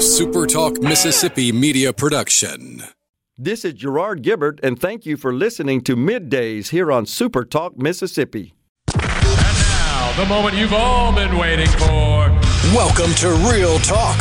[0.00, 2.82] a SuperTalk Mississippi media production.
[3.36, 8.54] This is Gerard Gibert, and thank you for listening to Middays here on SuperTalk Mississippi.
[8.94, 12.30] And now, the moment you've all been waiting for.
[12.72, 14.18] Welcome to Real Talk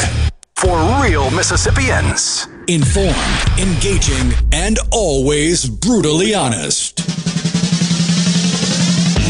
[0.57, 2.49] for real Mississippians.
[2.67, 3.15] Informed,
[3.57, 6.98] engaging, and always brutally honest.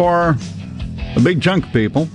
[0.00, 0.34] for
[1.14, 2.08] a big chunk of people.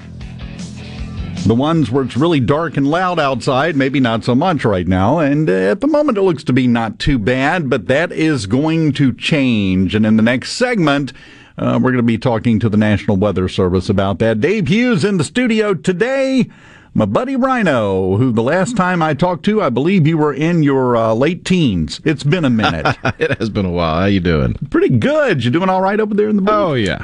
[1.45, 5.19] The ones where it's really dark and loud outside, maybe not so much right now.
[5.19, 8.47] And uh, at the moment, it looks to be not too bad, but that is
[8.47, 9.93] going to change.
[9.93, 11.13] And in the next segment,
[11.59, 14.41] uh, we're going to be talking to the National Weather Service about that.
[14.41, 16.49] Dave Hughes in the studio today
[16.97, 20.63] my buddy Rhino, who the last time I talked to, I believe you were in
[20.63, 21.99] your uh, late teens.
[22.05, 22.97] It's been a minute.
[23.19, 23.99] it has been a while.
[23.99, 24.53] How you doing?
[24.69, 25.43] Pretty good.
[25.43, 26.51] You doing all right over there in the booth?
[26.51, 27.03] Oh yeah.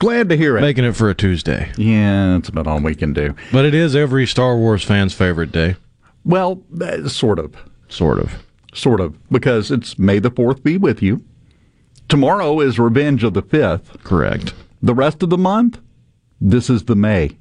[0.00, 0.62] Glad to hear it.
[0.62, 1.70] Making it for a Tuesday.
[1.76, 3.34] Yeah, that's about all we can do.
[3.52, 5.76] But it is every Star Wars fan's favorite day.
[6.24, 7.54] Well, uh, sort of.
[7.88, 8.42] Sort of.
[8.72, 9.16] Sort of.
[9.30, 11.22] Because it's May the 4th be with you.
[12.08, 14.02] Tomorrow is Revenge of the 5th.
[14.02, 14.54] Correct.
[14.82, 15.80] The rest of the month,
[16.40, 17.36] this is the May.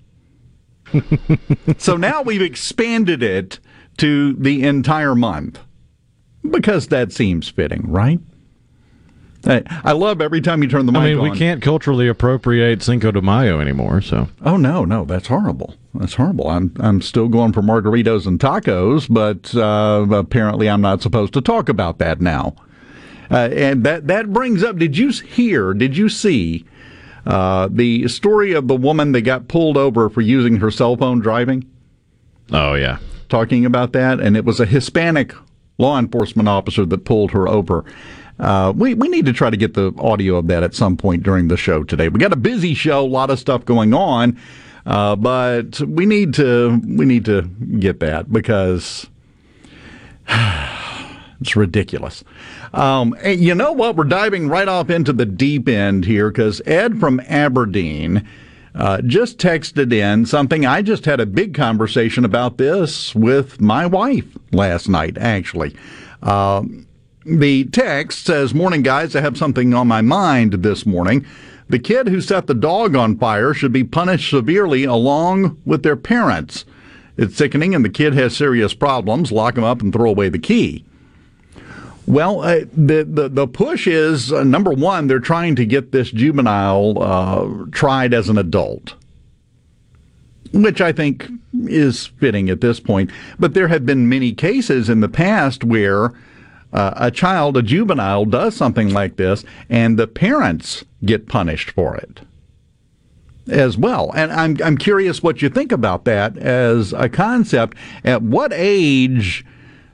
[1.77, 3.59] so now we've expanded it
[3.97, 5.59] to the entire month
[6.49, 8.19] because that seems fitting, right?
[9.45, 11.29] I, I love every time you turn the mic I mean, on.
[11.29, 14.27] we can't culturally appropriate Cinco de Mayo anymore, so.
[14.43, 15.75] Oh no, no, that's horrible.
[15.93, 16.49] That's horrible.
[16.49, 21.41] I'm I'm still going for margaritas and tacos, but uh, apparently I'm not supposed to
[21.41, 22.55] talk about that now.
[23.31, 24.77] Uh, and that that brings up.
[24.77, 25.73] Did you hear?
[25.73, 26.65] Did you see
[27.25, 31.19] uh, the story of the woman that got pulled over for using her cell phone
[31.19, 31.69] driving?
[32.51, 32.97] Oh yeah,
[33.29, 35.33] talking about that, and it was a Hispanic
[35.77, 37.85] law enforcement officer that pulled her over.
[38.39, 41.23] Uh, we we need to try to get the audio of that at some point
[41.23, 42.07] during the show today.
[42.07, 44.39] We got a busy show, a lot of stuff going on,
[44.85, 47.43] uh, but we need to we need to
[47.79, 49.07] get that because
[50.29, 52.23] it's ridiculous.
[52.73, 53.95] Um, you know what?
[53.97, 58.27] We're diving right off into the deep end here because Ed from Aberdeen.
[58.75, 60.63] Uh, just texted in something.
[60.63, 65.75] I just had a big conversation about this with my wife last night, actually.
[66.21, 66.85] Um,
[67.25, 69.15] the text says, Morning, guys.
[69.15, 71.25] I have something on my mind this morning.
[71.67, 75.95] The kid who set the dog on fire should be punished severely along with their
[75.95, 76.65] parents.
[77.15, 79.31] It's sickening, and the kid has serious problems.
[79.31, 80.85] Lock him up and throw away the key.
[82.07, 85.05] Well, uh, the, the the push is uh, number one.
[85.05, 88.95] They're trying to get this juvenile uh, tried as an adult,
[90.51, 91.27] which I think
[91.65, 93.11] is fitting at this point.
[93.37, 96.13] But there have been many cases in the past where
[96.73, 101.95] uh, a child, a juvenile, does something like this, and the parents get punished for
[101.95, 102.21] it
[103.49, 104.11] as well.
[104.15, 107.77] And I'm I'm curious what you think about that as a concept.
[108.03, 109.45] At what age?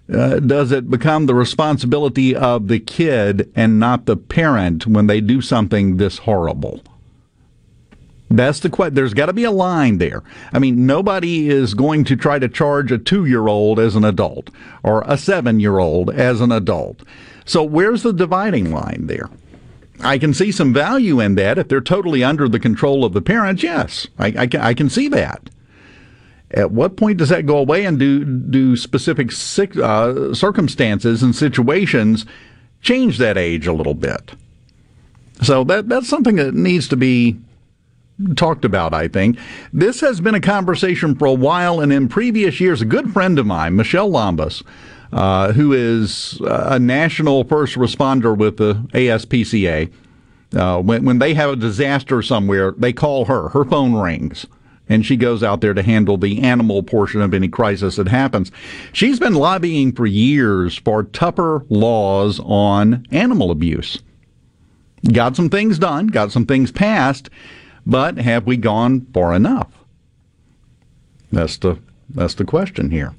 [0.07, 5.19] Uh, does it become the responsibility of the kid and not the parent when they
[5.19, 6.79] do something this horrible?
[8.29, 8.95] That's the question.
[8.95, 10.23] There's got to be a line there.
[10.51, 14.03] I mean, nobody is going to try to charge a two year old as an
[14.03, 14.49] adult
[14.83, 17.03] or a seven year old as an adult.
[17.45, 19.29] So, where's the dividing line there?
[20.01, 23.21] I can see some value in that if they're totally under the control of the
[23.21, 23.63] parents.
[23.63, 25.49] Yes, I, I, can, I can see that.
[26.51, 29.31] At what point does that go away, and do do specific
[29.77, 32.25] uh, circumstances and situations
[32.81, 34.33] change that age a little bit?
[35.41, 37.37] So that that's something that needs to be
[38.35, 38.93] talked about.
[38.93, 39.37] I think
[39.73, 43.37] this has been a conversation for a while, and in previous years, a good friend
[43.39, 44.63] of mine, Michelle Lombas,
[45.11, 49.91] uh, who is a national first responder with the ASPCA.
[50.55, 53.49] Uh, when, when they have a disaster somewhere, they call her.
[53.49, 54.45] Her phone rings
[54.87, 58.51] and she goes out there to handle the animal portion of any crisis that happens.
[58.93, 64.01] She's been lobbying for years for tougher laws on animal abuse.
[65.11, 67.29] Got some things done, got some things passed,
[67.85, 69.71] but have we gone far enough?
[71.31, 71.79] That's the
[72.09, 73.13] that's the question here.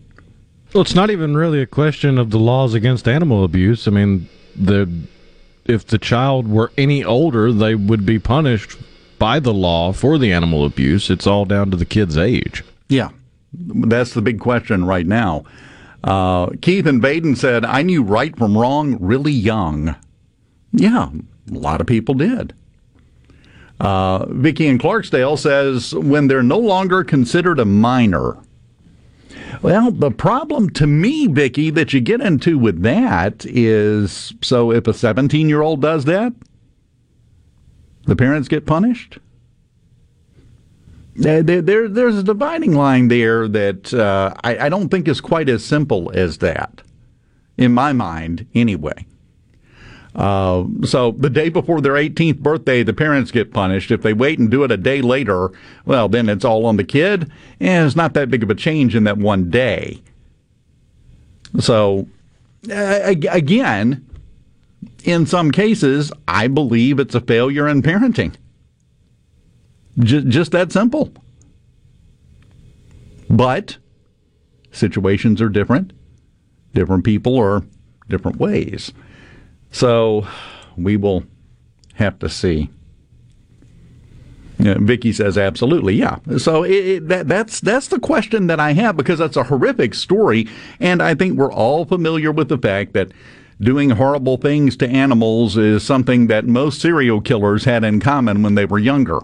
[0.73, 3.87] Well, it's not even really a question of the laws against animal abuse.
[3.87, 4.91] I mean, the
[5.65, 8.77] if the child were any older, they would be punished
[9.19, 11.11] by the law for the animal abuse.
[11.11, 12.63] It's all down to the kid's age.
[12.89, 13.11] Yeah,
[13.53, 15.45] that's the big question right now.
[16.05, 19.97] Uh, Keith and Baden said, I knew right from wrong really young.
[20.73, 21.09] Yeah,
[21.51, 22.55] a lot of people did.
[23.81, 28.38] Uh, Vicky in Clarksdale says, when they're no longer considered a minor.
[29.62, 34.87] Well, the problem to me, Vicky, that you get into with that is so if
[34.87, 36.32] a 17 year old does that,
[38.05, 39.19] the parents get punished?
[41.17, 45.49] There, there, there's a dividing line there that uh, I, I don't think is quite
[45.49, 46.82] as simple as that,
[47.56, 49.06] in my mind, anyway.
[50.17, 53.91] Uh, so the day before their 18th birthday, the parents get punished.
[53.91, 55.53] If they wait and do it a day later,
[55.85, 57.31] well, then it's all on the kid,
[57.61, 60.03] and it's not that big of a change in that one day.
[61.61, 62.09] So,
[62.71, 64.07] uh, again,
[65.05, 68.35] in some cases, I believe it's a failure in parenting.
[69.99, 71.13] Just, just that simple.
[73.29, 73.77] But
[74.73, 75.93] situations are different.
[76.73, 77.65] Different people are
[78.09, 78.93] different ways.
[79.76, 80.26] So
[80.78, 81.25] we will
[81.96, 82.70] have to see.
[84.58, 86.17] Yeah, Vicky says absolutely, yeah.
[86.38, 89.93] So it, it, that, that's that's the question that I have because that's a horrific
[89.93, 90.49] story,
[90.81, 93.12] and I think we're all familiar with the fact that
[93.61, 98.55] doing horrible things to animals is something that most serial killers had in common when
[98.55, 99.20] they were younger.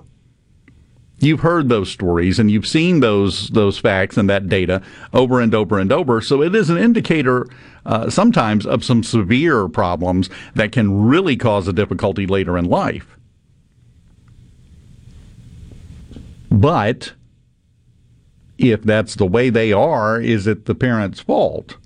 [1.22, 4.82] You've heard those stories and you've seen those those facts and that data
[5.12, 6.20] over and over and over.
[6.20, 7.46] So it is an indicator
[7.86, 13.16] uh, sometimes of some severe problems that can really cause a difficulty later in life.
[16.50, 17.12] But
[18.58, 21.76] if that's the way they are, is it the parent's fault?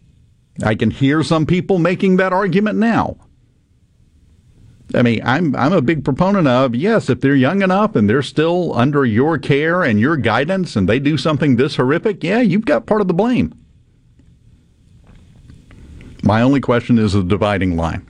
[0.65, 3.19] I can hear some people making that argument now.
[4.95, 8.23] I mean, I'm I'm a big proponent of yes, if they're young enough and they're
[8.23, 12.65] still under your care and your guidance and they do something this horrific, yeah, you've
[12.65, 13.53] got part of the blame.
[16.23, 18.07] My only question is the dividing line.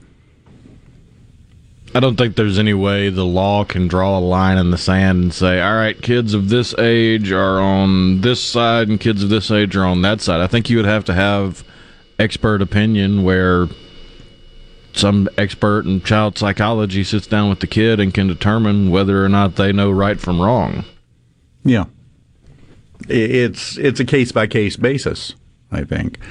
[1.95, 5.23] I don't think there's any way the law can draw a line in the sand
[5.23, 9.29] and say, all right, kids of this age are on this side and kids of
[9.29, 10.41] this age are on that side.
[10.41, 11.63] I think you would have to have
[12.19, 13.67] expert opinion where
[14.97, 19.29] some expert in child psychology sits down with the kid and can determine whether or
[19.29, 20.83] not they know right from wrong.
[21.63, 21.85] Yeah.
[23.07, 25.35] It's it's a case by case basis,
[25.71, 26.21] I think.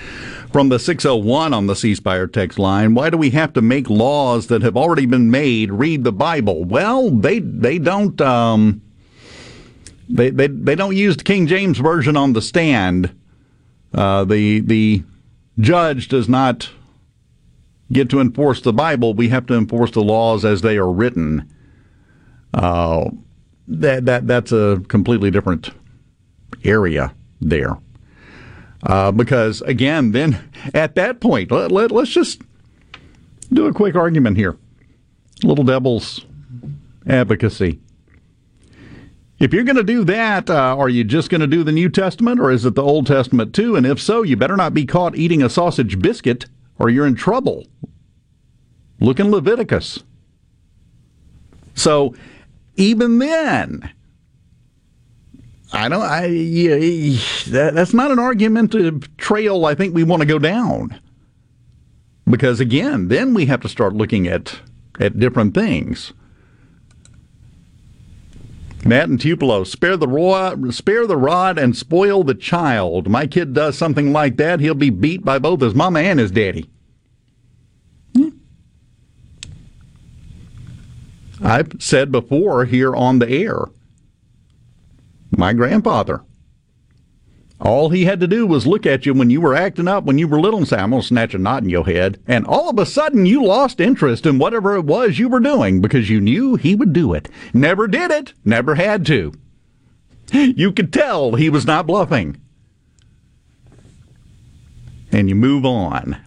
[0.52, 3.88] From the 601 on the C Spire text line, why do we have to make
[3.88, 6.64] laws that have already been made read the Bible?
[6.64, 8.82] Well, they they don't um,
[10.08, 13.14] they, they they don't use the King James version on the stand.
[13.94, 15.04] Uh, the the
[15.58, 16.70] judge does not
[17.92, 21.50] get to enforce the Bible, we have to enforce the laws as they are written.
[22.54, 23.10] Uh,
[23.68, 25.70] that that that's a completely different
[26.64, 27.78] area there.
[28.82, 32.42] Uh, because again, then at that point, let, let, let's just
[33.52, 34.56] do a quick argument here.
[35.42, 36.24] Little devil's
[37.06, 37.80] advocacy.
[39.38, 41.90] If you're going to do that, uh, are you just going to do the New
[41.90, 43.76] Testament or is it the Old Testament too?
[43.76, 46.46] And if so, you better not be caught eating a sausage biscuit
[46.78, 47.66] or you're in trouble.
[49.00, 50.02] Look in Leviticus.
[51.74, 52.14] So
[52.76, 53.90] even then,
[55.72, 56.02] I don't.
[56.02, 57.18] I yeah,
[57.48, 59.66] that, that's not an argumentative trail.
[59.66, 60.98] I think we want to go down
[62.28, 64.60] because again, then we have to start looking at
[65.00, 66.12] at different things.
[68.86, 73.08] Matt and Tupelo, spare the rod, spare the rod and spoil the child.
[73.08, 76.30] My kid does something like that, he'll be beat by both his mama and his
[76.30, 76.70] daddy.
[78.14, 78.28] Hmm.
[81.42, 83.64] I've said before here on the air,
[85.36, 86.22] my grandfather.
[87.60, 90.18] All he had to do was look at you when you were acting up when
[90.18, 92.20] you were little and say, I'm going to snatch a knot in your head.
[92.26, 95.80] And all of a sudden you lost interest in whatever it was you were doing
[95.80, 97.28] because you knew he would do it.
[97.54, 99.32] Never did it, never had to.
[100.32, 102.40] You could tell he was not bluffing.
[105.10, 106.18] And you move on.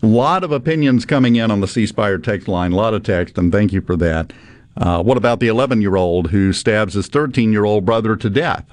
[0.00, 3.02] A lot of opinions coming in on the C Spire text line, a lot of
[3.02, 4.32] text, and thank you for that.
[4.78, 8.30] Uh, what about the 11 year old who stabs his 13 year old brother to
[8.30, 8.64] death?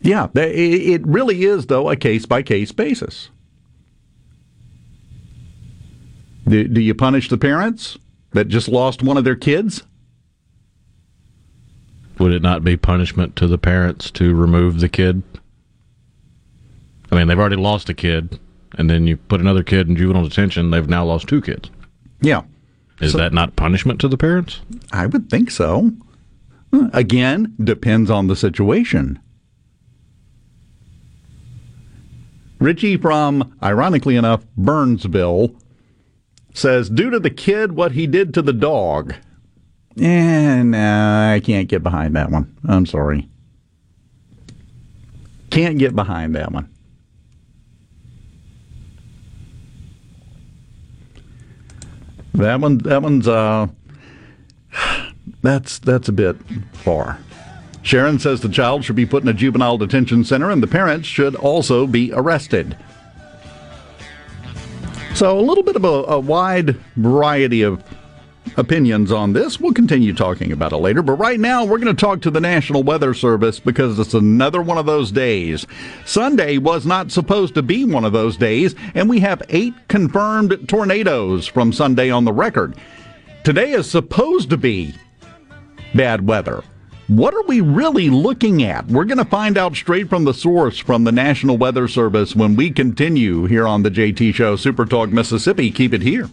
[0.00, 3.30] Yeah, it really is, though, a case by case basis.
[6.46, 7.98] Do, do you punish the parents
[8.32, 9.82] that just lost one of their kids?
[12.18, 15.22] Would it not be punishment to the parents to remove the kid?
[17.10, 18.38] I mean, they've already lost a kid,
[18.76, 21.70] and then you put another kid in juvenile detention, they've now lost two kids.
[22.20, 22.42] Yeah.
[23.00, 24.60] Is so, that not punishment to the parents?
[24.92, 25.92] I would think so.
[26.92, 29.18] Again, depends on the situation.
[32.58, 35.54] Richie from, ironically enough, Burnsville
[36.52, 39.14] says, due to the kid, what he did to the dog.
[39.96, 42.56] And nah, I can't get behind that one.
[42.68, 43.28] I'm sorry.
[45.50, 46.68] Can't get behind that one.
[52.38, 53.66] That one, that one's, uh,
[55.42, 56.36] that's that's a bit
[56.72, 57.18] far.
[57.82, 61.08] Sharon says the child should be put in a juvenile detention center and the parents
[61.08, 62.76] should also be arrested.
[65.14, 67.82] So, a little bit of a, a, wide variety of
[68.56, 69.60] opinions on this.
[69.60, 72.40] We'll continue talking about it later, but right now we're going to talk to the
[72.40, 75.66] National Weather Service because it's another one of those days.
[76.04, 80.68] Sunday was not supposed to be one of those days, and we have eight confirmed
[80.68, 82.74] tornadoes from Sunday on the record.
[83.44, 84.94] Today is supposed to be
[85.94, 86.62] bad weather.
[87.08, 88.86] What are we really looking at?
[88.88, 92.54] We're going to find out straight from the source from the National Weather Service when
[92.54, 95.70] we continue here on the JT Show, Super Talk Mississippi.
[95.70, 96.28] Keep it here.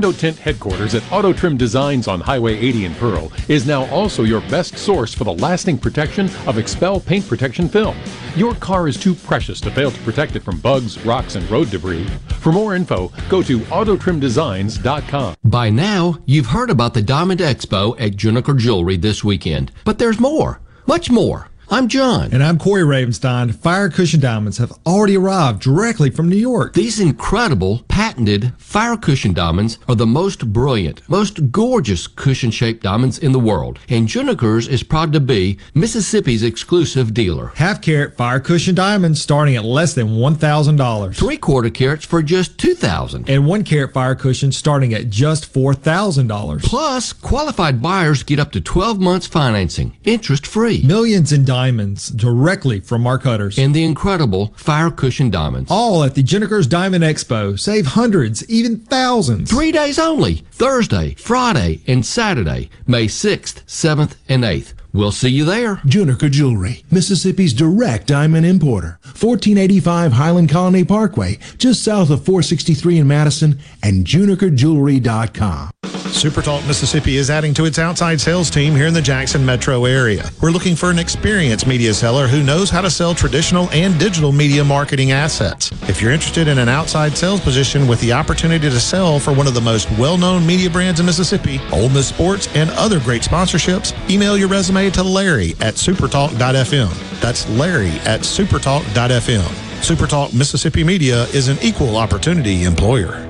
[0.00, 4.22] Window tint headquarters at Auto Trim Designs on Highway 80 in Pearl is now also
[4.22, 7.94] your best source for the lasting protection of XPEL paint protection film.
[8.34, 11.68] Your car is too precious to fail to protect it from bugs, rocks, and road
[11.68, 12.06] debris.
[12.38, 15.34] For more info, go to autotrimdesigns.com.
[15.44, 20.18] By now, you've heard about the Diamond Expo at Juniker Jewelry this weekend, but there's
[20.18, 21.49] more, much more.
[21.72, 22.30] I'm John.
[22.32, 23.54] And I'm Corey Ravenstein.
[23.54, 26.74] Fire Cushion Diamonds have already arrived directly from New York.
[26.74, 33.20] These incredible, patented Fire Cushion Diamonds are the most brilliant, most gorgeous cushion shaped diamonds
[33.20, 33.78] in the world.
[33.88, 37.52] And Juniker's is proud to be Mississippi's exclusive dealer.
[37.54, 41.14] Half carat Fire Cushion Diamonds starting at less than $1,000.
[41.14, 43.28] Three quarter carats for just $2,000.
[43.28, 46.64] And one carat Fire Cushion starting at just $4,000.
[46.64, 50.82] Plus, qualified buyers get up to 12 months financing, interest free.
[50.82, 53.58] Millions in diamonds diamonds directly from our cutters.
[53.58, 55.70] And the incredible Fire Cushion Diamonds.
[55.70, 57.58] All at the Juniker's Diamond Expo.
[57.58, 59.50] Save hundreds, even thousands.
[59.50, 64.72] Three days only Thursday, Friday, and Saturday, May 6th, 7th, and 8th.
[64.94, 65.76] We'll see you there.
[65.76, 68.98] Juniker Jewelry, Mississippi's direct diamond importer.
[69.02, 75.70] 1485 Highland Colony Parkway, just south of 463 in Madison, and junikerjewelry.com.
[76.10, 80.30] SuperTalk Mississippi is adding to its outside sales team here in the Jackson metro area.
[80.42, 84.32] We're looking for an experienced media seller who knows how to sell traditional and digital
[84.32, 85.70] media marketing assets.
[85.88, 89.46] If you're interested in an outside sales position with the opportunity to sell for one
[89.46, 93.94] of the most well-known media brands in Mississippi, Ole Miss Sports, and other great sponsorships,
[94.10, 97.20] email your resume to Larry at supertalk.fm.
[97.20, 99.70] That's Larry at supertalk.fm.
[99.80, 103.29] Supertalk Mississippi Media is an equal opportunity employer.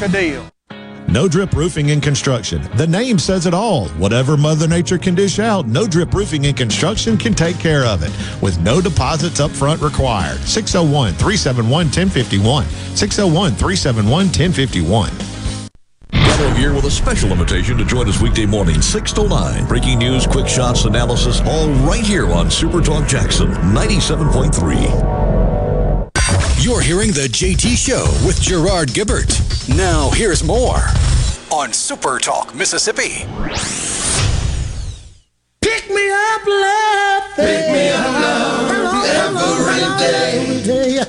[0.01, 0.49] a deal.
[1.07, 2.61] No Drip Roofing and Construction.
[2.77, 3.89] The name says it all.
[3.89, 8.01] Whatever Mother Nature can dish out, No Drip Roofing and Construction can take care of
[8.01, 10.39] it with no deposits up front required.
[10.39, 12.65] 601 371 1051.
[12.95, 15.11] 601 371 1051.
[16.41, 19.67] Gallo here with a special invitation to join us weekday morning, 6 to 9.
[19.67, 25.30] Breaking news, quick shots, analysis, all right here on Super Talk Jackson 97.3.
[26.61, 29.67] You're hearing The JT Show with Gerard Gibert.
[29.75, 30.77] Now, here's more
[31.49, 33.25] on Super Talk Mississippi.
[35.59, 37.23] Pick me up, love.
[37.35, 39.05] Pick me up, love.
[39.07, 41.01] Every day.
[41.01, 41.03] day.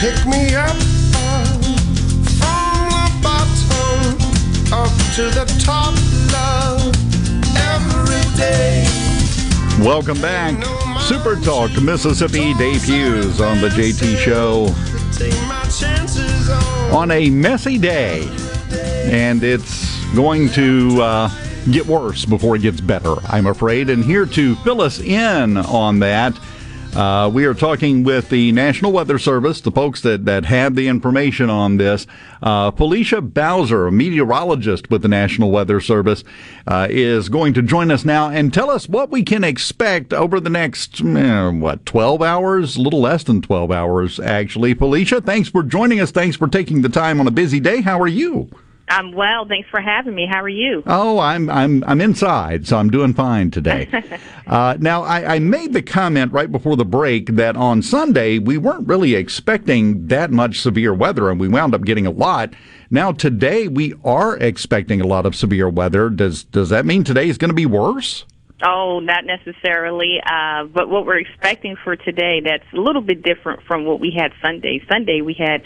[0.00, 0.93] Pick me up
[5.14, 5.94] to the top,
[6.32, 6.92] love,
[7.56, 8.84] every day.
[9.78, 10.60] Welcome back.
[11.02, 14.64] Super Talk Mississippi debuts on the JT Show
[16.92, 18.28] on a messy day,
[19.04, 21.30] and it's going to uh,
[21.70, 23.90] get worse before it gets better, I'm afraid.
[23.90, 26.36] And here to fill us in on that
[26.96, 30.86] uh, we are talking with the National Weather Service, the folks that, that have the
[30.86, 32.06] information on this.
[32.42, 36.22] Uh, Felicia Bowser, a meteorologist with the National Weather Service,
[36.66, 40.38] uh, is going to join us now and tell us what we can expect over
[40.38, 42.76] the next, eh, what, 12 hours?
[42.76, 44.74] A little less than 12 hours, actually.
[44.74, 46.12] Felicia, thanks for joining us.
[46.12, 47.80] Thanks for taking the time on a busy day.
[47.80, 48.50] How are you?
[48.88, 49.46] I'm well.
[49.46, 50.28] Thanks for having me.
[50.30, 50.82] How are you?
[50.86, 53.88] Oh, I'm I'm I'm inside, so I'm doing fine today.
[54.46, 58.58] uh, now, I, I made the comment right before the break that on Sunday we
[58.58, 62.52] weren't really expecting that much severe weather, and we wound up getting a lot.
[62.90, 66.10] Now today we are expecting a lot of severe weather.
[66.10, 68.24] Does does that mean today is going to be worse?
[68.62, 70.20] Oh, not necessarily.
[70.24, 74.12] Uh, but what we're expecting for today, that's a little bit different from what we
[74.16, 74.80] had Sunday.
[74.88, 75.62] Sunday, we had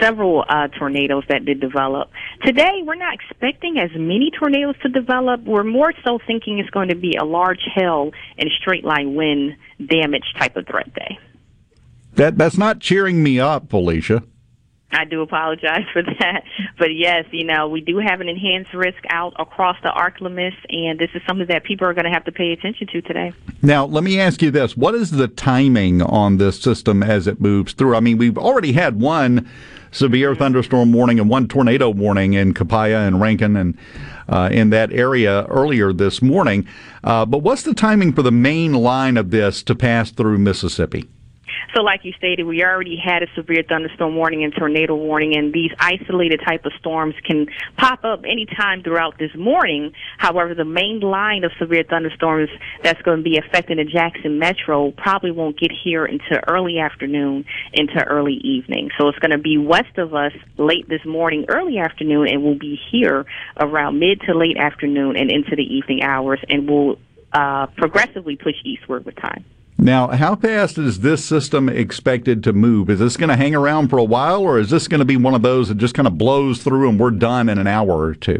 [0.00, 2.10] several uh, tornadoes that did develop.
[2.44, 5.44] Today, we're not expecting as many tornadoes to develop.
[5.44, 9.56] We're more so thinking it's going to be a large hail and straight line wind
[9.78, 11.18] damage type of threat day.
[12.14, 14.24] That that's not cheering me up, Felicia.
[14.92, 16.44] I do apologize for that.
[16.78, 20.98] But yes, you know, we do have an enhanced risk out across the ArkLaMiss, and
[20.98, 23.32] this is something that people are going to have to pay attention to today.
[23.62, 24.76] Now, let me ask you this.
[24.76, 27.96] What is the timing on this system as it moves through?
[27.96, 29.48] I mean, we've already had one
[29.92, 33.78] severe thunderstorm warning and one tornado warning in Copiah and Rankin and
[34.28, 36.66] uh, in that area earlier this morning.
[37.04, 41.08] Uh, but what's the timing for the main line of this to pass through Mississippi?
[41.74, 45.52] So, like you stated, we already had a severe thunderstorm warning and tornado warning, and
[45.52, 49.92] these isolated type of storms can pop up anytime throughout this morning.
[50.18, 52.50] However, the main line of severe thunderstorms
[52.82, 57.44] that's going to be affecting the Jackson Metro probably won't get here until early afternoon
[57.72, 58.90] into early evening.
[58.98, 62.58] So it's going to be west of us late this morning, early afternoon, and will
[62.58, 63.24] be here
[63.58, 66.96] around mid to late afternoon and into the evening hours, and will
[67.32, 69.44] uh, progressively push eastward with time.
[69.82, 72.88] Now, how fast is this system expected to move?
[72.88, 75.16] Is this going to hang around for a while, or is this going to be
[75.16, 77.90] one of those that just kind of blows through and we're done in an hour
[77.90, 78.38] or two?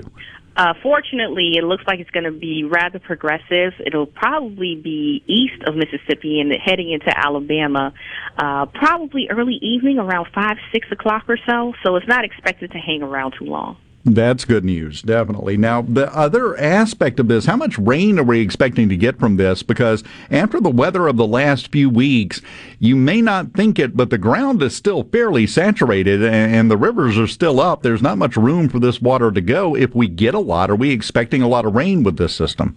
[0.57, 3.73] Uh, fortunately, it looks like it's going to be rather progressive.
[3.85, 7.93] It'll probably be east of Mississippi and heading into Alabama,
[8.39, 11.73] uh, probably early evening around 5, 6 o'clock or so.
[11.85, 13.79] So it's not expected to hang around too long.
[14.05, 15.57] That's good news, definitely.
[15.57, 19.37] Now, the other aspect of this, how much rain are we expecting to get from
[19.37, 19.63] this?
[19.63, 22.43] Because after the weather of the last few weeks,
[22.81, 27.17] you may not think it, but the ground is still fairly saturated and the rivers
[27.17, 27.83] are still up.
[27.83, 29.77] There's not much room for this water to go.
[29.77, 32.77] If we get a lot, are we expecting a lot of rain with this system?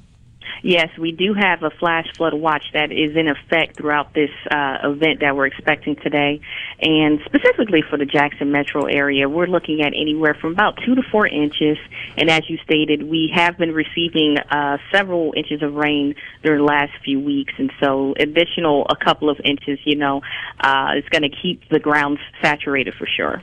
[0.64, 4.78] Yes, we do have a flash flood watch that is in effect throughout this uh,
[4.84, 6.42] event that we're expecting today.
[6.82, 11.02] And specifically for the Jackson metro area, we're looking at anywhere from about two to
[11.12, 11.78] four inches.
[12.18, 16.66] And as you stated, we have been receiving uh, several inches of rain during the
[16.66, 17.54] last few weeks.
[17.58, 20.22] And so additional a couple of inches, you know,
[20.60, 23.42] uh, is going to keep the ground saturated for sure.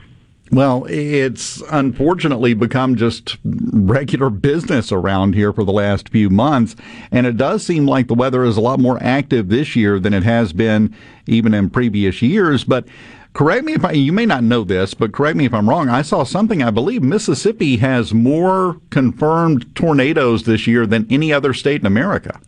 [0.53, 6.75] Well, it's unfortunately become just regular business around here for the last few months.
[7.11, 10.13] And it does seem like the weather is a lot more active this year than
[10.13, 12.63] it has been even in previous years.
[12.65, 12.87] But
[13.33, 15.89] correct me if I, you may not know this, but correct me if I'm wrong.
[15.89, 21.55] I saw something, I believe Mississippi has more confirmed tornadoes this year than any other
[21.55, 22.39] state in America.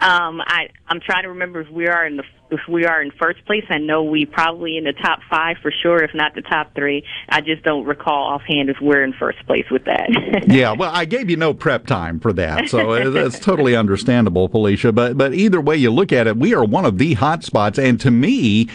[0.00, 3.10] Um, I I'm trying to remember if we are in the if we are in
[3.12, 3.64] first place.
[3.68, 7.04] I know we probably in the top five for sure, if not the top three.
[7.28, 10.08] I just don't recall offhand if we're in first place with that.
[10.48, 14.90] yeah, well, I gave you no prep time for that, so that's totally understandable, Felicia.
[14.92, 17.78] But but either way you look at it, we are one of the hot spots,
[17.78, 18.68] and to me.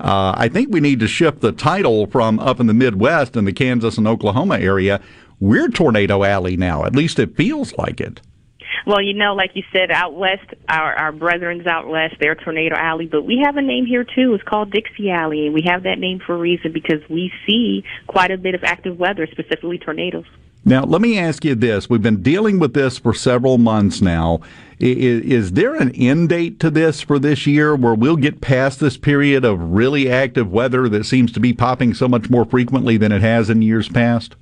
[0.00, 3.46] Uh, I think we need to shift the title from up in the Midwest and
[3.46, 5.00] the Kansas and Oklahoma area.
[5.38, 6.84] We're Tornado Alley now.
[6.84, 8.20] At least it feels like it.
[8.86, 12.16] Well, you know, like you said, out west, our our brethren's out west.
[12.20, 14.34] They're Tornado Alley, but we have a name here too.
[14.34, 17.84] It's called Dixie Alley, and we have that name for a reason because we see
[18.06, 20.26] quite a bit of active weather, specifically tornadoes.
[20.64, 21.90] Now, let me ask you this.
[21.90, 24.40] We've been dealing with this for several months now.
[24.78, 28.78] Is, is, there an end date to this for this year where we'll get past
[28.78, 32.96] this period of really active weather that seems to be popping so much more frequently
[32.96, 34.36] than it has in years past?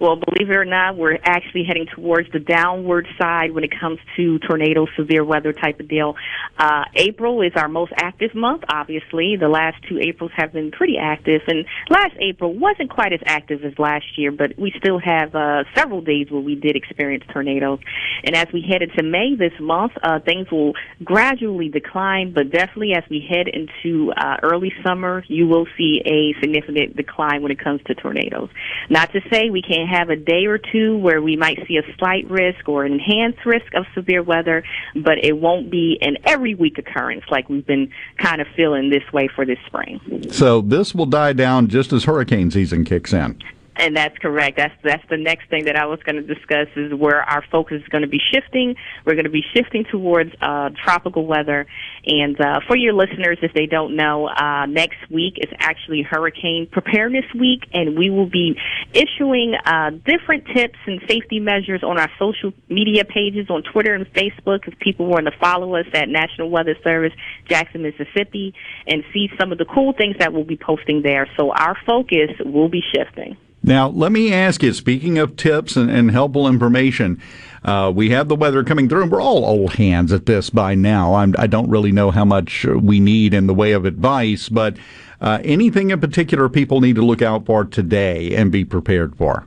[0.00, 3.98] Well, believe it or not, we're actually heading towards the downward side when it comes
[4.16, 6.14] to tornado, severe weather type of deal.
[6.58, 9.36] Uh, April is our most active month, obviously.
[9.38, 13.62] The last two Aprils have been pretty active, and last April wasn't quite as active
[13.62, 17.80] as last year, but we still have uh, several days where we did experience tornadoes.
[18.24, 20.72] And as we head into May this month, uh, things will
[21.04, 26.40] gradually decline, but definitely as we head into uh, early summer, you will see a
[26.40, 28.48] significant decline when it comes to tornadoes.
[28.88, 31.96] Not to say we can't have a day or two where we might see a
[31.98, 34.62] slight risk or an enhanced risk of severe weather,
[34.94, 39.02] but it won't be an every week occurrence like we've been kind of feeling this
[39.12, 40.00] way for this spring.
[40.30, 43.42] So this will die down just as hurricane season kicks in.
[43.80, 44.58] And that's correct.
[44.58, 47.80] That's that's the next thing that I was going to discuss is where our focus
[47.80, 48.76] is going to be shifting.
[49.06, 51.66] We're going to be shifting towards uh, tropical weather.
[52.04, 56.68] And uh, for your listeners, if they don't know, uh, next week is actually Hurricane
[56.70, 58.54] Preparedness Week, and we will be
[58.92, 64.04] issuing uh, different tips and safety measures on our social media pages on Twitter and
[64.12, 64.68] Facebook.
[64.68, 67.14] If people want to follow us at National Weather Service,
[67.48, 68.52] Jackson, Mississippi,
[68.86, 71.26] and see some of the cool things that we'll be posting there.
[71.38, 73.38] So our focus will be shifting.
[73.62, 77.20] Now, let me ask you, speaking of tips and, and helpful information,
[77.62, 80.74] uh, we have the weather coming through, and we're all old hands at this by
[80.74, 81.14] now.
[81.14, 84.48] I'm, I do not really know how much we need in the way of advice,
[84.48, 84.76] but
[85.20, 89.46] uh, anything in particular people need to look out for today and be prepared for?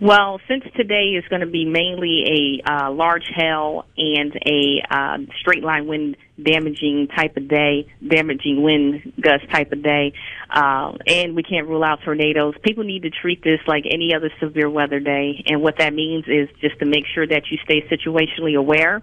[0.00, 5.18] Well, since today is going to be mainly a uh, large hail and a uh,
[5.40, 10.12] straight line wind damaging type of day, damaging wind gust type of day,
[10.50, 12.54] uh, and we can't rule out tornadoes.
[12.62, 16.24] People need to treat this like any other severe weather day, and what that means
[16.28, 19.02] is just to make sure that you stay situationally aware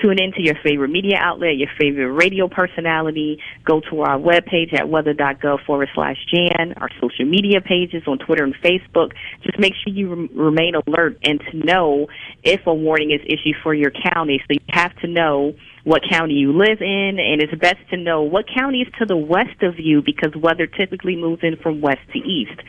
[0.00, 3.38] Tune in to your favorite media outlet, your favorite radio personality.
[3.64, 8.44] Go to our webpage at weather.gov forward slash Jan, our social media pages on Twitter
[8.44, 9.12] and Facebook.
[9.42, 12.06] Just make sure you re- remain alert and to know
[12.42, 14.40] if a warning is issued for your county.
[14.46, 18.22] So you have to know what county you live in, and it's best to know
[18.22, 22.00] what county is to the west of you because weather typically moves in from west
[22.12, 22.60] to east.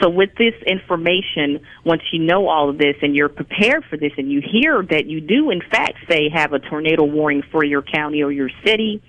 [0.00, 4.12] So with this information, once you know all of this and you're prepared for this
[4.16, 7.82] and you hear that you do in fact say have a tornado warning for your
[7.82, 9.02] county or your city,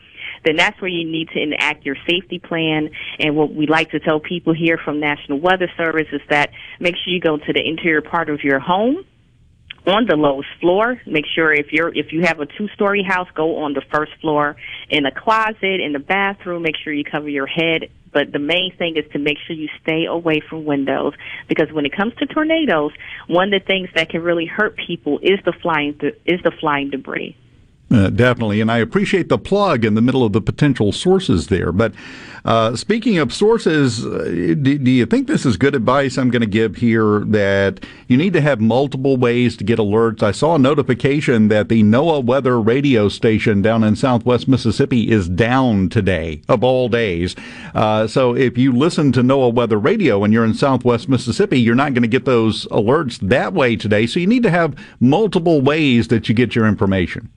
[0.46, 2.90] then that's where you need to enact your safety plan.
[3.20, 6.96] And what we like to tell people here from National Weather Service is that make
[6.96, 9.06] sure you go to the interior part of your home
[9.86, 11.02] on the lowest floor.
[11.06, 14.12] Make sure if you're if you have a two story house, go on the first
[14.22, 14.56] floor.
[14.90, 17.90] In the closet, in the bathroom, make sure you cover your head.
[18.12, 21.14] But the main thing is to make sure you stay away from windows
[21.48, 22.92] because when it comes to tornadoes,
[23.28, 26.52] one of the things that can really hurt people is the flying th- is the
[26.60, 27.38] flying debris.
[27.92, 31.72] Uh, definitely, and I appreciate the plug in the middle of the potential sources there.
[31.72, 31.92] But
[32.46, 34.26] uh, speaking of sources, uh,
[34.62, 38.16] do, do, you think this is good advice I'm going to give here that you
[38.16, 40.22] need to have multiple ways to get alerts?
[40.22, 45.28] I saw a notification that the NOAA weather radio station down in southwest Mississippi is
[45.28, 47.36] down today, of all days.
[47.74, 51.74] Uh, so if you listen to NOAA weather radio and you're in southwest Mississippi, you're
[51.74, 54.06] not going to get those alerts that way today.
[54.06, 57.32] So you need to have multiple ways that you get your information.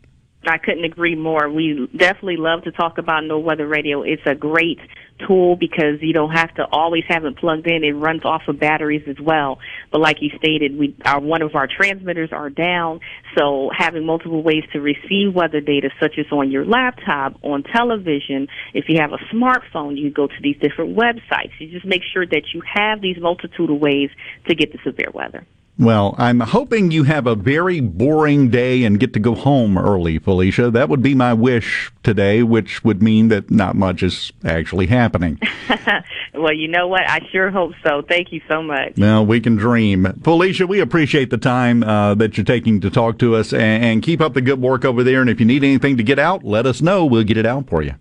[0.46, 1.48] I couldn't agree more.
[1.48, 4.02] We definitely love to talk about NOAA Weather Radio.
[4.02, 4.78] It's a great
[5.26, 7.85] tool because you don't have to always have it plugged in.
[7.85, 9.59] It runs off of batteries as well.
[9.92, 13.00] But like you stated, we our one of our transmitters are down,
[13.38, 18.48] so having multiple ways to receive weather data, such as on your laptop, on television,
[18.74, 21.52] if you have a smartphone, you go to these different websites.
[21.59, 24.11] You just make sure that you have these multitude of ways
[24.48, 25.46] to get the severe weather.
[25.78, 30.18] Well, I'm hoping you have a very boring day and get to go home early,
[30.18, 30.70] Felicia.
[30.70, 35.40] That would be my wish today, which would mean that not much is actually happening.
[36.35, 37.08] well, you know what?
[37.08, 38.02] I sure hope so.
[38.06, 38.92] Thank you so much.
[38.98, 40.20] Well, we can dream.
[40.22, 44.02] Felicia, we appreciate the time uh, that you're taking to talk to us and, and
[44.02, 45.22] keep up the good work over there.
[45.22, 47.06] And if you need anything to get out, let us know.
[47.06, 47.94] We'll get it out for you.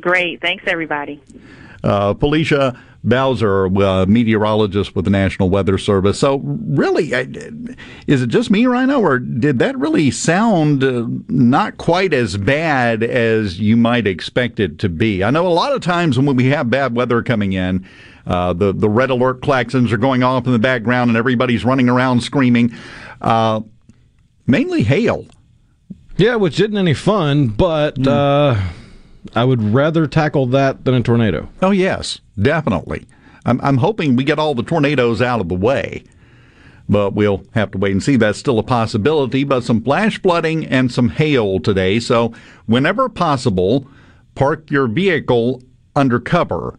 [0.00, 0.40] Great.
[0.40, 1.22] Thanks, everybody.
[1.84, 6.18] Uh, Felicia Bowser, uh, meteorologist with the National Weather Service.
[6.18, 7.12] So, really,
[8.06, 13.02] is it just me, Rhino, or did that really sound uh, not quite as bad
[13.02, 15.24] as you might expect it to be?
[15.24, 17.88] I know a lot of times when we have bad weather coming in,
[18.26, 21.88] uh, the the red alert klaxons are going off in the background, and everybody's running
[21.88, 22.74] around screaming.
[23.22, 23.62] Uh,
[24.46, 25.24] mainly hail.
[26.18, 27.94] Yeah, which isn't any fun, but.
[27.94, 28.60] Mm
[29.34, 31.48] I would rather tackle that than a tornado.
[31.62, 33.06] Oh, yes, definitely.
[33.44, 36.04] I'm, I'm hoping we get all the tornadoes out of the way,
[36.88, 38.16] but we'll have to wait and see.
[38.16, 42.00] That's still a possibility, but some flash flooding and some hail today.
[42.00, 42.32] So,
[42.66, 43.86] whenever possible,
[44.34, 45.62] park your vehicle
[45.96, 46.76] under cover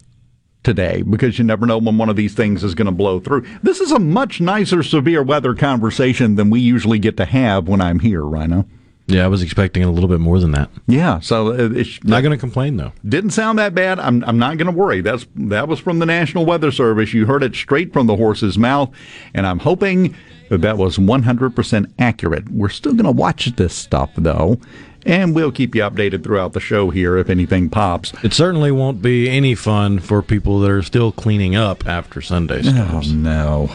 [0.64, 3.46] today because you never know when one of these things is going to blow through.
[3.64, 7.82] This is a much nicer severe weather conversation than we usually get to have when
[7.82, 8.68] I'm here, Rhino.
[9.12, 10.70] Yeah, I was expecting a little bit more than that.
[10.88, 12.94] Yeah, so uh, it's not going to complain though.
[13.08, 14.00] Didn't sound that bad.
[14.00, 15.02] I'm I'm not going to worry.
[15.02, 17.14] That's that was from the National Weather Service.
[17.14, 18.90] You heard it straight from the horse's mouth,
[19.34, 20.16] and I'm hoping
[20.50, 22.50] that that was 100% accurate.
[22.50, 24.60] We're still going to watch this stuff though,
[25.06, 28.14] and we'll keep you updated throughout the show here if anything pops.
[28.24, 32.68] It certainly won't be any fun for people that are still cleaning up after Sunday's.
[32.68, 33.70] Oh, no,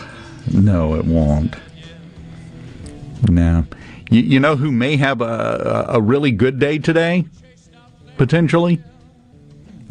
[0.53, 1.55] no, it won't.
[3.29, 3.65] No.
[4.11, 7.25] You, you know who may have a, a really good day today?
[8.17, 8.83] Potentially?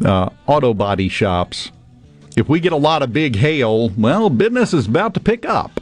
[0.04, 1.70] Uh, auto body shops.
[2.36, 5.80] If we get a lot of big hail, well, business is about to pick up.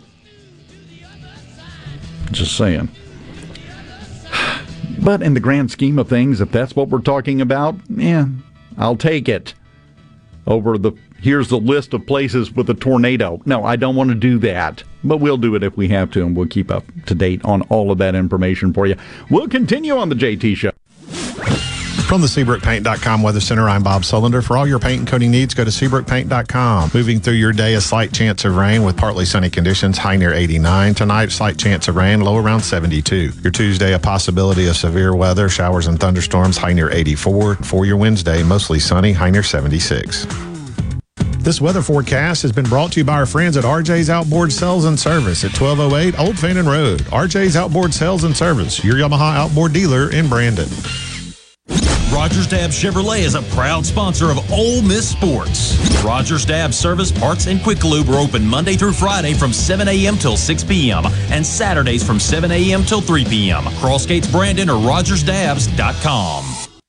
[2.30, 2.88] Just saying.
[4.96, 8.26] But in the grand scheme of things, if that's what we're talking about, yeah,
[8.78, 9.52] I'll take it.
[10.46, 13.40] Over the here's the list of places with a tornado.
[13.44, 16.22] No, I don't want to do that, but we'll do it if we have to,
[16.22, 18.96] and we'll keep up to date on all of that information for you.
[19.30, 20.72] We'll continue on the JT Show.
[22.04, 24.44] From the SeabrookPaint.com Weather Center, I'm Bob Sullender.
[24.44, 26.90] For all your paint and coating needs, go to SeabrookPaint.com.
[26.92, 30.34] Moving through your day, a slight chance of rain with partly sunny conditions, high near
[30.34, 30.94] 89.
[30.94, 33.32] Tonight, slight chance of rain, low around 72.
[33.42, 37.56] Your Tuesday, a possibility of severe weather, showers and thunderstorms, high near 84.
[37.56, 40.53] For your Wednesday, mostly sunny, high near 76.
[41.44, 44.86] This weather forecast has been brought to you by our friends at RJ's Outboard Sales
[44.86, 47.00] and Service at 1208 Old Fannin Road.
[47.02, 50.70] RJ's Outboard Sales and Service, your Yamaha outboard dealer in Brandon.
[52.10, 55.76] Rogers Dabbs Chevrolet is a proud sponsor of Ole Miss Sports.
[56.02, 60.16] Rogers Dabbs Service, Parts, and Quick Lube are open Monday through Friday from 7 a.m.
[60.16, 61.04] till 6 p.m.
[61.30, 62.84] and Saturdays from 7 a.m.
[62.84, 63.64] till 3 p.m.
[63.82, 66.63] Crossgates Brandon or RogersDabbs.com.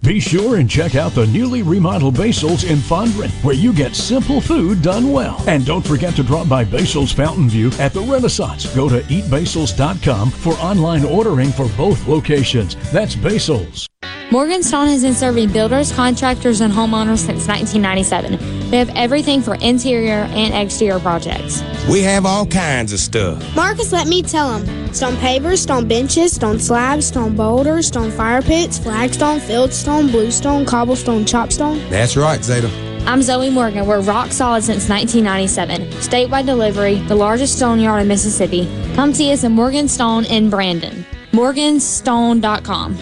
[0.00, 4.40] Be sure and check out the newly remodeled Basil's in Fondren, where you get simple
[4.40, 5.42] food done well.
[5.46, 8.66] And don't forget to drop by Basil's Fountain View at the Renaissance.
[8.74, 12.76] Go to eatbasils.com for online ordering for both locations.
[12.92, 13.86] That's Basil's.
[14.30, 18.61] Morganstone has been serving builders, contractors, and homeowners since 1997.
[18.72, 21.62] We have everything for interior and exterior projects.
[21.90, 23.54] We have all kinds of stuff.
[23.54, 24.94] Marcus, let me tell him.
[24.94, 31.26] Stone pavers, stone benches, stone slabs, stone boulders, stone fire pits, flagstone, fieldstone, bluestone, cobblestone,
[31.26, 31.86] chopstone.
[31.90, 32.70] That's right, Zeta.
[33.06, 33.86] I'm Zoe Morgan.
[33.86, 35.82] We're rock solid since 1997.
[36.00, 38.64] Statewide delivery, the largest stone yard in Mississippi.
[38.94, 41.04] Come see us at Morgan Stone in Brandon.
[41.32, 42.96] Morganstone.com.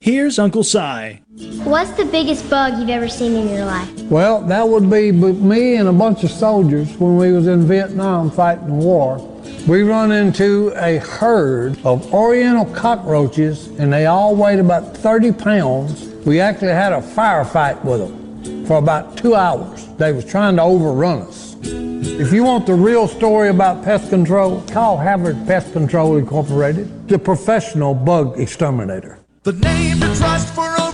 [0.00, 1.20] Here's Uncle Si.
[1.36, 3.90] What's the biggest bug you've ever seen in your life?
[4.02, 8.30] Well, that would be me and a bunch of soldiers when we was in Vietnam
[8.30, 9.18] fighting the war.
[9.66, 16.06] We run into a herd of oriental cockroaches and they all weighed about 30 pounds.
[16.24, 19.88] We actually had a firefight with them for about two hours.
[19.96, 21.56] They was trying to overrun us.
[21.64, 27.18] If you want the real story about pest control, call Havard Pest Control Incorporated, the
[27.18, 29.18] professional bug exterminator.
[29.42, 30.53] The name to trust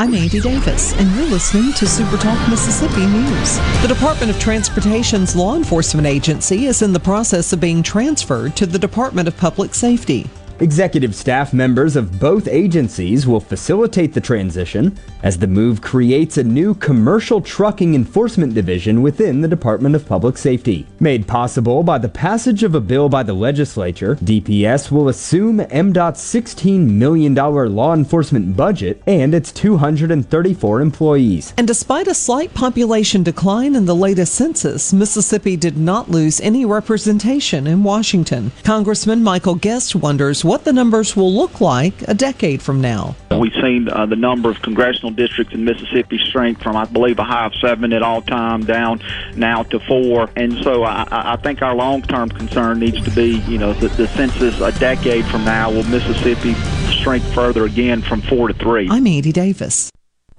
[0.00, 3.58] I'm Andy Davis, and you're listening to Super Talk Mississippi News.
[3.82, 8.64] The Department of Transportation's law enforcement agency is in the process of being transferred to
[8.64, 10.26] the Department of Public Safety.
[10.60, 16.44] Executive staff members of both agencies will facilitate the transition as the move creates a
[16.44, 20.86] new commercial trucking enforcement division within the Department of Public Safety.
[21.00, 26.20] Made possible by the passage of a bill by the legislature, DPS will assume MDOT's
[26.20, 31.54] $16 million law enforcement budget and its 234 employees.
[31.56, 36.66] And despite a slight population decline in the latest census, Mississippi did not lose any
[36.66, 38.52] representation in Washington.
[38.62, 43.14] Congressman Michael Guest wonders what the numbers will look like a decade from now.
[43.30, 47.22] We've seen uh, the number of congressional districts in Mississippi shrink from, I believe, a
[47.22, 49.00] high of seven at all time down
[49.36, 50.28] now to four.
[50.34, 54.08] And so I, I think our long-term concern needs to be, you know, the, the
[54.08, 56.54] census a decade from now will Mississippi
[57.00, 58.88] shrink further again from four to three.
[58.90, 59.88] I'm Andy Davis.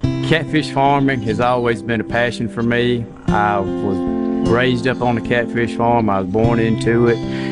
[0.02, 3.06] Catfish farming has always been a passion for me.
[3.28, 6.10] I was raised up on a catfish farm.
[6.10, 7.51] I was born into it.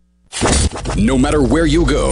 [0.95, 2.11] No matter where you go,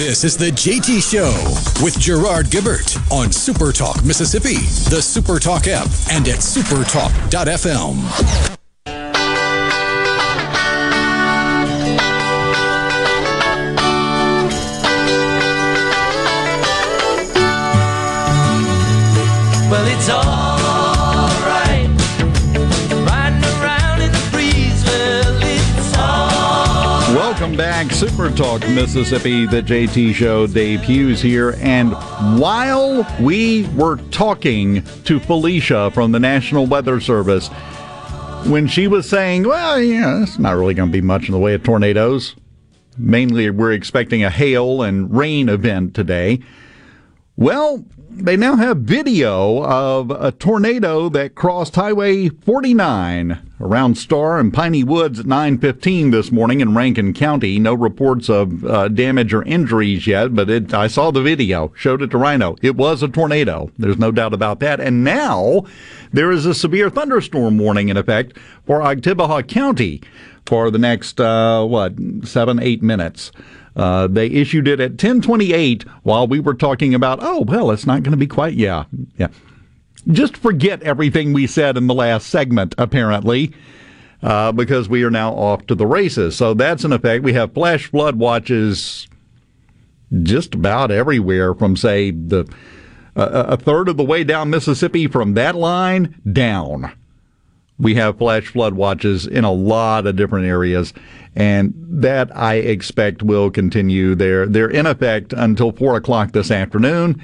[0.00, 1.30] This is the JT Show
[1.84, 4.54] with Gerard Gibert on Super Talk Mississippi,
[4.88, 8.59] the Super Talk app, and at supertalk.fm.
[27.50, 30.46] Welcome back, Super Talk Mississippi, the JT Show.
[30.46, 31.56] Dave Hughes here.
[31.58, 31.94] And
[32.38, 37.48] while we were talking to Felicia from the National Weather Service,
[38.46, 41.40] when she was saying, well, yeah, it's not really going to be much in the
[41.40, 42.36] way of tornadoes.
[42.96, 46.38] Mainly, we're expecting a hail and rain event today.
[47.34, 54.52] Well, they now have video of a tornado that crossed Highway 49 around Star and
[54.52, 57.58] Piney Woods at 9:15 this morning in Rankin County.
[57.58, 62.02] No reports of uh, damage or injuries yet, but it, I saw the video, showed
[62.02, 62.56] it to Rhino.
[62.62, 63.70] It was a tornado.
[63.78, 64.80] There's no doubt about that.
[64.80, 65.64] And now
[66.12, 70.02] there is a severe thunderstorm warning in effect for Oktibbeha County
[70.46, 71.94] for the next uh, what
[72.24, 73.30] seven eight minutes.
[73.76, 78.02] Uh, they issued it at 1028 while we were talking about, oh, well, it's not
[78.02, 78.84] going to be quite, yeah,
[79.16, 79.28] yeah.
[80.08, 83.52] Just forget everything we said in the last segment, apparently,
[84.22, 86.36] uh, because we are now off to the races.
[86.36, 87.24] So that's in effect.
[87.24, 89.06] We have flash flood watches
[90.22, 92.50] just about everywhere from, say, the
[93.16, 96.92] uh, a third of the way down Mississippi from that line down
[97.80, 100.92] we have flash flood watches in a lot of different areas,
[101.34, 104.14] and that I expect will continue.
[104.14, 107.22] They're they're in effect until four o'clock this afternoon.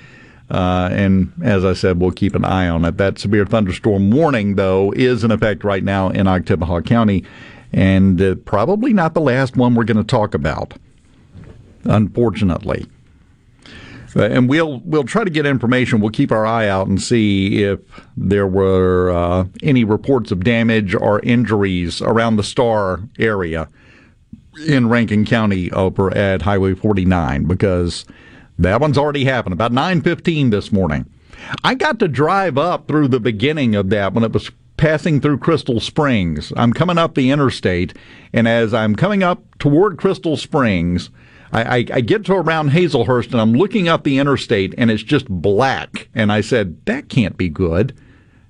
[0.50, 2.98] Uh, and as I said, we'll keep an eye on it.
[2.98, 7.24] That severe thunderstorm warning, though, is in effect right now in Oktibbeha County,
[7.72, 10.74] and uh, probably not the last one we're going to talk about,
[11.84, 12.86] unfortunately.
[14.16, 16.00] Uh, and we'll we'll try to get information.
[16.00, 17.80] We'll keep our eye out and see if
[18.16, 23.68] there were uh, any reports of damage or injuries around the Star area
[24.66, 28.06] in Rankin County over at Highway 49 because
[28.58, 31.06] that one's already happened about 9:15 this morning.
[31.62, 35.38] I got to drive up through the beginning of that when it was passing through
[35.38, 36.52] Crystal Springs.
[36.56, 37.94] I'm coming up the interstate,
[38.32, 41.10] and as I'm coming up toward Crystal Springs,
[41.52, 45.02] I, I, I, get to around Hazlehurst and I'm looking up the interstate and it's
[45.02, 46.08] just black.
[46.14, 47.96] And I said, that can't be good.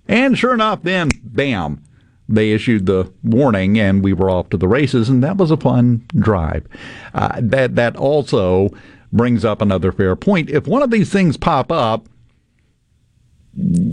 [0.09, 1.83] And sure enough, then, bam,
[2.29, 5.09] they issued the warning and we were off to the races.
[5.09, 6.67] And that was a fun drive.
[7.15, 8.71] Uh, that, that also
[9.13, 10.51] brings up another fair point.
[10.51, 12.09] If one of these things pop up,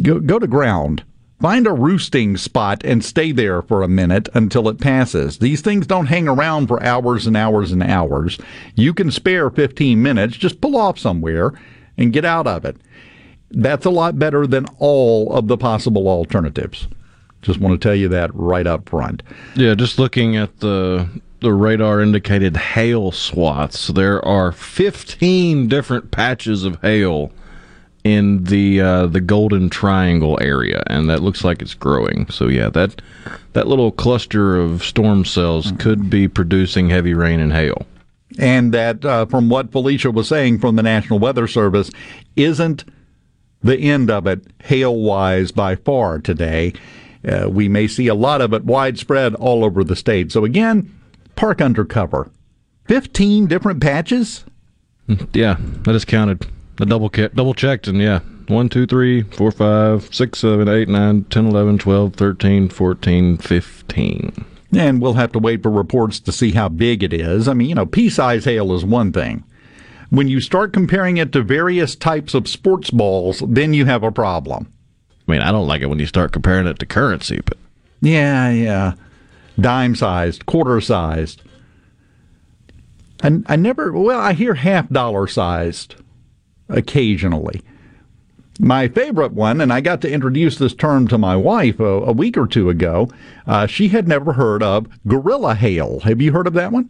[0.02, 1.04] go, go to ground.
[1.42, 5.40] Find a roosting spot and stay there for a minute until it passes.
[5.40, 8.40] These things don't hang around for hours and hours and hours.
[8.76, 11.52] You can spare 15 minutes, just pull off somewhere
[11.98, 12.78] and get out of it.
[13.52, 16.88] That's a lot better than all of the possible alternatives.
[17.42, 19.22] Just want to tell you that right up front.
[19.56, 21.10] Yeah, just looking at the
[21.44, 23.88] the radar indicated hail swaths.
[23.88, 27.32] There are 15 different patches of hail
[28.04, 32.30] in the uh, the Golden Triangle area, and that looks like it's growing.
[32.30, 33.02] So yeah, that
[33.54, 37.86] that little cluster of storm cells could be producing heavy rain and hail.
[38.40, 41.92] And that, uh, from what Felicia was saying from the National Weather Service,
[42.36, 42.84] isn't
[43.62, 46.74] the end of it hail wise by far today.
[47.28, 50.32] Uh, we may see a lot of it widespread all over the state.
[50.32, 50.94] So again,
[51.36, 52.30] park undercover.
[52.86, 54.46] 15 different patches?
[55.34, 55.58] Yeah,
[55.88, 56.46] I just counted.
[56.80, 60.88] I double ca- double checked, and yeah, 1, 2, 3, 4, 5, 6, 7, 8,
[60.90, 64.46] 9, 10, 11, 12, 13, 14, 15.
[64.76, 67.48] And we'll have to wait for reports to see how big it is.
[67.48, 69.44] I mean, you know, pea size hail is one thing.
[70.10, 74.12] When you start comparing it to various types of sports balls, then you have a
[74.12, 74.72] problem.
[75.28, 77.58] I mean, I don't like it when you start comparing it to currency, but
[78.02, 78.94] Yeah, yeah.
[79.60, 81.42] Dime sized, quarter sized.
[83.22, 85.96] And I never, well, I hear half dollar sized
[86.70, 87.62] occasionally.
[88.60, 92.12] My favorite one, and I got to introduce this term to my wife a, a
[92.12, 93.10] week or two ago,
[93.48, 96.02] uh, she had never heard of gorilla hail.
[96.02, 96.90] Have you heard of that one?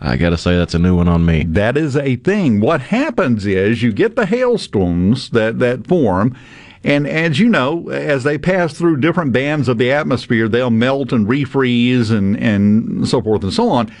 [0.00, 1.44] I got to say that's a new one on me.
[1.44, 2.60] That is a thing.
[2.60, 6.36] What happens is you get the hailstones that, that form,
[6.84, 11.12] and as you know, as they pass through different bands of the atmosphere, they'll melt
[11.12, 13.92] and refreeze and, and so forth and so on.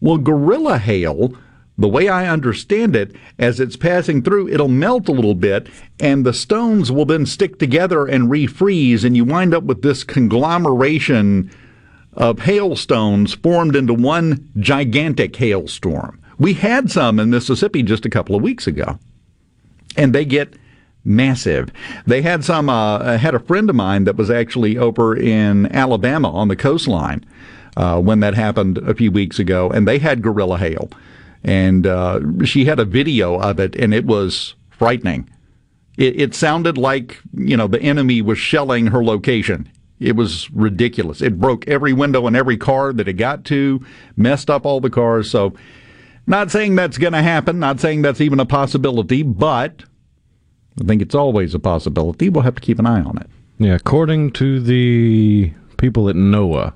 [0.00, 1.34] Well, gorilla hail,
[1.78, 5.68] the way I understand it, as it's passing through, it'll melt a little bit,
[6.00, 10.04] and the stones will then stick together and refreeze, and you wind up with this
[10.04, 11.50] conglomeration
[12.12, 16.20] of hailstones formed into one gigantic hailstorm.
[16.38, 18.98] We had some in Mississippi just a couple of weeks ago,
[19.96, 20.54] and they get
[21.04, 21.70] massive.
[22.06, 22.68] They had some.
[22.68, 27.24] Uh, had a friend of mine that was actually over in Alabama on the coastline
[27.76, 30.90] uh, when that happened a few weeks ago, and they had gorilla hail,
[31.42, 35.28] and uh, she had a video of it, and it was frightening.
[35.96, 39.68] It, it sounded like you know the enemy was shelling her location.
[40.00, 41.22] It was ridiculous.
[41.22, 43.84] It broke every window in every car that it got to,
[44.16, 45.30] messed up all the cars.
[45.30, 45.54] So,
[46.26, 49.84] not saying that's going to happen, not saying that's even a possibility, but
[50.80, 52.28] I think it's always a possibility.
[52.28, 53.28] We'll have to keep an eye on it.
[53.58, 56.72] Yeah, according to the people at NOAA,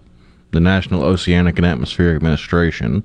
[0.52, 3.02] the National Oceanic and Atmospheric Administration,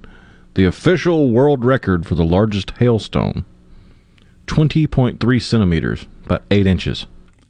[0.55, 3.45] the official world record for the largest hailstone,
[4.47, 7.05] 20.3 centimeters, about 8 inches.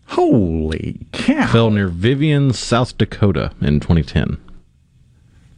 [0.08, 1.48] Holy cow.
[1.48, 4.38] Fell near Vivian, South Dakota in 2010.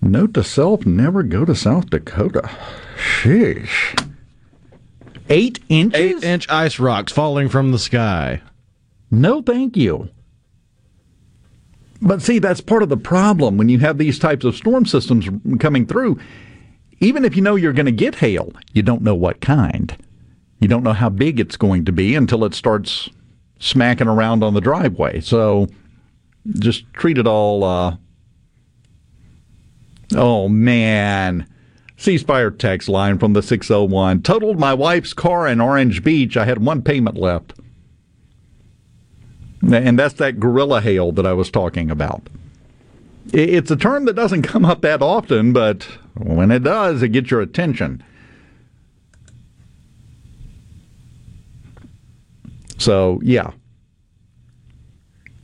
[0.02, 2.50] Note to self never go to South Dakota.
[2.98, 4.13] Sheesh.
[5.30, 6.00] Eight inches?
[6.00, 8.42] Eight inch ice rocks falling from the sky.
[9.10, 10.10] No, thank you.
[12.02, 15.30] But see, that's part of the problem when you have these types of storm systems
[15.60, 16.20] coming through.
[17.00, 19.96] Even if you know you're going to get hail, you don't know what kind.
[20.60, 23.10] You don't know how big it's going to be until it starts
[23.60, 25.22] smacking around on the driveway.
[25.22, 25.68] So
[26.60, 27.64] just treat it all.
[27.64, 27.98] Uh,
[30.16, 31.48] oh, man.
[31.98, 34.22] C Spire text line from the 601.
[34.22, 36.36] Totaled my wife's car in Orange Beach.
[36.36, 37.54] I had one payment left.
[39.62, 42.28] And that's that gorilla hail that I was talking about.
[43.32, 45.84] It's a term that doesn't come up that often, but
[46.16, 48.04] when it does, it gets your attention.
[52.78, 53.52] So, yeah.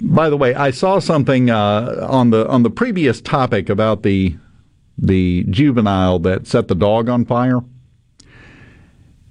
[0.02, 4.38] By the way, I saw something uh, on the on the previous topic about the
[5.02, 7.60] the juvenile that set the dog on fire.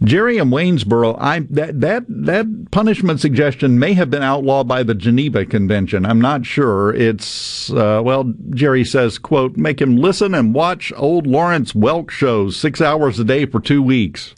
[0.02, 4.94] Jerry in Waynesboro, I that that that punishment suggestion may have been outlawed by the
[4.94, 6.06] Geneva Convention.
[6.06, 6.94] I'm not sure.
[6.94, 12.56] It's uh, well, Jerry says, "quote Make him listen and watch old Lawrence Welk shows
[12.56, 14.34] six hours a day for two weeks."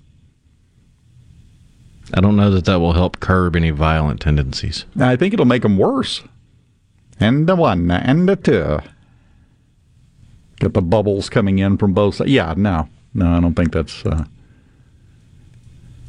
[2.15, 4.87] I don't know that that will help curb any violent tendencies.
[4.99, 6.23] I think it'll make them worse.
[7.21, 8.81] And the one and the two.
[10.61, 12.31] Get the bubbles coming in from both sides.
[12.31, 14.07] Yeah, no, no, I don't think that's.
[14.07, 14.25] Uh,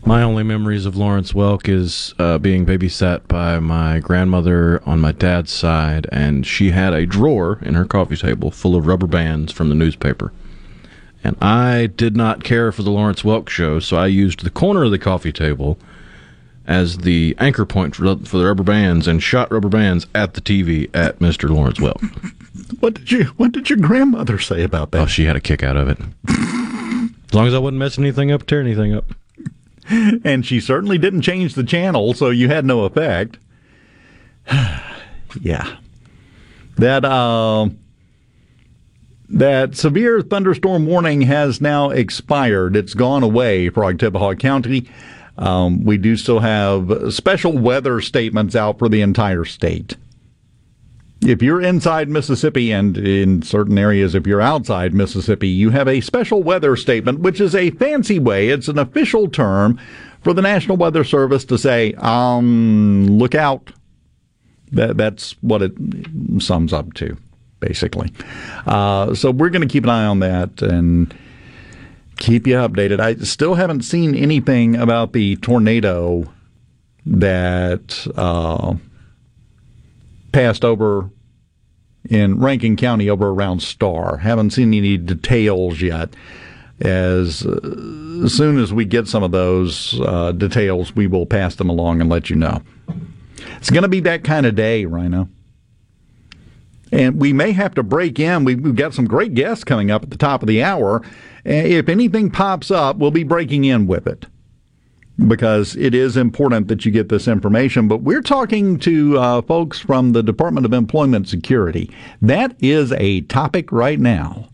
[0.06, 5.12] My only memories of Lawrence Welk is uh, being babysat by my grandmother on my
[5.12, 9.52] dad's side, and she had a drawer in her coffee table full of rubber bands
[9.54, 10.34] from the newspaper.
[11.24, 14.84] And I did not care for the Lawrence Welk show, so I used the corner
[14.84, 15.78] of the coffee table
[16.72, 20.90] as the anchor point for, the rubber bands and shot rubber bands at the TV
[20.94, 21.50] at Mr.
[21.50, 22.02] Lawrence Welk.
[22.80, 25.02] what did you What did your grandmother say about that?
[25.02, 26.00] Oh, she had a kick out of it.
[26.30, 29.06] as long as I wasn't messing anything up, tear anything up.
[29.90, 33.38] and she certainly didn't change the channel, so you had no effect.
[35.42, 35.76] yeah.
[36.78, 37.68] That uh,
[39.28, 42.78] that severe thunderstorm warning has now expired.
[42.78, 44.90] It's gone away for Oktibbeha County.
[45.42, 49.98] Um, we do still have special weather statements out for the entire state.
[51.24, 56.02] If you're inside Mississippi and in certain areas, if you're outside Mississippi, you have a
[56.02, 59.80] special weather statement, which is a fancy way, it's an official term
[60.22, 63.72] for the National Weather Service to say, um, look out.
[64.72, 65.74] That, that's what it
[66.40, 67.18] sums up to,
[67.60, 68.14] basically.
[68.66, 71.14] Uh, so we're going to keep an eye on that and
[72.22, 73.00] keep you updated.
[73.00, 76.32] I still haven't seen anything about the tornado
[77.06, 78.76] that uh,
[80.32, 81.10] passed over
[82.10, 84.18] in Rankin County over around Star.
[84.18, 86.10] Haven't seen any details yet.
[86.80, 91.56] As, uh, as soon as we get some of those uh, details, we will pass
[91.56, 92.62] them along and let you know.
[93.58, 95.28] It's going to be that kind of day, Rhino.
[96.92, 98.44] And we may have to break in.
[98.44, 101.02] We've got some great guests coming up at the top of the hour.
[101.44, 104.26] If anything pops up, we'll be breaking in with it
[105.28, 107.88] because it is important that you get this information.
[107.88, 111.90] But we're talking to uh, folks from the Department of Employment Security.
[112.22, 114.50] That is a topic right now.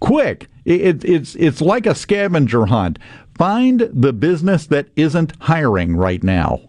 [0.00, 2.98] Quick, it, it's it's like a scavenger hunt.
[3.36, 6.60] Find the business that isn't hiring right now.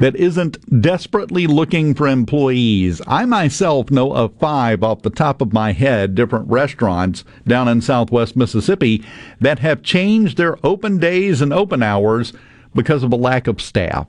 [0.00, 3.02] That isn't desperately looking for employees.
[3.06, 7.82] I myself know of five off the top of my head different restaurants down in
[7.82, 9.04] southwest Mississippi
[9.40, 12.32] that have changed their open days and open hours
[12.74, 14.06] because of a lack of staff.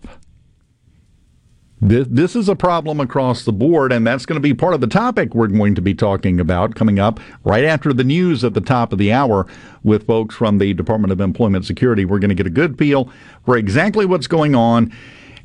[1.83, 4.87] This, is a problem across the board, and that's going to be part of the
[4.87, 8.61] topic we're going to be talking about coming up right after the news at the
[8.61, 9.47] top of the hour
[9.81, 12.05] with folks from the Department of Employment Security.
[12.05, 13.11] We're going to get a good feel
[13.45, 14.93] for exactly what's going on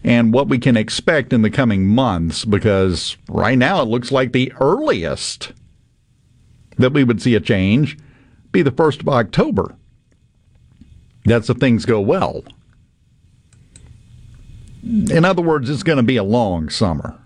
[0.07, 4.33] and what we can expect in the coming months because right now it looks like
[4.33, 5.53] the earliest
[6.79, 7.99] that we would see a change
[8.53, 9.75] be the 1st of October.
[11.25, 12.45] That's if things go well.
[14.85, 17.19] In other words, it's going to be a long summer.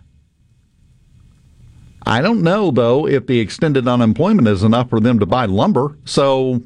[2.07, 5.99] I don't know, though, if the extended unemployment is enough for them to buy lumber,
[6.07, 6.63] so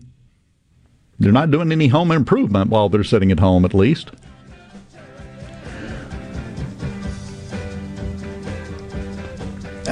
[1.18, 4.12] they're not doing any home improvement while they're sitting at home, at least.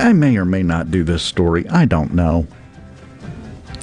[0.03, 1.69] I may or may not do this story.
[1.69, 2.47] I don't know.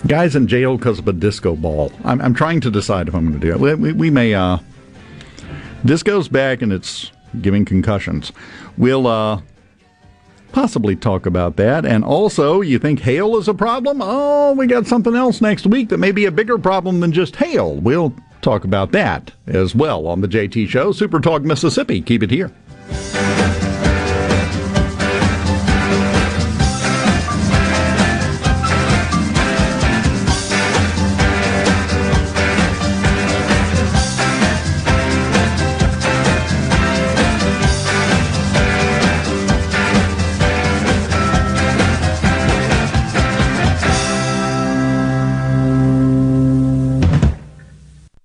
[0.05, 1.93] Guy's in jail because of a disco ball.
[2.03, 3.80] I'm, I'm, trying to decide if I'm going to do it.
[3.80, 4.34] We, we, may.
[4.34, 4.57] Uh,
[5.84, 7.11] this goes back and it's
[7.41, 8.34] giving concussions.
[8.78, 9.41] We'll uh,
[10.51, 11.86] possibly talk about that.
[11.86, 13.99] And also, you think hail is a problem?
[14.01, 17.38] Oh, we got something else next week that may be a bigger problem than just
[17.38, 17.76] hail.
[17.76, 20.91] We'll talk about that as well on the JT Show.
[20.91, 22.01] Super Talk Mississippi.
[22.01, 22.51] Keep it here.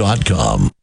[0.00, 0.79] Radio.com.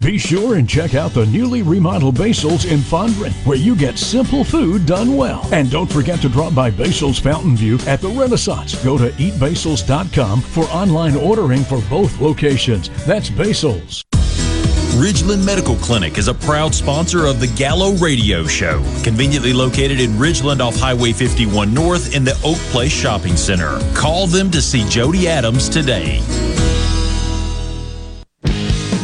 [0.00, 4.44] Be sure and check out the newly remodeled Basil's in Fondren, where you get simple
[4.44, 5.46] food done well.
[5.52, 8.82] And don't forget to drop by Basil's Fountain View at the Renaissance.
[8.84, 12.90] Go to eatbasils.com for online ordering for both locations.
[13.06, 14.04] That's Basil's.
[14.98, 20.10] Ridgeland Medical Clinic is a proud sponsor of the Gallo Radio Show, conveniently located in
[20.12, 23.78] Ridgeland off Highway 51 North in the Oak Place Shopping Center.
[23.94, 26.20] Call them to see Jody Adams today.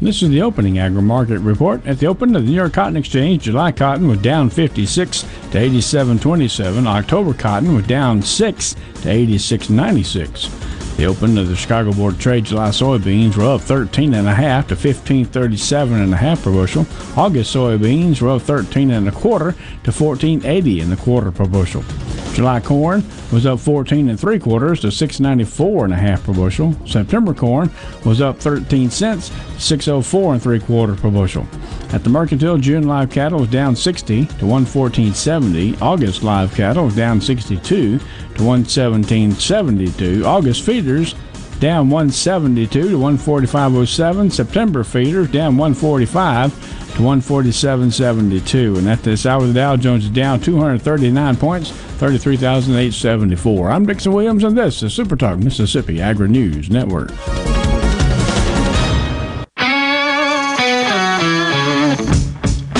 [0.00, 1.86] This is the opening agri market report.
[1.86, 5.28] At the open of the New York Cotton Exchange, July cotton was down 56 to
[5.58, 6.86] 87.27.
[6.86, 10.75] October cotton was down 6 to 86.96.
[10.96, 14.34] The open of the Chicago Board of Trade July soybeans were up 13 and a
[14.34, 16.86] half to 15.37 and a half per bushel.
[17.18, 21.84] August soybeans were up 13 and a quarter to 14.80 and a quarter per bushel.
[22.32, 26.74] July corn was up 14 and three quarters to 694 and a half per bushel.
[26.86, 27.70] September corn
[28.04, 31.46] was up 13 cents, 604 and three quarters per bushel.
[31.92, 35.80] At the Mercantile, June live cattle was down 60 to 114.70.
[35.80, 40.24] August live cattle was down 62 to 117.72.
[40.24, 41.14] August feeders
[41.58, 44.30] down 172 to 145.07.
[44.30, 46.52] September feeders down 145
[46.94, 48.78] to 147.72.
[48.78, 53.70] And at this hour, the Dow Jones is down 239 points, 33,874.
[53.70, 57.10] I'm Dixon Williams, and this is Super Talk Mississippi Agri News Network.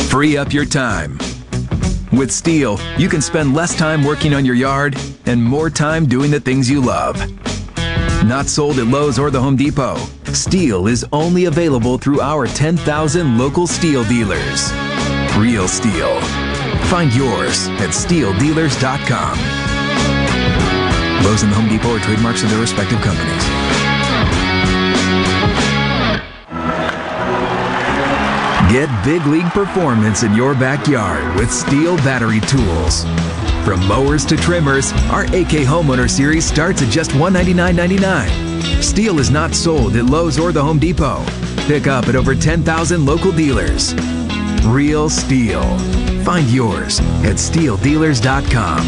[0.08, 1.18] Free up your time.
[2.12, 4.96] With Stihl, you can spend less time working on your yard
[5.26, 7.16] and more time doing the things you love.
[8.24, 13.38] Not sold at Lowe's or the Home Depot, Stihl is only available through our 10,000
[13.38, 14.72] local Stihl dealers.
[15.36, 16.20] Real Stihl.
[16.86, 19.38] Find yours at stihldealers.com.
[21.24, 23.44] Lowe's and the Home Depot are trademarks of their respective companies.
[28.72, 33.04] Get big league performance in your backyard with Stihl battery tools.
[33.66, 38.28] From mowers to trimmers, our AK Homeowner Series starts at just $199.99.
[38.78, 41.24] Stihl is not sold at Lowe's or the Home Depot.
[41.66, 43.92] Pick up at over 10,000 local dealers.
[44.66, 45.64] Real Stihl.
[46.24, 48.78] Find yours at stihldealers.com.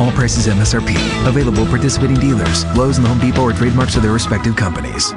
[0.00, 0.96] All prices MSRP.
[1.28, 2.64] Available participating dealers.
[2.74, 5.12] Lowe's and the Home Depot are trademarks of their respective companies.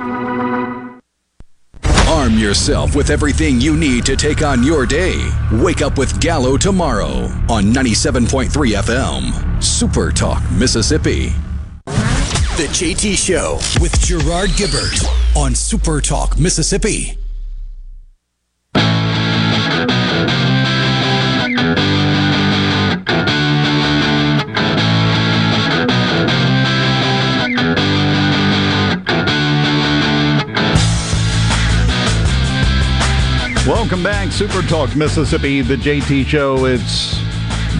[2.28, 5.32] Arm yourself with everything you need to take on your day.
[5.49, 9.63] Wake up with Gallo tomorrow on 97.3 FM.
[9.63, 11.30] Super Talk, Mississippi.
[11.86, 15.07] The JT Show with Gerard Gibert
[15.38, 17.17] on Super Talk, Mississippi.
[33.88, 36.65] Welcome back, Super Talk Mississippi, the JT Show.
[36.65, 37.17] It's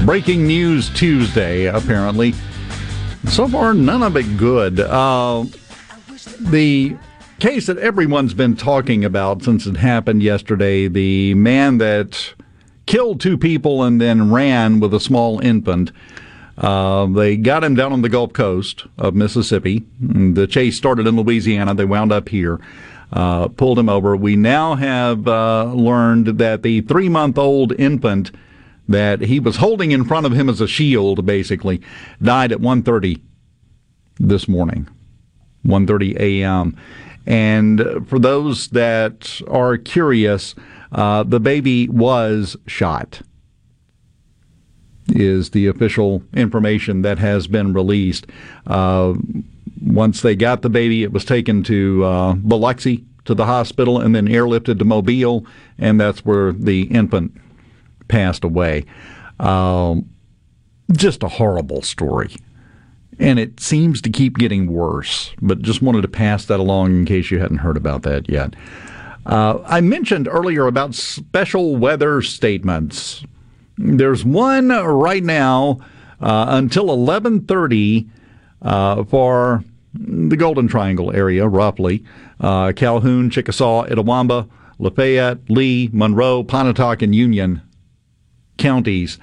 [0.06, 2.34] breaking news Tuesday, apparently.
[3.26, 4.80] So far, none of it good.
[4.80, 5.44] Uh,
[6.40, 6.96] the
[7.42, 12.34] case that everyone's been talking about since it happened yesterday the man that
[12.86, 15.92] killed two people and then ran with a small infant.
[16.58, 19.86] Uh, they got him down on the Gulf Coast of Mississippi.
[20.00, 21.74] The chase started in Louisiana.
[21.74, 22.62] They wound up here
[23.12, 24.16] uh, pulled him over.
[24.16, 28.32] We now have uh, learned that the three month old infant
[28.88, 31.82] that he was holding in front of him as a shield, basically,
[32.22, 33.22] died at 1.30
[34.20, 34.88] this morning,
[35.66, 36.78] 1.30 a.m.
[37.26, 40.56] And for those that are curious,
[40.94, 43.22] uh, the baby was shot
[45.10, 48.28] is the official information that has been released.
[48.66, 49.14] Uh,
[49.82, 54.16] once they got the baby, it was taken to uh, Biloxi to the hospital and
[54.16, 55.46] then airlifted to Mobile,
[55.78, 57.34] and that's where the infant
[58.08, 58.86] passed away.
[59.40, 60.10] Um,
[60.92, 62.36] just a horrible story.
[63.20, 67.06] And it seems to keep getting worse, but just wanted to pass that along in
[67.06, 68.56] case you hadn't heard about that yet.
[69.26, 73.26] Uh, I mentioned earlier about special weather statements.
[73.78, 75.80] There's one right now
[76.22, 78.08] uh, until 11:30
[78.62, 82.04] uh, for the Golden Triangle area, roughly
[82.40, 84.50] uh, Calhoun, Chickasaw, Itawamba,
[84.80, 87.62] Lafayette, Lee, Monroe, Pontotoc, and Union
[88.58, 89.18] counties.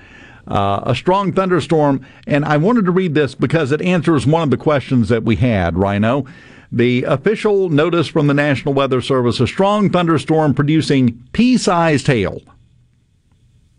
[0.47, 4.51] Uh, a strong thunderstorm, and I wanted to read this because it answers one of
[4.51, 6.26] the questions that we had, Rhino.
[6.70, 12.43] The official notice from the National Weather Service a strong thunderstorm producing pea sized hail.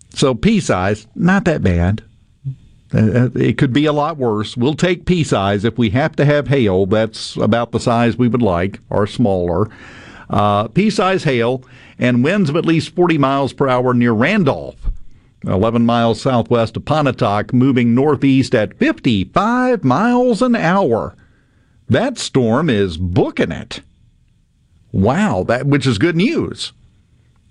[0.09, 2.03] So, pea sized, not that bad.
[2.95, 4.55] Uh, it could be a lot worse.
[4.55, 6.85] We'll take pea size if we have to have hail.
[6.85, 9.69] That's about the size we would like, or smaller.
[10.29, 11.63] Uh, pea-size hail
[11.99, 14.89] and winds of at least 40 miles per hour near Randolph.
[15.45, 21.15] 11 miles southwest of Pontotoc, moving northeast at 55 miles an hour.
[21.87, 23.81] That storm is booking it.
[24.91, 26.73] Wow, that which is good news.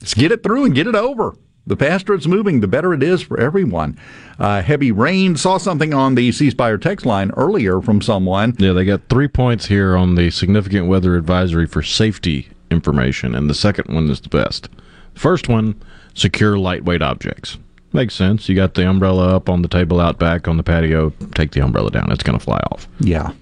[0.00, 1.36] Let's get it through and get it over.
[1.66, 3.98] The faster it's moving, the better it is for everyone.
[4.38, 5.34] Uh, heavy rain.
[5.36, 8.54] Saw something on the C Spire text line earlier from someone.
[8.58, 13.48] Yeah, they got three points here on the significant weather advisory for safety information, and
[13.48, 14.68] the second one is the best.
[15.14, 15.80] First one,
[16.12, 17.56] secure lightweight objects.
[17.94, 18.48] Makes sense.
[18.48, 21.10] You got the umbrella up on the table out back on the patio.
[21.34, 22.10] Take the umbrella down.
[22.10, 22.88] It's going to fly off.
[22.98, 23.32] Yeah.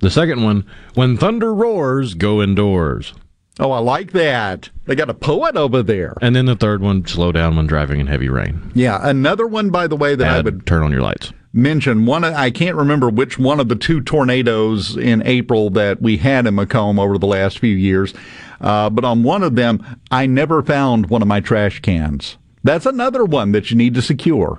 [0.00, 3.14] The second one, when thunder roars, go indoors.
[3.62, 4.70] Oh, I like that.
[4.86, 6.16] They got a poet over there.
[6.20, 8.72] And then the third one, slow down when driving in heavy rain.
[8.74, 11.32] Yeah, another one, by the way, that I would turn on your lights.
[11.52, 12.04] mention.
[12.04, 16.46] One, I can't remember which one of the two tornadoes in April that we had
[16.48, 18.12] in McComb over the last few years,
[18.60, 22.38] uh, but on one of them, I never found one of my trash cans.
[22.64, 24.58] That's another one that you need to secure.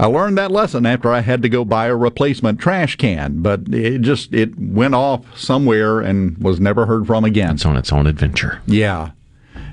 [0.00, 3.72] I learned that lesson after I had to go buy a replacement trash can, but
[3.72, 7.54] it just it went off somewhere and was never heard from again.
[7.54, 8.60] It's on its own adventure.
[8.66, 9.12] Yeah,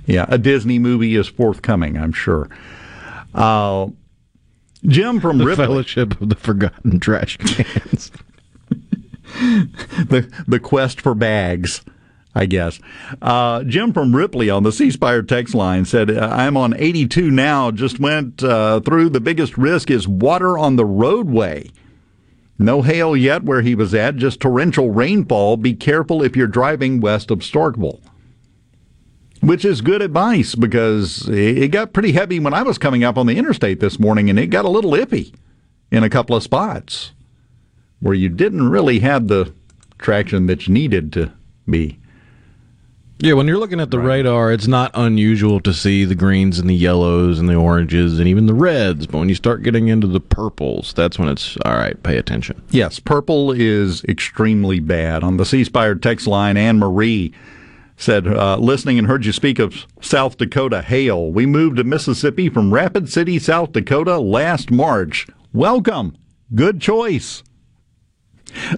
[0.05, 0.25] yeah.
[0.29, 2.49] A Disney movie is forthcoming, I'm sure.
[3.33, 3.87] Uh,
[4.85, 5.65] Jim from The Ripley.
[5.65, 8.11] Fellowship of the Forgotten Trash Cans.
[9.39, 11.81] the the quest for bags,
[12.33, 12.79] I guess.
[13.21, 17.71] Uh, Jim from Ripley on the C Spire text line said, "I'm on 82 now.
[17.71, 19.09] Just went uh, through.
[19.09, 21.69] The biggest risk is water on the roadway.
[22.57, 24.15] No hail yet where he was at.
[24.15, 25.57] Just torrential rainfall.
[25.57, 27.99] Be careful if you're driving west of Starkville."
[29.41, 33.25] Which is good advice because it got pretty heavy when I was coming up on
[33.25, 35.33] the interstate this morning, and it got a little iffy
[35.91, 37.11] in a couple of spots
[37.99, 39.51] where you didn't really have the
[39.97, 41.31] traction that you needed to
[41.67, 41.97] be.
[43.23, 46.67] Yeah, when you're looking at the radar, it's not unusual to see the greens and
[46.67, 49.05] the yellows and the oranges and even the reds.
[49.05, 52.01] But when you start getting into the purples, that's when it's all right.
[52.01, 52.63] Pay attention.
[52.71, 55.23] Yes, purple is extremely bad.
[55.23, 57.31] On the C Spire text line, Anne Marie
[57.95, 61.31] said, uh, listening and heard you speak of South Dakota hail.
[61.31, 65.27] We moved to Mississippi from Rapid City, South Dakota last March.
[65.53, 66.17] Welcome.
[66.55, 67.43] Good choice.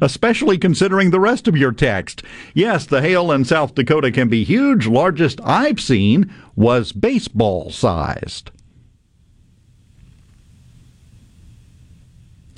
[0.01, 2.23] Especially considering the rest of your text.
[2.53, 4.87] Yes, the hail in South Dakota can be huge.
[4.87, 8.51] Largest I've seen was baseball sized.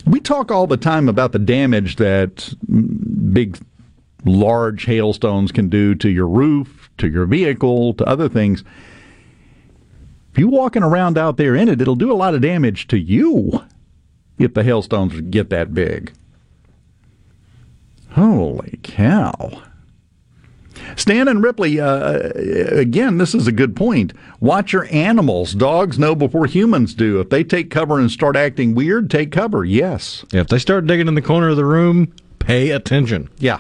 [0.06, 2.54] We talk all the time about the damage that
[3.34, 3.58] big,
[4.24, 8.64] large hailstones can do to your roof, to your vehicle, to other things.
[10.32, 13.00] If you're walking around out there in it, it'll do a lot of damage to
[13.00, 13.64] you
[14.38, 16.14] if the hailstones get that big.
[18.16, 19.62] Holy cow.
[20.96, 22.32] Stan and Ripley, uh,
[22.72, 24.14] again, this is a good point.
[24.40, 25.54] Watch your animals.
[25.54, 27.20] Dogs know before humans do.
[27.20, 29.66] If they take cover and start acting weird, take cover.
[29.66, 30.24] Yes.
[30.32, 33.30] If they start digging in the corner of the room, pay attention.
[33.38, 33.60] Yeah.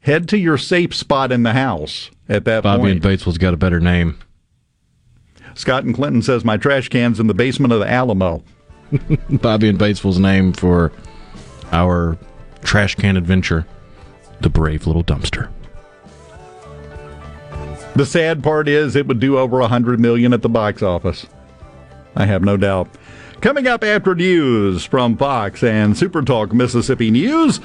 [0.00, 3.02] Head to your safe spot in the house at that Bobby point.
[3.02, 4.18] Bobby and Batesville's got a better name.
[5.54, 8.42] Scott and Clinton says my trash can's in the basement of the Alamo.
[9.30, 10.92] Bobby and Batesville's name for
[11.72, 12.16] our
[12.62, 13.66] trash can adventure,
[14.42, 15.48] the brave little dumpster.
[17.94, 21.26] The sad part is it would do over a hundred million at the box office.
[22.16, 22.88] I have no doubt.
[23.40, 27.60] Coming up after news from Fox and Super Talk Mississippi News,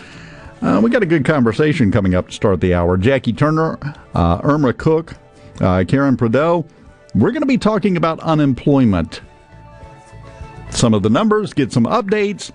[0.61, 2.97] uh, we got a good conversation coming up to start the hour.
[2.97, 3.77] Jackie Turner,
[4.15, 5.13] uh, Irma Cook,
[5.61, 6.65] uh, Karen Prideaux.
[7.13, 9.21] We're going to be talking about unemployment.
[10.71, 12.51] Some of the numbers, get some updates,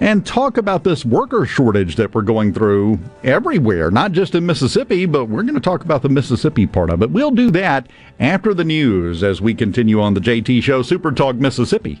[0.00, 5.06] and talk about this worker shortage that we're going through everywhere, not just in Mississippi,
[5.06, 7.10] but we're going to talk about the Mississippi part of it.
[7.10, 7.88] We'll do that
[8.18, 12.00] after the news as we continue on the JT Show Super Talk Mississippi.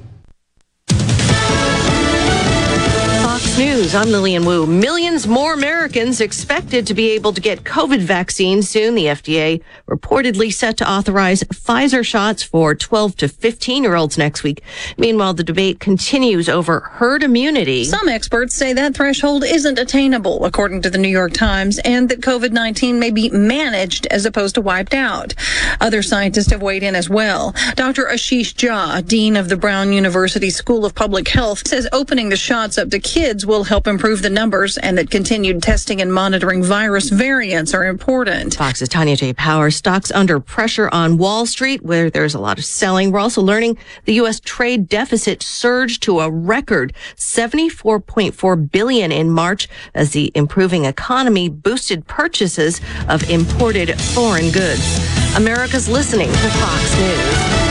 [3.57, 4.65] News, I'm Lillian Wu.
[4.65, 8.95] Millions more Americans expected to be able to get COVID vaccines soon.
[8.95, 14.43] The FDA reportedly set to authorize Pfizer shots for 12 to 15 year olds next
[14.43, 14.63] week.
[14.97, 17.83] Meanwhile, the debate continues over herd immunity.
[17.83, 22.21] Some experts say that threshold isn't attainable, according to the New York Times, and that
[22.21, 25.33] COVID 19 may be managed as opposed to wiped out.
[25.81, 27.53] Other scientists have weighed in as well.
[27.75, 28.05] Dr.
[28.05, 32.77] Ashish Jha, Dean of the Brown University School of Public Health, says opening the shots
[32.77, 37.09] up to kids will help improve the numbers and that continued testing and monitoring virus
[37.09, 38.55] variants are important.
[38.55, 39.33] Fox's Tanya J.
[39.33, 43.11] Power stocks under pressure on Wall Street, where there's a lot of selling.
[43.11, 44.39] We're also learning the U.S.
[44.39, 52.07] trade deficit surged to a record 74.4 billion in March as the improving economy boosted
[52.07, 54.99] purchases of imported foreign goods.
[55.35, 57.61] America's listening to Fox News.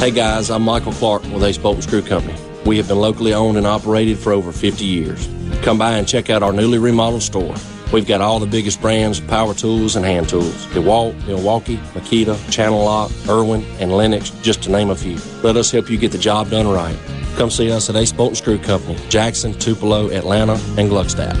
[0.00, 2.34] Hey guys, I'm Michael Clark with Ace Bolt and Screw Company.
[2.64, 5.28] We have been locally owned and operated for over 50 years.
[5.60, 7.54] Come by and check out our newly remodeled store.
[7.92, 10.64] We've got all the biggest brands of power tools and hand tools.
[10.68, 15.18] DeWalt, Milwaukee, Makita, Channellock, Irwin, and Lenox, just to name a few.
[15.42, 16.96] Let us help you get the job done right.
[17.36, 21.36] Come see us at Ace Bolt and Screw Company, Jackson, Tupelo, Atlanta, and Gluckstadt.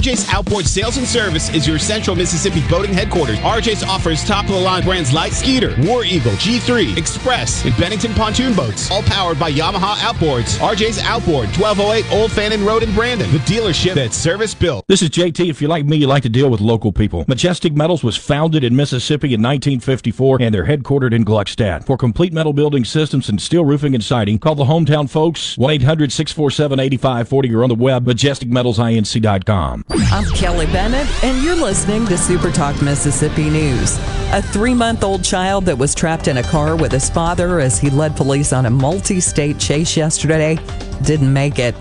[0.00, 3.36] RJ's Outboard Sales and Service is your central Mississippi boating headquarters.
[3.40, 8.14] RJ's offers top of the line brands like Skeeter, War Eagle, G3, Express, and Bennington
[8.14, 10.56] pontoon boats, all powered by Yamaha Outboards.
[10.56, 14.86] RJ's Outboard, 1208 Old Fannin Road in Brandon, the dealership that's service built.
[14.88, 15.50] This is JT.
[15.50, 17.26] If you're like me, you like to deal with local people.
[17.28, 21.84] Majestic Metals was founded in Mississippi in 1954 and they're headquartered in Gluckstadt.
[21.84, 25.70] For complete metal building systems and steel roofing and siding, call the hometown folks 1
[25.74, 29.84] 800 647 8540 or on the web majesticmetalsinc.com.
[29.92, 33.98] I'm Kelly Bennett, and you're listening to Super Talk Mississippi News.
[34.32, 37.78] A three month old child that was trapped in a car with his father as
[37.78, 40.58] he led police on a multi state chase yesterday
[41.02, 41.74] didn't make it.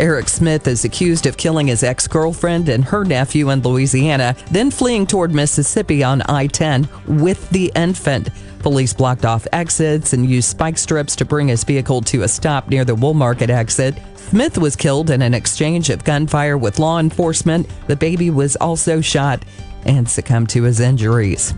[0.00, 4.72] Eric Smith is accused of killing his ex girlfriend and her nephew in Louisiana, then
[4.72, 8.30] fleeing toward Mississippi on I 10 with the infant.
[8.64, 12.66] Police blocked off exits and used spike strips to bring his vehicle to a stop
[12.70, 13.94] near the Woolmarket exit.
[14.16, 17.68] Smith was killed in an exchange of gunfire with law enforcement.
[17.88, 19.44] The baby was also shot
[19.84, 21.52] and succumbed to his injuries.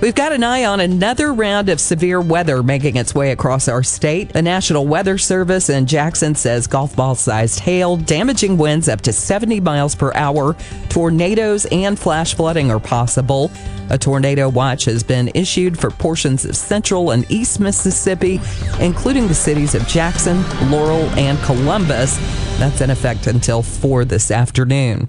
[0.00, 3.82] We've got an eye on another round of severe weather making its way across our
[3.82, 4.32] state.
[4.34, 9.12] The National Weather Service in Jackson says golf ball sized hail, damaging winds up to
[9.12, 10.56] 70 miles per hour,
[10.90, 13.50] tornadoes, and flash flooding are possible.
[13.88, 18.40] A tornado watch has been issued for portions of central and east Mississippi,
[18.80, 22.18] including the cities of Jackson, Laurel, and Columbus.
[22.58, 25.08] That's in effect until 4 this afternoon.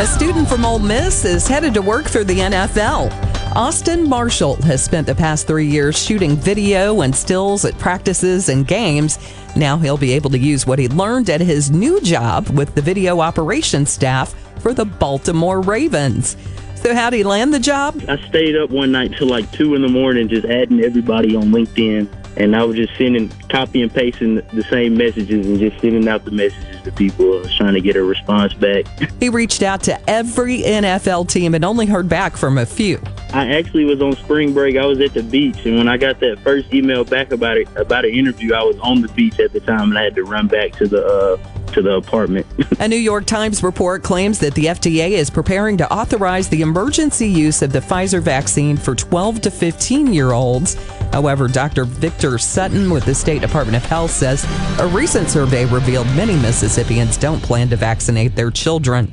[0.00, 3.10] A student from Ole Miss is headed to work for the NFL.
[3.56, 8.64] Austin Marshall has spent the past three years shooting video and stills at practices and
[8.64, 9.18] games.
[9.56, 12.80] Now he'll be able to use what he learned at his new job with the
[12.80, 16.36] video operations staff for the Baltimore Ravens.
[16.76, 18.00] So, how'd he land the job?
[18.08, 21.46] I stayed up one night till like two in the morning, just adding everybody on
[21.46, 26.06] LinkedIn, and I was just sending, copy and pasting the same messages, and just sending
[26.08, 27.38] out the messages to people.
[27.38, 28.86] I was trying to get a response back.
[29.18, 33.02] He reached out to every NFL team and only heard back from a few.
[33.32, 34.76] I actually was on spring break.
[34.76, 37.68] I was at the beach, and when I got that first email back about it,
[37.76, 40.22] about an interview, I was on the beach at the time, and I had to
[40.22, 42.46] run back to the uh, to the apartment.
[42.80, 47.28] A New York Times report claims that the FDA is preparing to authorize the emergency
[47.28, 50.74] use of the Pfizer vaccine for 12 to 15 year olds.
[51.12, 51.84] However, Dr.
[51.84, 54.44] Victor Sutton with the State Department of Health says
[54.78, 59.12] a recent survey revealed many Mississippians don't plan to vaccinate their children.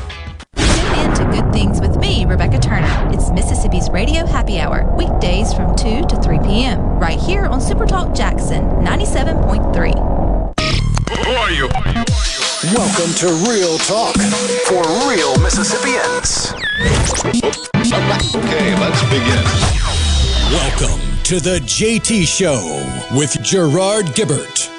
[2.31, 3.09] Rebecca Turner.
[3.11, 8.15] It's Mississippi's Radio Happy Hour, weekdays from 2 to 3 p.m., right here on Supertalk
[8.15, 9.91] Jackson 97.3.
[11.25, 11.67] Who are you?
[12.73, 14.15] Welcome to Real Talk
[14.63, 16.53] for real Mississippians.
[18.33, 19.43] Okay, let's begin.
[20.53, 22.61] Welcome to the JT Show
[23.13, 24.69] with Gerard Gibert.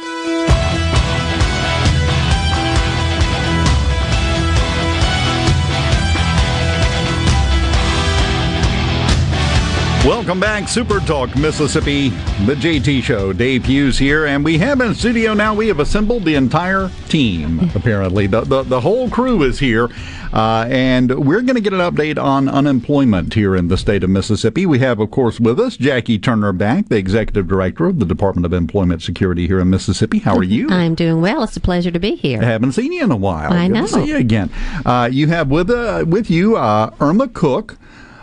[10.04, 12.08] Welcome back, Super Talk Mississippi,
[12.44, 13.32] the JT Show.
[13.32, 15.54] Dave Hughes here, and we have in studio now.
[15.54, 17.70] We have assembled the entire team.
[17.76, 19.90] Apparently, the the, the whole crew is here,
[20.32, 24.10] uh, and we're going to get an update on unemployment here in the state of
[24.10, 24.66] Mississippi.
[24.66, 28.44] We have, of course, with us Jackie Turner back, the executive director of the Department
[28.44, 30.18] of Employment Security here in Mississippi.
[30.18, 30.68] How are you?
[30.70, 31.44] I'm doing well.
[31.44, 32.42] It's a pleasure to be here.
[32.42, 33.52] I haven't seen you in a while.
[33.52, 33.82] I Good know.
[33.82, 34.50] to see you again.
[34.84, 37.78] Uh, you have with uh, with you uh, Irma Cook.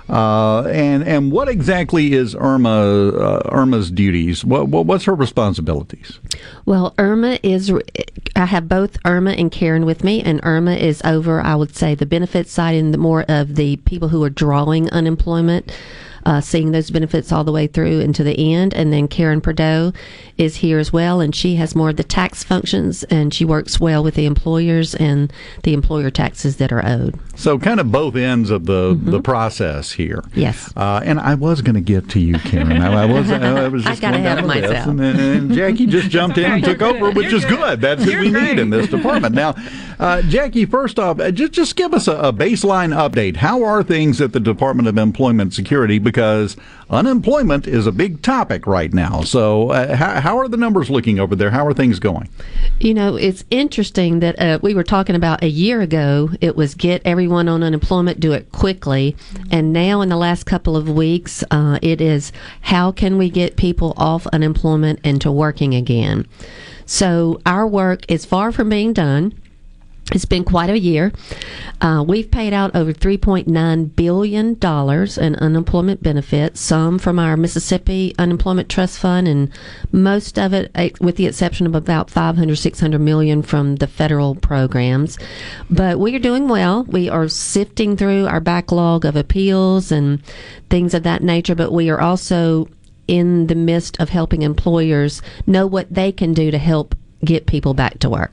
[0.10, 4.44] Uh, and and what exactly is Irma uh, Irma's duties?
[4.44, 6.20] What, what what's her responsibilities?
[6.66, 7.72] Well, Irma is,
[8.36, 11.96] I have both Irma and Karen with me, and Irma is over, I would say,
[11.96, 15.72] the benefits side and the more of the people who are drawing unemployment.
[16.30, 18.72] Uh, seeing those benefits all the way through and to the end.
[18.76, 19.94] And then Karen Perdeau
[20.38, 23.80] is here as well, and she has more of the tax functions, and she works
[23.80, 27.20] well with the employers and the employer taxes that are owed.
[27.36, 30.24] So kind of both ends of the the process here.
[30.36, 30.72] Yes.
[30.78, 32.80] Uh, and I was going to get to you, Karen.
[32.80, 34.88] I, I was I was I just got going ahead down of myself.
[34.88, 37.82] and, and Jackie just jumped in and took over, which is good.
[37.82, 39.34] That's who we need in this department.
[39.34, 39.56] Now,
[40.00, 43.38] uh, Jackie, first off, uh, just just give us a, a baseline update.
[43.38, 45.98] How are things at the Department of Employment Security?
[45.98, 46.19] Because
[46.90, 49.22] unemployment is a big topic right now.
[49.22, 51.52] So, uh, how, how are the numbers looking over there?
[51.52, 52.30] How are things going?
[52.80, 56.76] You know, it's interesting that uh, we were talking about a year ago, it was
[56.76, 59.16] get everyone on unemployment, do it quickly.
[59.52, 63.56] And now, in the last couple of weeks, uh, it is how can we get
[63.56, 66.28] people off unemployment and to working again?
[66.86, 69.34] So, our work is far from being done.
[70.12, 71.12] It's been quite a year.
[71.82, 78.70] Uh, we've paid out over $3.9 billion in unemployment benefits, some from our Mississippi Unemployment
[78.70, 79.52] Trust Fund, and
[79.92, 85.18] most of it, with the exception of about 500, 600 million from the federal programs.
[85.70, 86.86] But we are doing well.
[86.86, 90.24] We are sifting through our backlog of appeals and
[90.70, 92.68] things of that nature, but we are also
[93.08, 97.74] in the midst of helping employers know what they can do to help get people
[97.74, 98.32] back to work.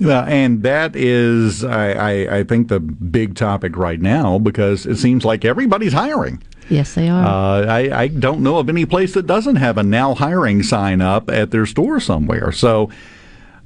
[0.00, 4.96] Well, and that is, I, I, I think, the big topic right now because it
[4.96, 6.42] seems like everybody's hiring.
[6.70, 7.24] Yes, they are.
[7.24, 11.00] Uh, I, I don't know of any place that doesn't have a now hiring sign
[11.00, 12.52] up at their store somewhere.
[12.52, 12.90] So,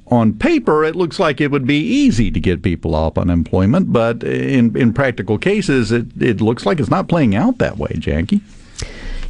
[0.07, 4.23] on paper, it looks like it would be easy to get people off unemployment, but
[4.23, 8.41] in in practical cases, it, it looks like it's not playing out that way, Jackie.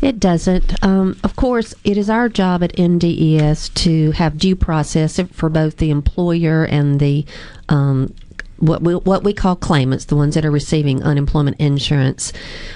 [0.01, 0.83] It doesn't.
[0.83, 5.77] Um, of course, it is our job at MDES to have due process for both
[5.77, 7.25] the employer and the
[7.69, 8.13] um,
[8.57, 12.31] what we what we call claimants, the ones that are receiving unemployment insurance.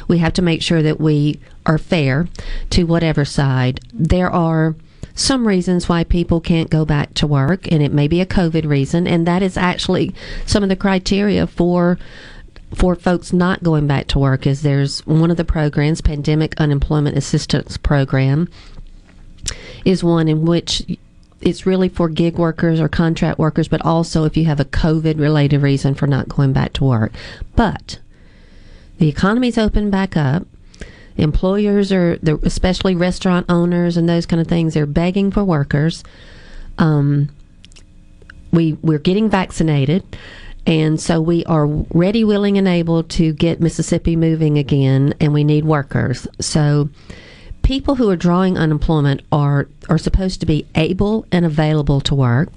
[0.07, 2.28] We have to make sure that we are fair
[2.72, 3.80] to whatever side.
[3.93, 4.76] There are
[5.15, 8.65] some reasons why people can't go back to work, and it may be a COVID
[8.65, 10.13] reason, and that is actually
[10.45, 11.99] some of the criteria for
[12.74, 17.17] for folks not going back to work is there's one of the programs pandemic unemployment
[17.17, 18.47] assistance program
[19.86, 20.84] is one in which
[21.41, 25.20] it's really for gig workers or contract workers but also if you have a covid
[25.20, 27.11] related reason for not going back to work.
[27.55, 27.99] But
[28.97, 30.45] the economy's open back up.
[31.17, 36.03] Employers are especially restaurant owners and those kind of things they're begging for workers.
[36.78, 37.30] Um,
[38.51, 40.03] we we're getting vaccinated
[40.70, 45.43] And so we are ready, willing, and able to get Mississippi moving again, and we
[45.43, 46.28] need workers.
[46.39, 46.89] So
[47.63, 52.49] people who are drawing unemployment are are supposed to be able and available to work.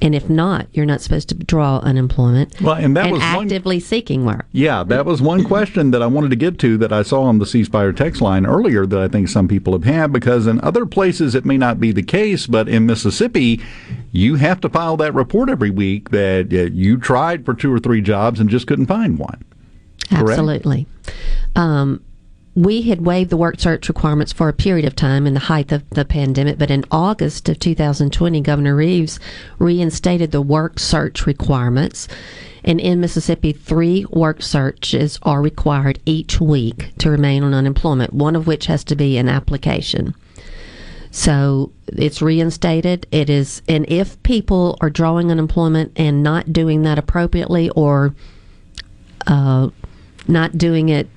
[0.00, 2.60] And if not, you're not supposed to draw unemployment.
[2.60, 4.46] Well, and that was one- actively seeking work.
[4.52, 7.38] Yeah, that was one question that I wanted to get to that I saw on
[7.38, 10.60] the C Spire text line earlier that I think some people have had because in
[10.60, 13.60] other places it may not be the case, but in Mississippi,
[14.12, 17.80] you have to file that report every week that uh, you tried for two or
[17.80, 19.44] three jobs and just couldn't find one.
[20.10, 20.30] Correct?
[20.30, 20.86] Absolutely.
[21.56, 22.02] Um,
[22.54, 25.70] we had waived the work search requirements for a period of time in the height
[25.70, 29.20] of the pandemic, but in August of 2020, Governor Reeves
[29.58, 32.08] reinstated the work search requirements.
[32.64, 38.34] And in Mississippi, three work searches are required each week to remain on unemployment, one
[38.34, 40.14] of which has to be an application.
[41.10, 43.06] So it's reinstated.
[43.10, 48.14] It is, and if people are drawing unemployment and not doing that appropriately or
[49.26, 49.70] uh,
[50.26, 51.08] not doing it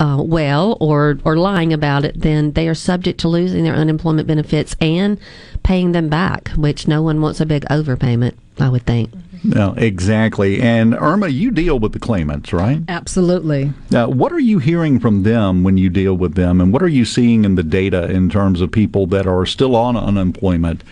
[0.00, 4.26] uh, well or or lying about it, then they are subject to losing their unemployment
[4.26, 5.20] benefits and
[5.62, 8.34] paying them back, which no one wants a big overpayment.
[8.58, 9.10] I would think.
[9.42, 10.60] No, exactly.
[10.60, 12.82] And Irma, you deal with the claimants, right?
[12.88, 13.72] Absolutely.
[13.90, 16.88] Now, what are you hearing from them when you deal with them, and what are
[16.88, 20.82] you seeing in the data in terms of people that are still on unemployment?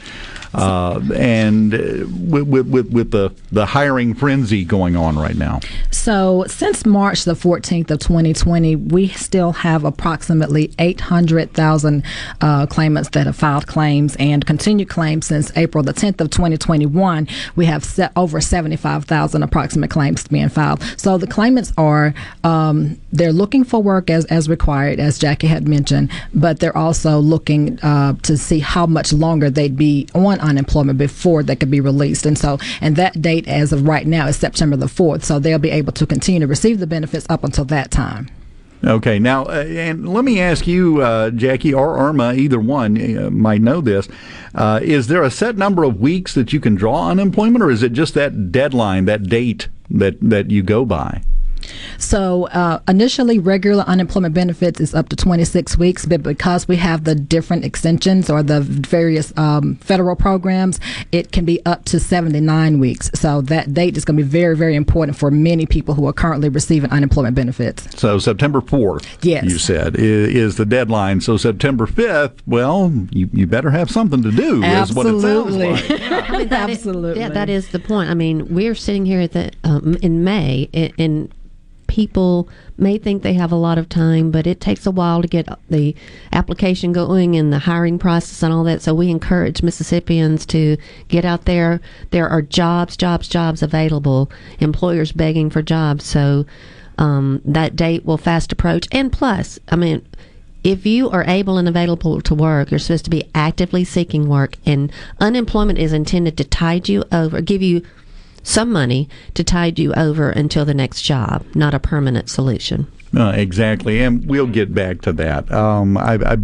[0.55, 1.79] Uh, and uh,
[2.27, 5.61] with, with, with, with the, the hiring frenzy going on right now.
[5.91, 12.03] So, since March the 14th of 2020, we still have approximately 800,000
[12.41, 17.29] uh, claimants that have filed claims and continued claims since April the 10th of 2021.
[17.55, 20.83] We have set over 75,000 approximate claims being filed.
[20.97, 22.15] So, the claimants are
[22.45, 27.19] um, they're looking for work as, as required, as Jackie had mentioned, but they're also
[27.19, 31.81] looking uh, to see how much longer they'd be on unemployment before they could be
[31.81, 32.27] released.
[32.27, 35.25] And so, and that date as of right now is September the 4th.
[35.25, 38.29] So they'll be able to continue to receive the benefits up until that time.
[38.85, 43.29] Okay, now, uh, and let me ask you, uh, Jackie or Irma, either one uh,
[43.31, 44.09] might know this.
[44.55, 47.83] Uh, is there a set number of weeks that you can draw unemployment, or is
[47.83, 51.23] it just that deadline, that date that, that you go by?
[51.99, 57.05] So uh, initially, regular unemployment benefits is up to 26 weeks, but because we have
[57.05, 60.81] the different extensions or the various um, federal programs,
[61.13, 63.11] it can be up to 79 weeks.
[63.15, 66.13] So that date is going to be very, very important for many people who are
[66.13, 67.99] currently receiving unemployment benefits.
[67.99, 69.45] So September 4th, yes.
[69.45, 71.21] you said, is, is the deadline.
[71.21, 74.79] So September 5th, well, you, you better have something to do, Absolutely.
[74.81, 76.01] is what it sounds like.
[76.31, 77.21] I mean, that is- Absolutely.
[77.21, 78.11] yeah, that is the point.
[78.11, 81.35] I mean, we're sitting here at the um, in May, and, and
[81.99, 85.27] people may think they have a lot of time, but it takes a while to
[85.27, 85.97] get the
[86.31, 88.81] application going and the hiring process and all that.
[88.81, 90.77] So we encourage Mississippians to
[91.09, 91.81] get out there.
[92.13, 94.31] There are jobs, jobs, jobs available.
[94.61, 96.05] Employers begging for jobs.
[96.05, 96.47] So
[96.99, 98.87] um, that date will fast approach.
[98.93, 100.07] And plus, I mean
[100.63, 104.57] if you are able and available to work, you're supposed to be actively seeking work,
[104.67, 107.83] and unemployment is intended to tide you over, give you
[108.43, 112.87] some money to tide you over until the next job, not a permanent solution.
[113.17, 115.51] Uh, exactly, and we'll get back to that.
[115.51, 116.37] Um, I, I,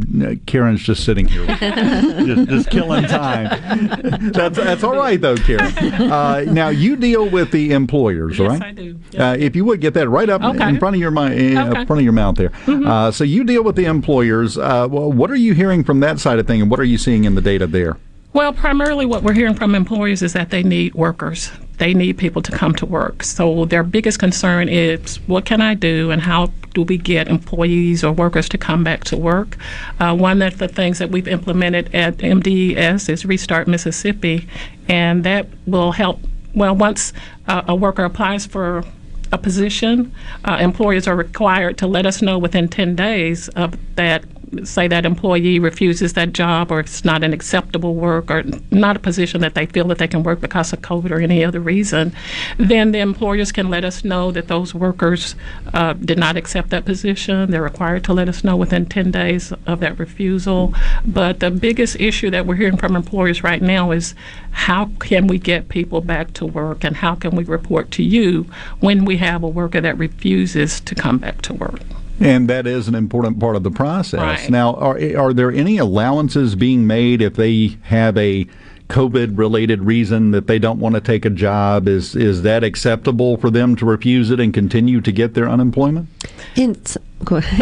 [0.47, 4.31] Karen's just sitting here, just, just killing time.
[4.33, 5.75] That's that's all right though, Karen.
[5.77, 8.53] Uh, now you deal with the employers, right?
[8.53, 8.69] Yes, right?
[8.69, 8.99] I do.
[9.19, 10.67] Uh, if you would get that right up Okay.
[10.67, 11.85] in front of your mi- uh, Okay.
[11.85, 12.49] front of your mouth there.
[12.65, 12.87] Mhm.
[12.89, 14.57] Uh, so you deal with the employers.
[14.57, 16.97] Uh, well, what are you hearing from that side of thing, and what are you
[16.97, 17.99] seeing in the data there?
[18.33, 21.51] Well, primarily what we're hearing from employers is that they need workers.
[21.79, 23.23] They need people to come to work.
[23.23, 28.05] So their biggest concern is what can I do and how do we get employees
[28.05, 29.57] or workers to come back to work?
[29.99, 34.47] Uh, one of the things that we've implemented at MDES is Restart Mississippi,
[34.89, 36.21] and that will help.
[36.55, 37.13] Well, once
[37.49, 38.85] uh, a worker applies for
[39.33, 40.13] a position,
[40.45, 44.25] uh, employers are required to let us know within 10 days of that
[44.65, 48.99] say that employee refuses that job or it's not an acceptable work or not a
[48.99, 52.13] position that they feel that they can work because of COVID or any other reason,
[52.59, 55.35] then the employers can let us know that those workers
[55.73, 57.51] uh, did not accept that position.
[57.51, 60.75] They're required to let us know within 10 days of that refusal.
[61.05, 64.15] But the biggest issue that we're hearing from employers right now is
[64.51, 68.47] how can we get people back to work and how can we report to you
[68.81, 71.81] when we have a worker that refuses to come back to work?
[72.21, 74.21] And that is an important part of the process.
[74.21, 74.51] Right.
[74.51, 78.47] Now, are are there any allowances being made if they have a
[78.89, 81.89] COVID related reason that they don't want to take a job?
[81.89, 86.09] Is is that acceptable for them to refuse it and continue to get their unemployment?
[86.55, 86.77] In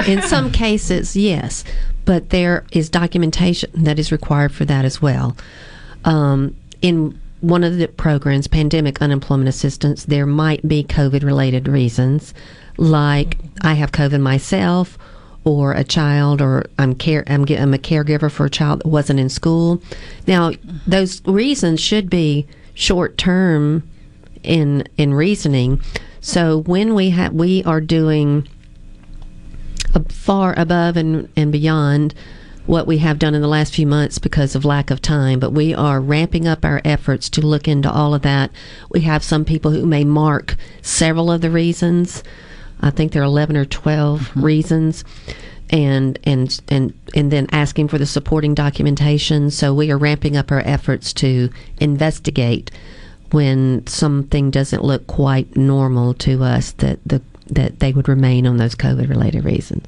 [0.07, 1.65] in some cases, yes,
[2.05, 5.37] but there is documentation that is required for that as well.
[6.05, 12.35] Um, in one of the programs, pandemic unemployment assistance, there might be COVID related reasons,
[12.77, 14.99] like I have COVID myself,
[15.45, 19.21] or a child, or I'm care I'm, I'm a caregiver for a child that wasn't
[19.21, 19.83] in school.
[20.27, 20.53] Now,
[20.87, 23.89] those reasons should be short term
[24.43, 25.81] in in reasoning.
[26.21, 28.49] So when we have we are doing
[30.09, 32.15] far above and, and beyond
[32.65, 35.51] what we have done in the last few months because of lack of time, but
[35.51, 38.53] we are ramping up our efforts to look into all of that.
[38.91, 42.23] We have some people who may mark several of the reasons.
[42.83, 45.05] I think there are 11 or 12 reasons.
[45.71, 49.51] And, and and and then asking for the supporting documentation.
[49.51, 51.49] So we are ramping up our efforts to
[51.81, 52.71] investigate
[53.31, 58.59] when something doesn't look quite normal to us that the that they would remain on
[58.59, 59.87] those COVID related reasons.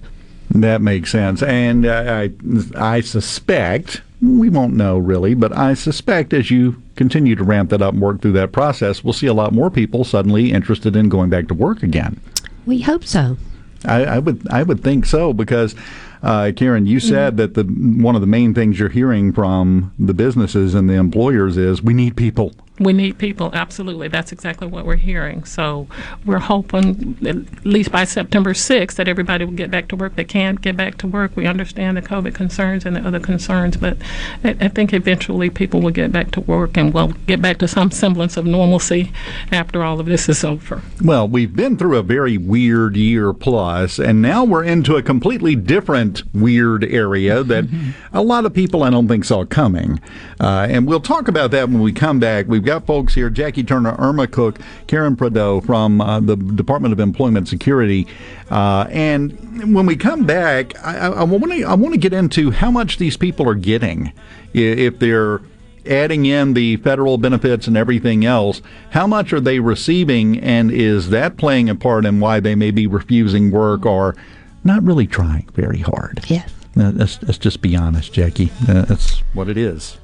[0.50, 1.42] That makes sense.
[1.42, 2.28] And uh,
[2.76, 7.70] I, I suspect, we won't know really, but I suspect as you continue to ramp
[7.70, 10.96] that up and work through that process, we'll see a lot more people suddenly interested
[10.96, 12.20] in going back to work again.
[12.66, 13.36] We hope so.
[13.84, 15.74] I, I would I would think so because
[16.22, 20.14] uh, Karen, you said that the one of the main things you're hearing from the
[20.14, 22.54] businesses and the employers is we need people.
[22.80, 24.08] We need people, absolutely.
[24.08, 25.44] That's exactly what we're hearing.
[25.44, 25.86] So
[26.26, 30.16] we're hoping, at least by September 6th, that everybody will get back to work.
[30.16, 31.36] They can't get back to work.
[31.36, 33.96] We understand the COVID concerns and the other concerns, but
[34.42, 37.68] I, I think eventually people will get back to work and we'll get back to
[37.68, 39.12] some semblance of normalcy
[39.52, 40.82] after all of this is over.
[41.02, 45.54] Well, we've been through a very weird year plus, and now we're into a completely
[45.54, 47.66] different weird area that
[48.12, 50.00] a lot of people I don't think saw coming.
[50.40, 52.46] Uh, and we'll talk about that when we come back.
[52.64, 56.98] We've got folks here Jackie Turner, Irma Cook, Karen Prado from uh, the Department of
[56.98, 58.06] Employment Security.
[58.50, 62.52] Uh, and when we come back, I, I want to I want to get into
[62.52, 64.14] how much these people are getting
[64.54, 65.42] if they're
[65.84, 68.62] adding in the federal benefits and everything else,
[68.92, 72.70] how much are they receiving, and is that playing a part in why they may
[72.70, 74.16] be refusing work or
[74.64, 76.24] not really trying very hard?
[76.28, 76.50] Yes.
[76.78, 78.50] Uh, let's, let's just be honest, Jackie.
[78.66, 79.98] Uh, that's what it is.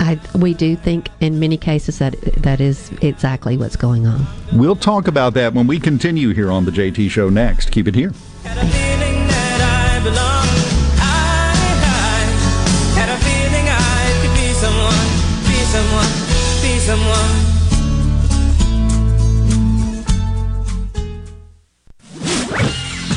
[0.00, 4.26] I, we do think in many cases that that is exactly what's going on.
[4.52, 7.70] We'll talk about that when we continue here on the JT Show next.
[7.70, 8.12] Keep it here.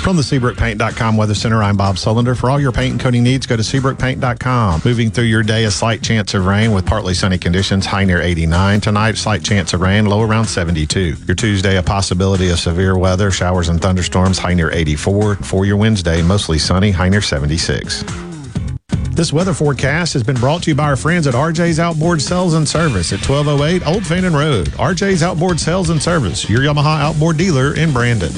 [0.07, 2.33] From the SeabrookPaint.com Weather Center, I'm Bob Sullender.
[2.33, 4.83] For all your paint and coating needs, go to SeabrookPaint.com.
[4.85, 8.21] Moving through your day, a slight chance of rain with partly sunny conditions, high near
[8.21, 8.79] 89.
[8.79, 11.15] Tonight, slight chance of rain, low around 72.
[11.27, 15.35] Your Tuesday, a possibility of severe weather, showers and thunderstorms, high near 84.
[15.35, 18.05] For your Wednesday, mostly sunny, high near 76.
[19.09, 22.53] This weather forecast has been brought to you by our friends at RJ's Outboard Sales
[22.53, 24.67] and Service at 1208 Old Fannin Road.
[24.67, 28.31] RJ's Outboard Sales and Service, your Yamaha outboard dealer in Brandon.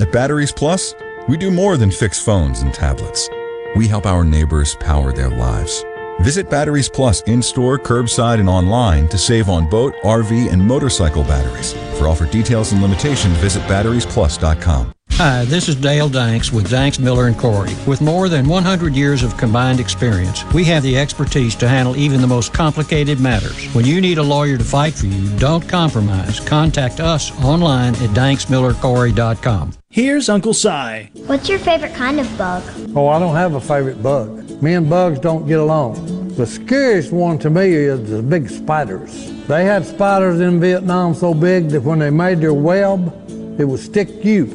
[0.00, 0.94] At Batteries Plus,
[1.28, 3.28] we do more than fix phones and tablets.
[3.76, 5.84] We help our neighbors power their lives.
[6.20, 11.22] Visit Batteries Plus in store, curbside, and online to save on boat, RV, and motorcycle
[11.24, 11.74] batteries.
[11.98, 14.92] For offer details and limitations, visit batteriesplus.com.
[15.12, 17.74] Hi, this is Dale Danks with Danks Miller and Corey.
[17.86, 22.22] With more than 100 years of combined experience, we have the expertise to handle even
[22.22, 23.66] the most complicated matters.
[23.74, 26.40] When you need a lawyer to fight for you, don't compromise.
[26.40, 29.74] Contact us online at danksmillercorey.com.
[29.92, 31.10] Here's Uncle Si.
[31.26, 32.62] What's your favorite kind of bug?
[32.94, 34.62] Oh, I don't have a favorite bug.
[34.62, 36.28] Me and bugs don't get along.
[36.36, 39.32] The scariest one to me is the big spiders.
[39.48, 43.12] They had spiders in Vietnam so big that when they made their web,
[43.58, 44.46] it would stick you,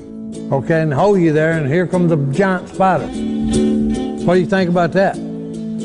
[0.53, 3.07] okay, and hold you there, and here comes a giant spider.
[4.23, 5.17] What do you think about that?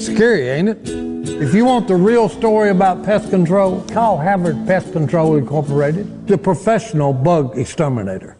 [0.00, 0.88] Scary, ain't it?
[1.42, 6.38] If you want the real story about pest control, call Havard Pest Control Incorporated, the
[6.38, 8.39] professional bug exterminator.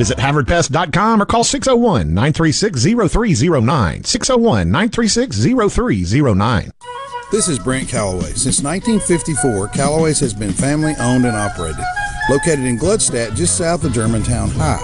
[0.00, 4.02] Visit HavardPest.com or call 601 936 0309.
[4.02, 6.70] 601 936 0309.
[7.30, 8.32] This is Brent Calloway.
[8.32, 11.84] Since 1954, Calloway's has been family owned and operated.
[12.30, 14.80] Located in Gluckstadt, just south of Germantown High.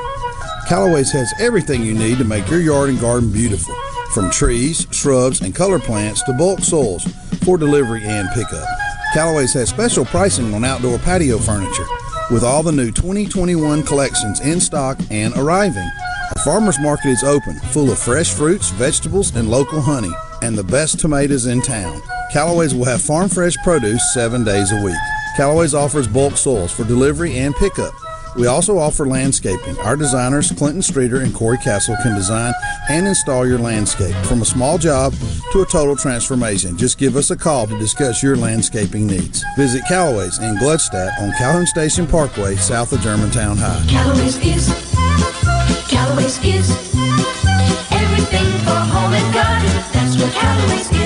[0.68, 3.74] Calloway's has everything you need to make your yard and garden beautiful.
[4.12, 7.04] From trees, shrubs, and color plants to bulk soils
[7.42, 8.68] for delivery and pickup.
[9.14, 11.86] Callaway's has special pricing on outdoor patio furniture
[12.30, 15.88] with all the new 2021 collections in stock and arriving.
[16.36, 20.12] Our farmers market is open, full of fresh fruits, vegetables, and local honey,
[20.42, 22.00] and the best tomatoes in town.
[22.32, 24.96] Callaway's will have farm fresh produce seven days a week.
[25.36, 27.92] Callaway's offers bulk soils for delivery and pickup.
[28.38, 29.78] We also offer landscaping.
[29.80, 32.52] Our designers, Clinton Streeter and Corey Castle, can design
[32.90, 35.14] and install your landscape from a small job
[35.52, 36.76] to a total transformation.
[36.76, 39.42] Just give us a call to discuss your landscaping needs.
[39.56, 43.84] Visit Callaway's in Gluckstadt on Calhoun Station Parkway, south of Germantown High.
[43.88, 44.68] Callaway's is,
[45.88, 46.70] Callaway's is
[47.90, 49.70] everything for home and garden.
[49.92, 51.05] That's what Callaway's is.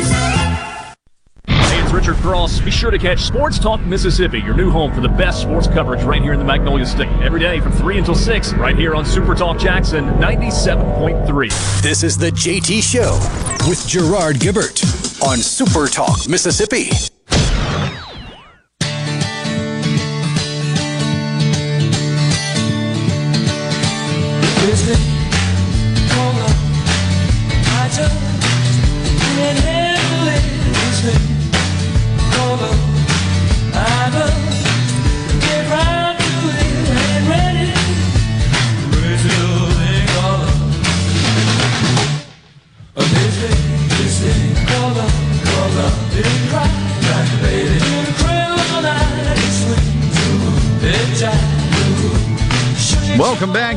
[1.90, 2.60] It's Richard Cross.
[2.60, 6.04] Be sure to catch Sports Talk Mississippi, your new home for the best sports coverage
[6.04, 7.08] right here in the Magnolia State.
[7.20, 11.82] Every day from 3 until 6, right here on Super Talk Jackson 97.3.
[11.82, 13.18] This is the JT Show
[13.68, 14.84] with Gerard Gibert
[15.20, 16.90] on Super Talk Mississippi.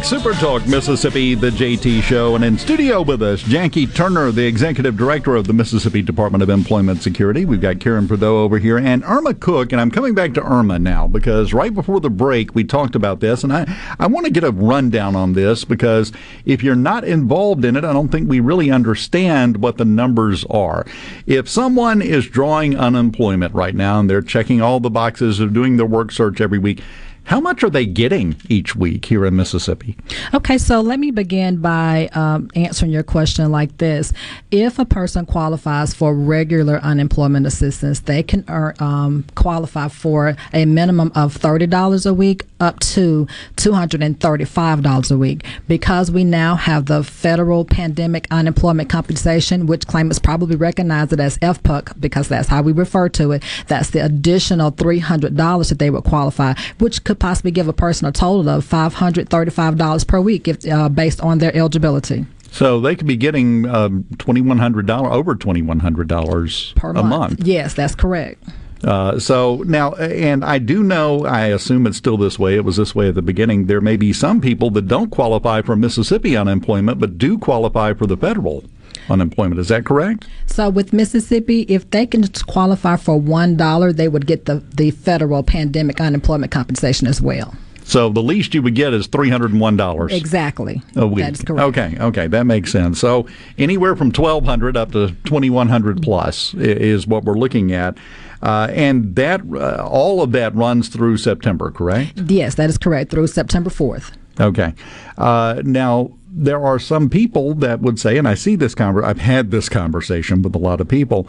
[0.04, 4.98] Super Talk Mississippi, the JT Show, and in studio with us, Jackie Turner, the executive
[4.98, 7.46] director of the Mississippi Department of Employment Security.
[7.46, 10.78] We've got Karen Prideaux over here, and Irma Cook, and I'm coming back to Irma
[10.78, 13.66] now because right before the break we talked about this, and I
[13.98, 16.12] I want to get a rundown on this because
[16.44, 20.44] if you're not involved in it, I don't think we really understand what the numbers
[20.50, 20.86] are.
[21.26, 25.78] If someone is drawing unemployment right now and they're checking all the boxes of doing
[25.78, 26.82] their work search every week.
[27.26, 29.98] How much are they getting each week here in Mississippi?
[30.34, 34.12] Okay, so let me begin by um, answering your question like this.
[34.52, 40.66] If a person qualifies for regular unemployment assistance, they can earn, um, qualify for a
[40.66, 45.46] minimum of $30 a week up to $235 a week.
[45.68, 51.38] Because we now have the federal pandemic unemployment compensation, which claimants probably recognize it as
[51.40, 56.04] FPUC because that's how we refer to it, that's the additional $300 that they would
[56.04, 60.90] qualify, which could possibly give a person a total of $535 per week if, uh,
[60.90, 62.26] based on their eligibility.
[62.52, 66.72] So they could be getting um, twenty one hundred dollars over twenty one hundred dollars
[66.76, 67.44] Per a month.
[67.44, 68.44] Yes, that's correct.
[68.84, 72.56] Uh, so now, and I do know, I assume it's still this way.
[72.56, 73.66] It was this way at the beginning.
[73.66, 78.06] There may be some people that don't qualify for Mississippi unemployment, but do qualify for
[78.06, 78.66] the federal
[79.10, 79.60] unemployment.
[79.60, 80.28] Is that correct?
[80.46, 84.92] So with Mississippi, if they can qualify for one dollar, they would get the the
[84.92, 87.56] federal pandemic unemployment compensation as well.
[87.86, 90.14] So the least you would get is three hundred and one dollars.
[90.14, 90.82] Exactly.
[90.96, 91.26] A week.
[91.26, 91.78] That is correct.
[91.78, 93.00] Okay, okay, that makes sense.
[93.00, 93.28] So
[93.58, 97.98] anywhere from twelve hundred up to twenty one hundred plus is what we're looking at,
[98.42, 102.22] uh, and that uh, all of that runs through September, correct?
[102.28, 103.12] Yes, that is correct.
[103.12, 104.18] Through September fourth.
[104.40, 104.74] Okay.
[105.18, 109.20] Uh, now there are some people that would say, and I see this conver- I've
[109.20, 111.28] had this conversation with a lot of people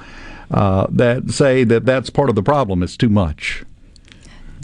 [0.51, 2.83] uh, that say that that's part of the problem.
[2.83, 3.65] It's too much.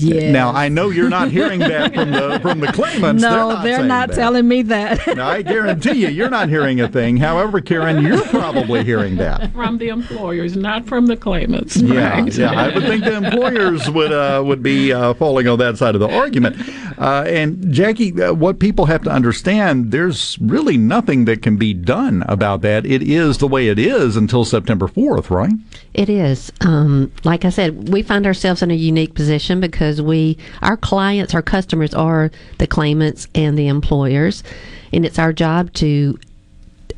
[0.03, 0.33] Yes.
[0.33, 3.23] Now I know you're not hearing that from the from the claimants.
[3.23, 4.13] No, they're not, saying that.
[4.13, 5.17] telling me that.
[5.17, 7.17] Now, I guarantee you, you're not hearing a thing.
[7.17, 9.53] However, Karen, you're probably hearing that.
[9.61, 11.77] From the employers, not from the claimants.
[11.77, 12.37] Yeah, right?
[12.37, 12.53] yeah.
[12.53, 16.01] I would think the employers would uh, would be uh, falling on that side of
[16.01, 16.57] the argument.
[16.99, 21.73] Uh, and Jackie, uh, what people have to understand, there's really nothing that can be
[21.73, 22.85] done about that.
[22.85, 25.53] It is the way it is until September 4th, right?
[25.95, 26.53] It is.
[26.61, 31.35] Um, like I said, we find ourselves in a unique position because we, our clients,
[31.35, 34.45] our customers are the claimants and the employers,
[34.93, 36.19] and it's our job to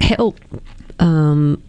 [0.00, 0.36] help
[0.98, 1.62] um,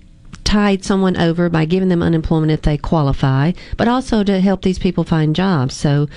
[0.44, 4.80] tide someone over by giving them unemployment if they qualify, but also to help these
[4.80, 5.76] people find jobs.
[5.76, 6.08] So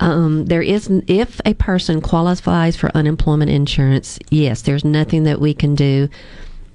[0.00, 5.54] um, there is, if a person qualifies for unemployment insurance, yes, there's nothing that we
[5.54, 6.08] can do.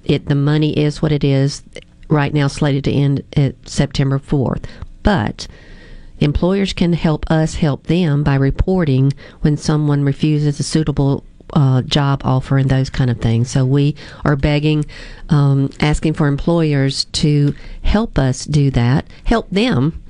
[0.04, 1.62] It the money is what it is
[2.08, 4.66] right now, slated to end at September fourth,
[5.02, 5.46] but.
[6.20, 11.24] Employers can help us help them by reporting when someone refuses a suitable
[11.54, 13.50] uh, job offer and those kind of things.
[13.50, 14.84] So we are begging,
[15.28, 20.02] um, asking for employers to help us do that, help them,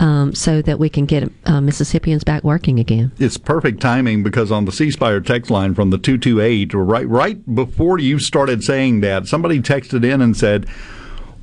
[0.00, 3.12] um, so that we can get uh, Mississippians back working again.
[3.18, 7.54] It's perfect timing because on the C Spire text line from the 228, right, right
[7.54, 10.66] before you started saying that, somebody texted in and said,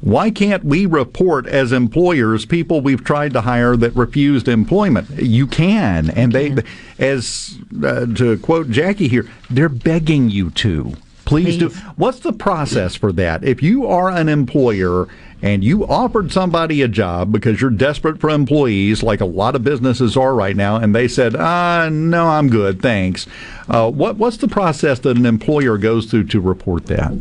[0.01, 5.09] why can't we report as employers people we've tried to hire that refused employment?
[5.11, 6.55] You can, and they,
[6.97, 10.93] as uh, to quote Jackie here, they're begging you to.
[11.25, 11.69] Please, do.
[11.95, 13.43] What's the process for that?
[13.43, 15.07] If you are an employer
[15.41, 19.63] and you offered somebody a job because you're desperate for employees, like a lot of
[19.63, 23.27] businesses are right now, and they said, "Ah, no, I'm good, thanks."
[23.69, 27.13] Uh, what what's the process that an employer goes through to report that?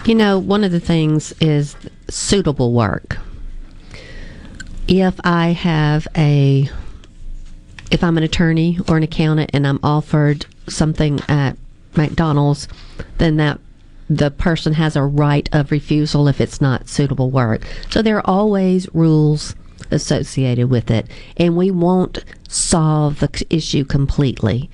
[0.05, 1.75] You know, one of the things is
[2.09, 3.17] suitable work.
[4.87, 6.69] If I have a,
[7.91, 11.57] if I'm an attorney or an accountant and I'm offered something at
[11.99, 12.67] McDonald's,
[13.17, 13.59] then that
[14.09, 17.61] the person has a right of refusal if it's not suitable work.
[17.91, 19.55] So there are always rules
[19.91, 21.05] associated with it,
[21.37, 24.69] and we won't solve the issue completely.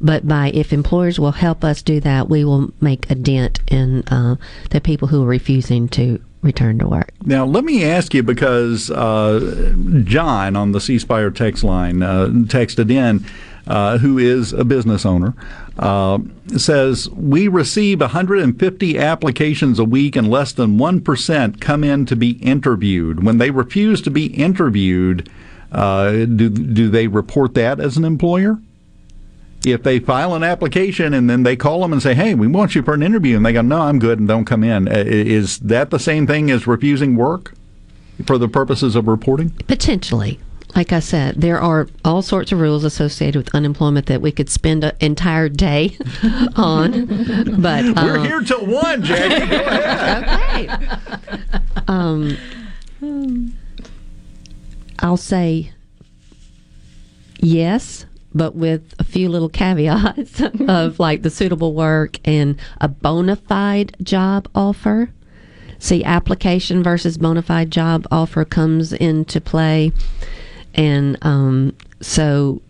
[0.00, 4.02] But by if employers will help us do that, we will make a dent in
[4.08, 4.36] uh,
[4.70, 7.12] the people who are refusing to return to work.
[7.24, 9.74] Now, let me ask you because uh,
[10.04, 13.24] John on the C Spire text line uh, texted in,
[13.66, 15.34] uh, who is a business owner,
[15.78, 16.18] uh,
[16.56, 22.30] says we receive 150 applications a week and less than 1% come in to be
[22.32, 23.24] interviewed.
[23.24, 25.28] When they refuse to be interviewed,
[25.72, 28.58] uh, do, do they report that as an employer?
[29.64, 32.76] if they file an application and then they call them and say, "Hey, we want
[32.76, 35.02] you for an interview," and they go, "No, I'm good," and don't come in, uh,
[35.04, 37.52] is that the same thing as refusing work
[38.24, 39.52] for the purposes of reporting?
[39.66, 40.38] Potentially.
[40.76, 44.50] Like I said, there are all sorts of rules associated with unemployment that we could
[44.50, 45.96] spend an entire day
[46.56, 47.06] on.
[47.62, 49.46] But We're um, here till one, Jackie.
[49.46, 51.00] Go ahead.
[51.00, 51.48] okay.
[51.88, 52.36] Um,
[54.98, 55.72] I'll say
[57.40, 58.04] yes,
[58.34, 63.96] but with a few little caveats of like the suitable work and a bona fide
[64.02, 65.08] job offer.
[65.78, 69.92] See, application versus bona fide job offer comes into play.
[70.76, 72.62] And um, so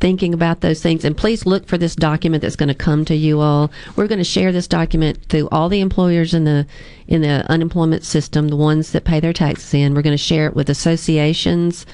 [0.00, 3.16] thinking about those things and please look for this document that's going to come to
[3.16, 6.64] you all we're going to share this document through all the employers in the
[7.08, 10.46] in the unemployment system the ones that pay their taxes in we're going to share
[10.46, 11.84] it with associations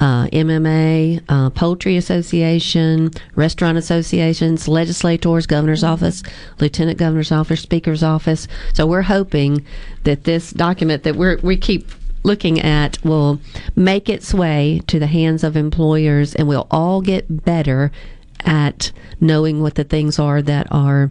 [0.00, 6.22] uh, MMA, uh, Poultry Association, Restaurant Associations, legislators, Governor's Office,
[6.58, 8.48] Lieutenant Governor's Office, Speaker's Office.
[8.72, 9.62] So we're hoping
[10.04, 11.90] that this document that we're, we keep
[12.22, 13.40] looking at will
[13.74, 17.90] make its way to the hands of employers and we'll all get better
[18.44, 21.10] at knowing what the things are that are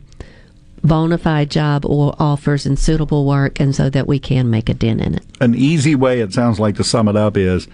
[0.83, 4.73] bona fide job or offers and suitable work and so that we can make a
[4.73, 5.23] dent in it.
[5.41, 7.67] An easy way, it sounds like, to sum it up is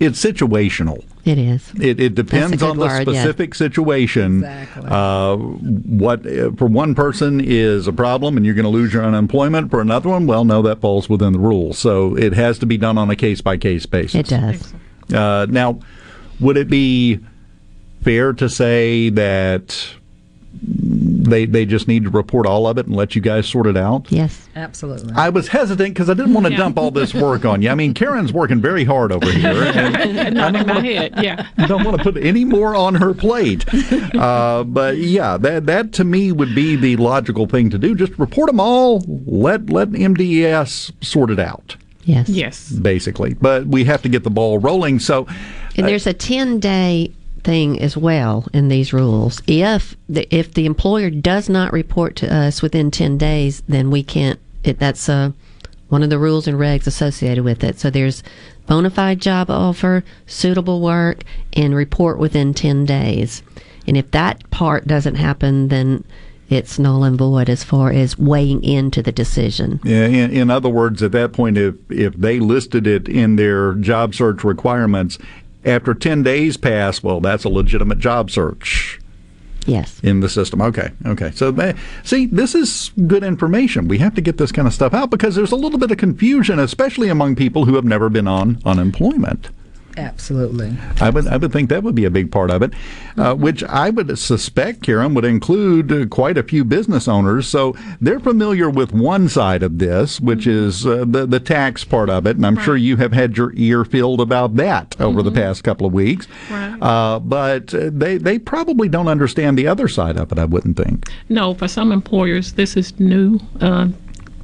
[0.00, 1.04] it's situational.
[1.26, 1.72] It is.
[1.80, 3.22] It, it depends on the word, yeah.
[3.22, 4.44] specific situation.
[4.44, 9.04] Uh, what uh, for one person is a problem, and you're going to lose your
[9.04, 9.72] unemployment.
[9.72, 11.80] For another one, well, no, that falls within the rules.
[11.80, 14.14] So it has to be done on a case by case basis.
[14.14, 14.72] It does.
[15.12, 15.80] Uh, now,
[16.38, 17.18] would it be
[18.02, 19.88] fair to say that
[20.62, 23.76] they they just need to report all of it and let you guys sort it
[23.76, 24.10] out?
[24.10, 24.48] Yes.
[24.54, 25.12] Absolutely.
[25.16, 26.58] I was hesitant because I didn't want to Yeah.
[26.58, 27.68] dump all this work on you.
[27.70, 31.46] I mean, Karen's working very hard over here, and Not in my head, yeah.
[31.58, 33.64] I don't want to put any more on her plate.
[34.14, 37.94] Uh, but yeah, that that to me would be the logical thing to do.
[37.94, 39.02] Just report them all.
[39.26, 41.76] Let let MDES sort it out.
[42.04, 42.28] Yes.
[42.28, 42.70] Yes.
[42.70, 45.00] Basically, but we have to get the ball rolling.
[45.00, 45.26] So,
[45.76, 47.12] And there's a 10 day
[47.46, 49.40] thing as well in these rules.
[49.46, 54.02] If the, if the employer does not report to us within 10 days, then we
[54.02, 55.32] can't, it, that's a
[55.88, 57.78] one of the rules and regs associated with it.
[57.78, 58.24] So there's
[58.66, 63.44] bona fide job offer, suitable work, and report within 10 days.
[63.86, 66.02] And if that part doesn't happen, then
[66.48, 69.78] it's null and void as far as weighing into the decision.
[69.84, 73.74] Yeah, in, in other words, at that point, if if they listed it in their
[73.74, 75.18] job search requirements,
[75.66, 79.00] after ten days pass, well, that's a legitimate job search.
[79.66, 79.98] Yes.
[80.04, 80.62] In the system.
[80.62, 80.92] Okay.
[81.04, 81.32] Okay.
[81.32, 81.72] So, eh,
[82.04, 83.88] see, this is good information.
[83.88, 85.98] We have to get this kind of stuff out because there's a little bit of
[85.98, 89.48] confusion, especially among people who have never been on unemployment.
[89.96, 90.76] Absolutely.
[91.00, 92.72] I would, I would think that would be a big part of it,
[93.16, 97.48] uh, which I would suspect, Karen, would include uh, quite a few business owners.
[97.48, 102.10] So they're familiar with one side of this, which is uh, the the tax part
[102.10, 105.32] of it, and I'm sure you have had your ear filled about that over the
[105.32, 106.26] past couple of weeks.
[106.50, 106.76] Right.
[106.80, 110.38] Uh, but uh, they they probably don't understand the other side of it.
[110.38, 111.08] I wouldn't think.
[111.28, 113.40] No, for some employers, this is new.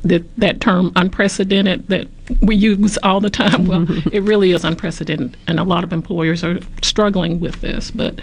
[0.04, 2.08] That that term unprecedented that
[2.40, 3.66] we use all the time.
[3.66, 7.90] Well, it really is unprecedented, and a lot of employers are struggling with this.
[7.90, 8.20] But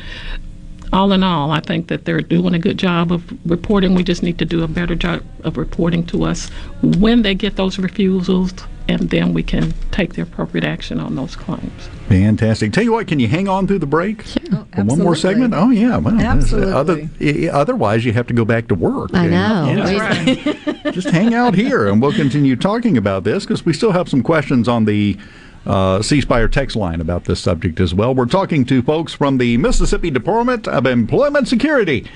[0.91, 3.95] all in all, I think that they're doing a good job of reporting.
[3.95, 6.49] We just need to do a better job of reporting to us
[6.81, 8.53] when they get those refusals,
[8.87, 11.89] and then we can take the appropriate action on those claims.
[12.07, 12.73] Fantastic.
[12.73, 14.23] Tell you what, can you hang on through the break?
[14.23, 15.53] For one more oh, segment?
[15.55, 15.97] Oh, yeah.
[15.97, 16.73] Well, Absolutely.
[16.73, 17.09] Other,
[17.51, 19.11] otherwise, you have to go back to work.
[19.13, 19.85] I And- know.
[19.85, 20.91] Yeah.
[20.91, 24.23] Just hang out here, and we'll continue talking about this because we still have some
[24.23, 25.17] questions on the
[25.65, 28.13] uh, C Spire text line about this subject as well.
[28.15, 32.07] We're talking to folks from the Mississippi Department of Employment Security.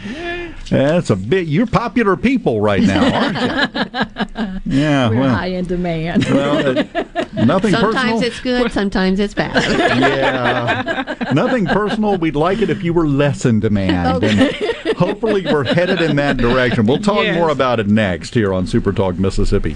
[0.69, 1.47] That's a bit.
[1.47, 4.19] You're popular people right now, aren't you?
[4.65, 5.09] Yeah.
[5.09, 6.25] We're well, high in demand.
[6.25, 6.83] well, uh,
[7.33, 7.91] nothing sometimes personal.
[7.91, 9.53] Sometimes it's good, sometimes it's bad.
[9.99, 11.31] Yeah.
[11.33, 12.17] Nothing personal.
[12.17, 14.23] We'd like it if you were less in demand.
[14.23, 14.55] And
[14.97, 16.85] hopefully we're headed in that direction.
[16.85, 17.35] We'll talk Yes.
[17.35, 19.75] more about it next here on Super Talk Mississippi.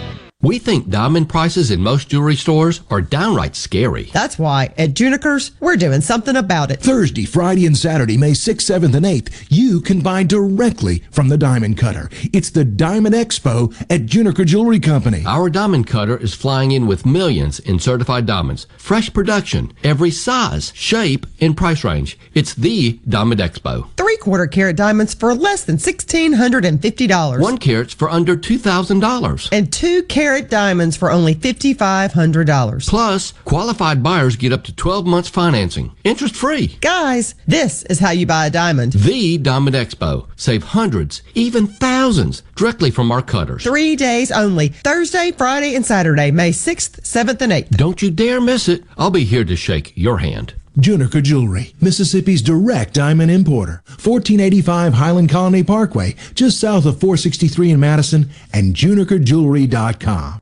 [0.43, 4.05] We think diamond prices in most jewelry stores are downright scary.
[4.05, 6.79] That's why at Junikers, we're doing something about it.
[6.79, 11.37] Thursday, Friday, and Saturday, May 6th, 7th, and 8th, you can buy directly from the
[11.37, 12.09] Diamond Cutter.
[12.33, 15.21] It's the Diamond Expo at Juniker Jewelry Company.
[15.27, 18.65] Our diamond cutter is flying in with millions in certified diamonds.
[18.77, 22.17] Fresh production, every size, shape, and price range.
[22.33, 23.95] It's the Diamond Expo.
[23.95, 27.39] Three quarter carat diamonds for less than $1,650.
[27.39, 29.49] One carat's for under $2,000.
[29.51, 32.87] And two carat carat diamonds for only $5,500.
[32.87, 36.67] Plus, qualified buyers get up to 12 months financing, interest free.
[36.79, 38.93] Guys, this is how you buy a diamond.
[38.93, 40.27] The Diamond Expo.
[40.37, 43.63] Save hundreds, even thousands, directly from our cutters.
[43.63, 47.71] Three days only Thursday, Friday, and Saturday, May 6th, 7th, and 8th.
[47.71, 48.85] Don't you dare miss it.
[48.97, 50.53] I'll be here to shake your hand.
[50.77, 53.83] Juniker Jewelry, Mississippi's direct diamond importer.
[53.87, 60.41] 1485 Highland Colony Parkway, just south of 463 in Madison, and junikerjewelry.com.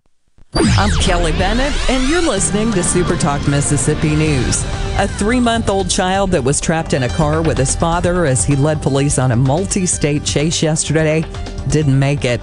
[0.53, 4.63] I'm Kelly Bennett, and you're listening to Super Talk Mississippi News.
[4.97, 8.43] A three month old child that was trapped in a car with his father as
[8.43, 11.23] he led police on a multi state chase yesterday
[11.69, 12.41] didn't make it.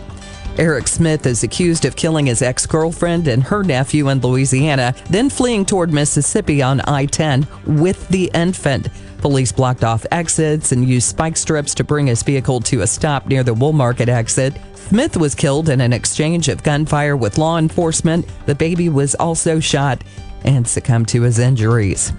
[0.59, 5.29] Eric Smith is accused of killing his ex girlfriend and her nephew in Louisiana, then
[5.29, 8.89] fleeing toward Mississippi on I 10 with the infant.
[9.19, 13.27] Police blocked off exits and used spike strips to bring his vehicle to a stop
[13.27, 14.57] near the Woolmarket exit.
[14.75, 18.27] Smith was killed in an exchange of gunfire with law enforcement.
[18.47, 20.03] The baby was also shot
[20.45, 22.13] and succumbed to his injuries.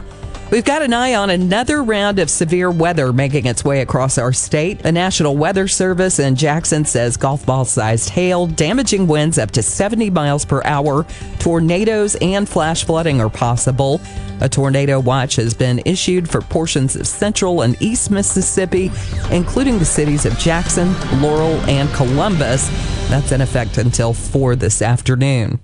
[0.50, 4.32] We've got an eye on another round of severe weather making its way across our
[4.32, 4.80] state.
[4.80, 9.62] The National Weather Service in Jackson says golf ball sized hail, damaging winds up to
[9.62, 11.06] 70 miles per hour,
[11.40, 14.00] tornadoes, and flash flooding are possible.
[14.40, 18.90] A tornado watch has been issued for portions of central and east Mississippi,
[19.32, 22.70] including the cities of Jackson, Laurel, and Columbus.
[23.10, 25.60] That's in effect until 4 this afternoon.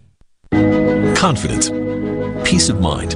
[1.15, 1.69] Confidence,
[2.43, 3.15] peace of mind,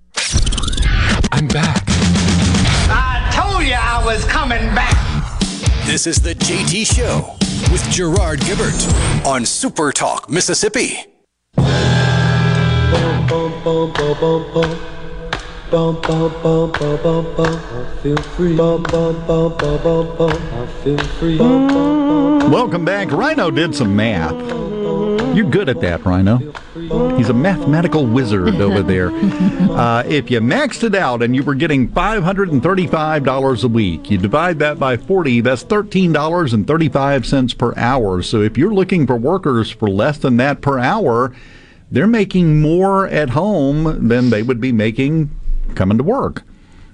[1.31, 1.83] I'm back.
[2.89, 4.97] I told you I was coming back.
[5.85, 7.35] This is the JT Show
[7.71, 11.05] with Gerard Gibert on Super Talk Mississippi.
[22.51, 23.11] Welcome back.
[23.11, 24.33] Rhino did some math.
[25.35, 26.37] You're good at that, Rhino.
[27.15, 29.11] He's a mathematical wizard over there.
[29.71, 34.59] Uh, if you maxed it out and you were getting $535 a week, you divide
[34.59, 38.21] that by 40, that's $13.35 per hour.
[38.21, 41.33] So if you're looking for workers for less than that per hour,
[41.89, 45.29] they're making more at home than they would be making
[45.73, 46.43] coming to work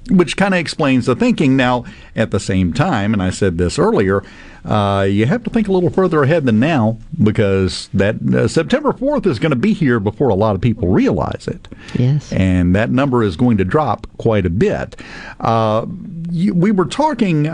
[0.10, 1.56] which kind of explains the thinking.
[1.56, 1.86] Now,
[2.16, 4.24] at the same time, and I said this earlier,
[4.66, 8.92] uh, you have to think a little further ahead than now because that uh, September
[8.92, 11.68] 4th is going to be here before a lot of people realize it.
[11.96, 12.32] Yes.
[12.34, 14.96] And that number is going to drop quite a bit.
[15.40, 15.86] Uh,
[16.30, 17.48] you, we were talking.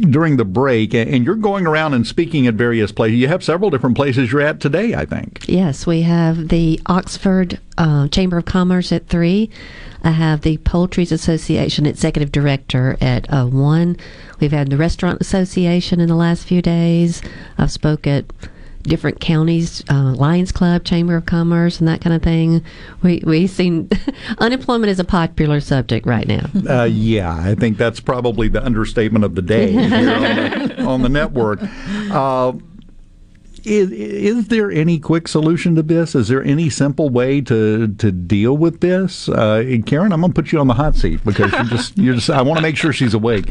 [0.00, 3.18] During the break, and you're going around and speaking at various places.
[3.18, 5.44] You have several different places you're at today, I think.
[5.48, 9.50] Yes, we have the Oxford uh, Chamber of Commerce at 3.
[10.04, 13.96] I have the Poultries Association Executive Director at uh, 1.
[14.40, 17.22] We've had the Restaurant Association in the last few days.
[17.58, 18.24] I've spoke at
[18.82, 22.62] different counties, uh, Lions Club, Chamber of Commerce, and that kind of thing.
[23.02, 23.88] We we seen
[24.38, 26.50] unemployment is a popular subject right now.
[26.68, 31.02] Uh, yeah, I think that's probably the understatement of the day here on, the, on
[31.02, 31.60] the network.
[32.10, 32.52] Uh,
[33.64, 36.14] is, is there any quick solution to this?
[36.14, 39.28] Is there any simple way to to deal with this?
[39.28, 42.14] Uh, Karen, I'm going to put you on the hot seat because you just you
[42.14, 43.46] just I want to make sure she's awake.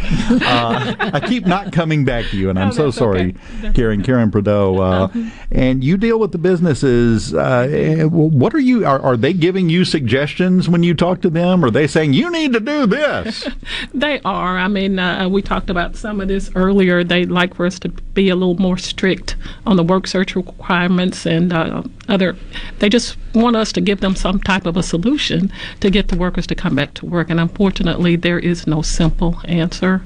[0.51, 3.73] Uh, I keep not coming back to you, and I'm so sorry, okay.
[3.73, 4.03] Karen.
[4.03, 5.07] Karen Prideaux, uh,
[5.51, 7.33] and you deal with the businesses.
[7.33, 8.85] Uh, eh, what are you?
[8.85, 11.63] Are, are they giving you suggestions when you talk to them?
[11.63, 13.47] Are they saying you need to do this?
[13.93, 14.57] They are.
[14.57, 17.03] I mean, uh, we talked about some of this earlier.
[17.03, 19.35] They'd like for us to be a little more strict
[19.65, 22.35] on the work search requirements and uh, other.
[22.79, 26.17] They just want us to give them some type of a solution to get the
[26.17, 27.29] workers to come back to work.
[27.29, 30.03] And unfortunately, there is no simple answer.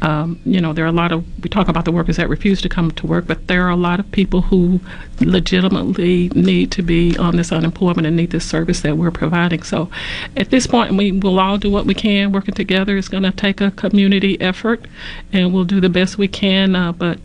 [0.00, 2.62] Um, you know, there are a lot of, we talk about the workers that refuse
[2.62, 4.78] to come to work, but there are a lot of people who
[5.20, 9.64] legitimately need to be on this unemployment and need this service that we're providing.
[9.64, 9.90] So
[10.36, 12.30] at this point, we will all do what we can.
[12.30, 14.86] Working together is going to take a community effort,
[15.32, 16.76] and we'll do the best we can.
[16.76, 17.18] Uh, but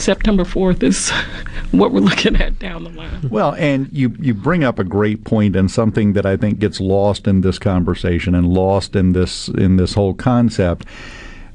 [0.00, 1.10] September 4th is
[1.70, 3.28] what we're looking at down the line.
[3.30, 6.80] Well, and you, you bring up a great point and something that I think gets
[6.80, 10.86] lost in this conversation and lost in this in this whole concept.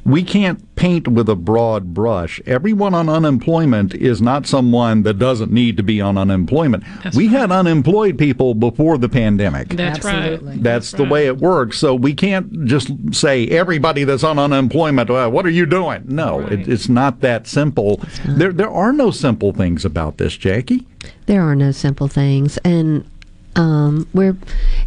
[0.05, 2.39] We can't paint with a broad brush.
[2.45, 6.83] Everyone on unemployment is not someone that doesn't need to be on unemployment.
[7.15, 9.69] we had unemployed people before the pandemic.
[9.69, 10.39] That's right.
[10.61, 11.79] That's the way it works.
[11.79, 15.09] So we can't just say everybody that's on unemployment.
[15.09, 16.03] Well, what are you doing?
[16.05, 17.99] No, it, it's not that simple.
[18.25, 20.85] There, there are no simple things about this, Jackie.
[21.25, 23.09] There are no simple things, and
[23.55, 24.35] um, where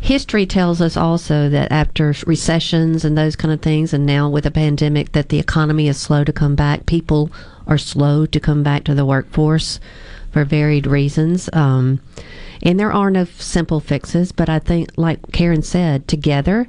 [0.00, 4.46] history tells us also that after recessions and those kind of things, and now with
[4.46, 6.86] a pandemic, that the economy is slow to come back.
[6.86, 7.30] People
[7.66, 9.80] are slow to come back to the workforce
[10.32, 11.48] for varied reasons.
[11.52, 12.00] Um,
[12.62, 16.68] and there are no simple fixes, but I think, like Karen said, together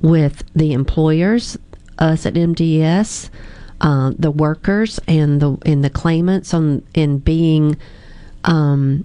[0.00, 1.58] with the employers,
[1.98, 3.28] us at MDES,
[3.80, 7.76] uh, the workers, and the and the claimants on in being
[8.44, 9.04] um,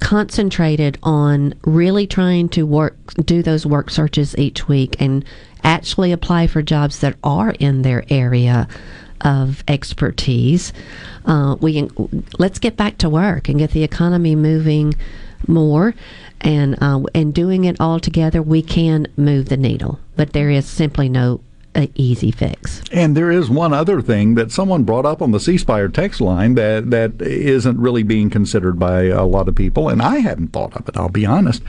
[0.00, 5.24] concentrated on really trying to work do those work searches each week and
[5.62, 8.68] actually apply for jobs that are in their area
[9.22, 10.72] of expertise.
[11.24, 11.88] Uh, we
[12.38, 14.94] let's get back to work and get the economy moving
[15.46, 15.94] more,
[16.40, 19.98] and uh, and doing it all together, we can move the needle.
[20.16, 21.40] But there is simply no
[21.76, 22.80] uh, easy fix.
[22.90, 26.54] And there is one other thing that someone brought up on the C text line
[26.54, 30.74] that, that isn't really being considered by a lot of people, and I hadn't thought
[30.74, 31.62] of it, I'll be honest.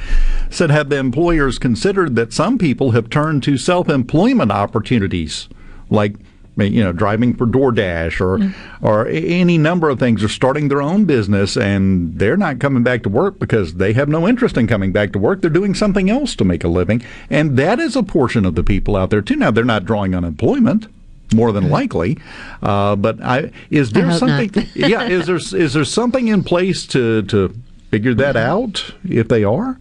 [0.49, 5.49] Said, have the employers considered that some people have turned to self employment opportunities,
[5.89, 6.15] like
[6.57, 8.85] you know, driving for DoorDash or mm-hmm.
[8.85, 13.03] or any number of things, or starting their own business, and they're not coming back
[13.03, 15.41] to work because they have no interest in coming back to work.
[15.41, 18.63] They're doing something else to make a living, and that is a portion of the
[18.63, 19.35] people out there too.
[19.35, 20.87] Now they're not drawing unemployment.
[21.35, 21.73] More than mm-hmm.
[21.73, 22.17] likely,
[22.63, 24.65] uh, but I is there hope something?
[24.75, 27.53] yeah, is there is there something in place to to
[27.91, 28.49] figure that mm-hmm.
[28.49, 29.77] out if they are?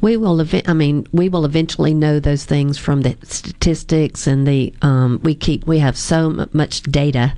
[0.00, 0.40] We will.
[0.40, 4.72] Ev- I mean, we will eventually know those things from the statistics and the.
[4.82, 5.66] Um, we keep.
[5.66, 7.34] We have so much data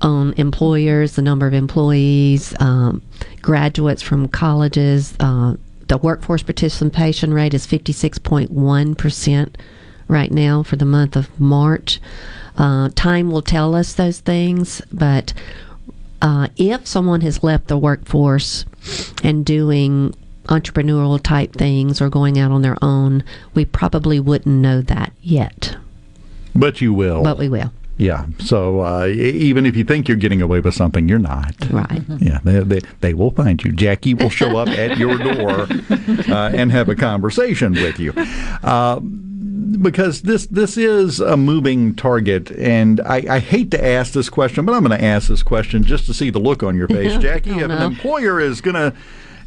[0.00, 3.02] on employers, the number of employees, um,
[3.42, 5.14] graduates from colleges.
[5.20, 5.56] Uh,
[5.88, 9.58] the workforce participation rate is fifty six point one percent
[10.08, 12.00] right now for the month of March.
[12.56, 15.32] Uh, time will tell us those things, but
[16.20, 18.64] uh, if someone has left the workforce
[19.22, 20.14] and doing
[20.50, 23.24] entrepreneurial type things or going out on their own,
[23.54, 25.76] we probably wouldn't know that yet.
[26.54, 27.22] But you will.
[27.22, 27.72] But we will.
[27.96, 28.26] Yeah.
[28.38, 31.54] So uh, even if you think you're getting away with something, you're not.
[31.70, 32.02] Right.
[32.20, 32.40] Yeah.
[32.44, 33.72] They, they, they will find you.
[33.72, 35.50] Jackie will show up at your door
[36.28, 38.12] uh, and have a conversation with you.
[38.62, 39.00] Uh,
[39.80, 44.64] because this this is a moving target, and I, I hate to ask this question,
[44.66, 47.16] but I'm going to ask this question just to see the look on your face,
[47.22, 47.50] Jackie.
[47.50, 48.94] If an employer is going to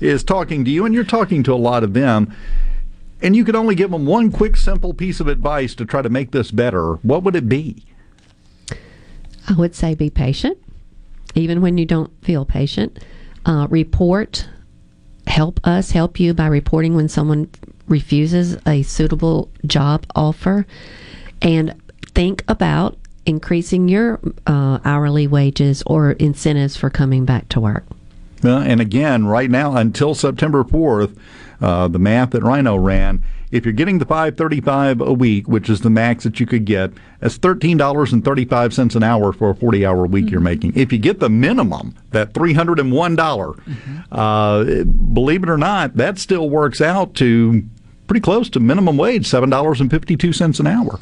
[0.04, 2.36] is talking to you, and you're talking to a lot of them,
[3.22, 6.10] and you could only give them one quick, simple piece of advice to try to
[6.10, 7.86] make this better, what would it be?
[9.48, 10.58] I would say be patient,
[11.36, 13.00] even when you don't feel patient.
[13.46, 14.48] Uh, report.
[15.28, 17.50] Help us help you by reporting when someone
[17.88, 20.66] refuses a suitable job offer,
[21.42, 21.74] and
[22.14, 27.86] think about increasing your uh, hourly wages or incentives for coming back to work.
[28.44, 31.18] Well, and again, right now until September 4th,
[31.62, 35.82] uh, the math that Rhino ran, if you're getting the 535 a week, which is
[35.82, 40.42] the max that you could get, that's $13.35 an hour for a 40-hour week you're
[40.42, 40.74] making.
[40.76, 43.60] If you get the minimum, that $301,
[44.12, 44.84] uh,
[45.14, 47.64] believe it or not, that still works out to
[48.14, 51.00] pretty close to minimum wage, seven dollars and fifty two cents an hour,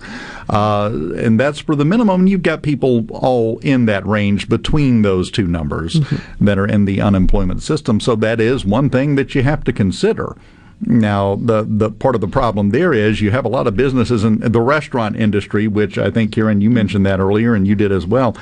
[0.50, 2.26] uh, and that's for the minimum.
[2.26, 6.46] You've got people all in that range between those two numbers mm-hmm.
[6.46, 8.00] that are in the unemployment system.
[8.00, 10.38] So that is one thing that you have to consider.
[10.80, 14.24] Now, the the part of the problem there is you have a lot of businesses
[14.24, 17.92] in the restaurant industry, which I think Karen you mentioned that earlier, and you did
[17.92, 18.38] as well.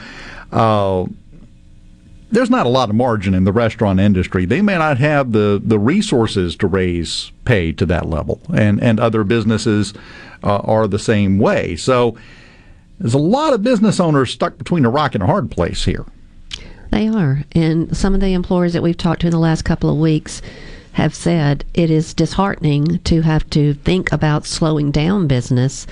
[0.52, 1.06] Uh,
[2.32, 4.46] there's not a lot of margin in the restaurant industry.
[4.46, 9.00] They may not have the, the resources to raise pay to that level, and and
[9.00, 9.94] other businesses
[10.44, 11.76] uh, are the same way.
[11.76, 12.18] So
[13.00, 16.06] there's a lot of business owners stuck between a rock and a hard place here.
[16.92, 19.90] They are, and some of the employers that we've talked to in the last couple
[19.90, 20.42] of weeks
[20.94, 25.88] have said it is disheartening to have to think about slowing down business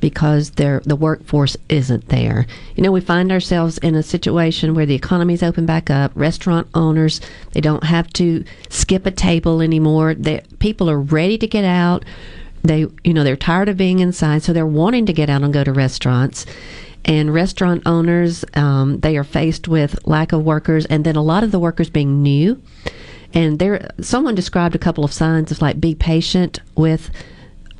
[0.00, 2.46] because the workforce isn't there.
[2.74, 6.12] You know, we find ourselves in a situation where the economy's open back up.
[6.14, 7.20] Restaurant owners
[7.52, 10.14] they don't have to skip a table anymore.
[10.14, 12.04] They, people are ready to get out.
[12.62, 15.52] They, you know, they're tired of being inside, so they're wanting to get out and
[15.52, 16.46] go to restaurants.
[17.04, 21.44] And restaurant owners, um, they are faced with lack of workers, and then a lot
[21.44, 22.60] of the workers being new
[23.34, 27.10] and there someone described a couple of signs of like be patient with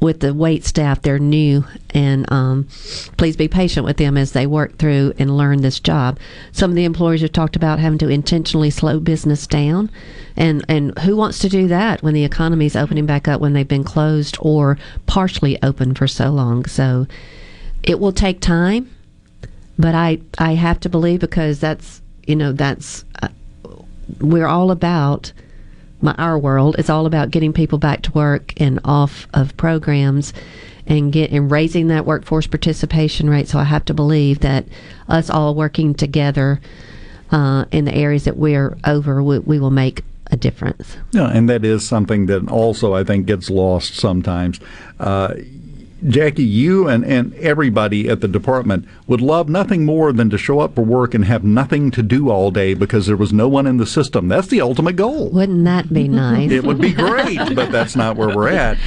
[0.01, 2.69] with the wait staff they're new and um,
[3.17, 6.19] please be patient with them as they work through and learn this job.
[6.53, 9.91] Some of the employers have talked about having to intentionally slow business down.
[10.37, 13.55] And and who wants to do that when the economy is opening back up when
[13.55, 16.67] they've been closed or partially open for so long?
[16.67, 17.07] So
[17.83, 18.91] it will take time
[19.79, 23.29] but i i have to believe because that's you know that's uh,
[24.21, 25.33] we're all about
[26.07, 26.77] my, our world.
[26.79, 30.33] It's all about getting people back to work and off of programs
[30.87, 33.49] and get and raising that workforce participation rate.
[33.49, 34.67] So I have to believe that
[35.09, 36.61] us all working together
[37.31, 40.97] uh, in the areas that we're over, we, we will make a difference.
[41.13, 44.61] Yeah, and that is something that also I think gets lost sometimes.
[44.99, 45.35] Uh,
[46.09, 50.61] Jackie, you and, and everybody at the department would love nothing more than to show
[50.61, 53.67] up for work and have nothing to do all day because there was no one
[53.67, 54.29] in the system.
[54.29, 55.31] That's the ultimate goal.
[55.31, 56.51] Wouldn't that be nice?
[56.51, 58.79] it would be great, but that's not where we're at.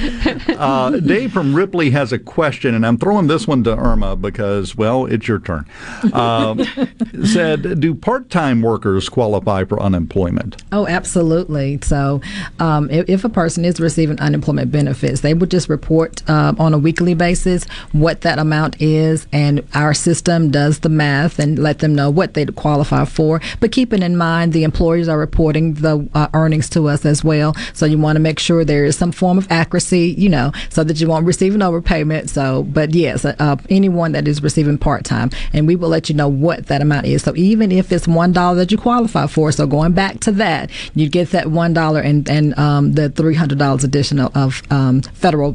[0.60, 4.76] Uh, Dave from Ripley has a question, and I'm throwing this one to Irma because,
[4.76, 5.64] well, it's your turn.
[6.12, 6.64] Uh,
[7.24, 10.62] said, do part-time workers qualify for unemployment?
[10.72, 11.78] Oh, absolutely.
[11.82, 12.20] So,
[12.58, 16.74] um, if, if, a person is receiving unemployment benefits, they would just report uh, on
[16.74, 21.58] a weekly weekly basis what that amount is, and our system does the math and
[21.58, 23.40] let them know what they'd qualify for.
[23.60, 27.54] But keeping in mind, the employers are reporting the uh, earnings to us as well.
[27.72, 30.84] So you want to make sure there is some form of accuracy, you know, so
[30.84, 32.28] that you won't receive an overpayment.
[32.28, 36.08] So, but yes, uh, uh anyone that is receiving part time, and we will let
[36.08, 37.22] you know what that amount is.
[37.22, 40.70] So even if it's one dollar that you qualify for, so going back to that,
[40.94, 45.02] you get that one dollar and and um, the three hundred dollars additional of um,
[45.02, 45.54] federal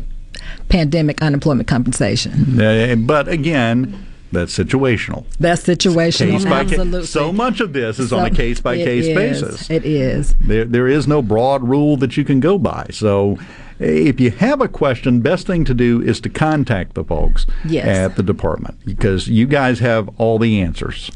[0.69, 2.60] pandemic unemployment compensation.
[2.60, 5.26] Uh, but again, that's situational.
[5.39, 6.39] That's situational.
[6.39, 6.99] Case Absolutely.
[7.02, 7.10] Case.
[7.10, 9.69] So much of this is so, on a case by case basis.
[9.69, 10.34] It is.
[10.41, 12.88] There, there is no broad rule that you can go by.
[12.91, 13.38] So
[13.80, 17.85] if you have a question, best thing to do is to contact the folks yes.
[17.85, 21.11] at the department because you guys have all the answers.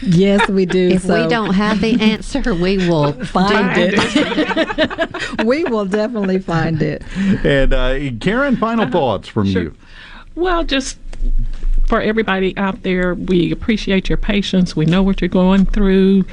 [0.00, 0.90] Yes, we do.
[0.90, 1.22] if so.
[1.22, 5.44] we don't have the answer, we will find it.
[5.44, 7.02] we will definitely find it.
[7.44, 9.62] And uh, Karen, final uh, thoughts from sure.
[9.62, 9.74] you.
[10.36, 10.98] Well, just
[11.88, 14.76] for everybody out there, we appreciate your patience.
[14.76, 16.24] We know what you're going through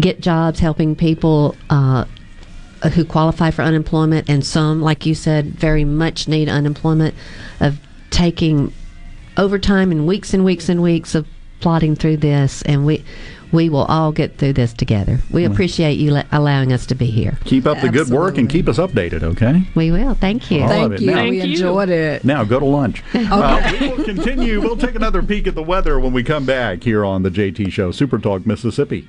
[0.00, 2.04] get jobs, helping people uh,
[2.94, 7.14] who qualify for unemployment, and some, like you said, very much need unemployment,
[7.60, 7.78] of
[8.10, 8.72] taking
[9.36, 11.26] overtime and weeks and weeks and weeks of
[11.60, 12.62] plodding through this.
[12.62, 13.04] And we
[13.52, 15.20] we will all get through this together.
[15.30, 17.38] We appreciate you allowing us to be here.
[17.44, 17.98] Keep up Absolutely.
[17.98, 19.62] the good work and keep us updated, okay?
[19.74, 20.14] We will.
[20.14, 20.62] Thank you.
[20.62, 21.10] All Thank you.
[21.10, 22.24] Now, we enjoyed it.
[22.24, 23.02] Now go to lunch.
[23.14, 23.26] okay.
[23.26, 24.60] Uh, we will continue.
[24.60, 27.72] We'll take another peek at the weather when we come back here on the JT
[27.72, 29.08] Show, Super Talk Mississippi.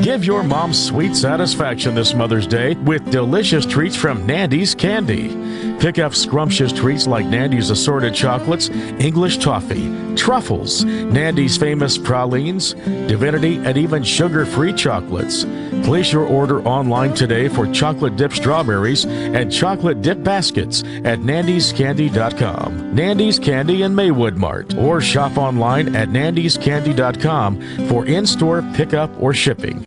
[0.00, 5.65] Give your mom sweet satisfaction this Mother's Day with delicious treats from Nandy's Candy.
[5.78, 12.72] Pick up scrumptious treats like Nandy's assorted chocolates, English toffee, truffles, Nandy's famous pralines,
[13.06, 15.44] divinity, and even sugar-free chocolates.
[15.84, 22.94] Place your order online today for chocolate dip strawberries and chocolate dip baskets at nandyscandy.com.
[22.94, 29.86] Nandy's Candy in Maywood Mart or shop online at nandyscandy.com for in-store pickup or shipping.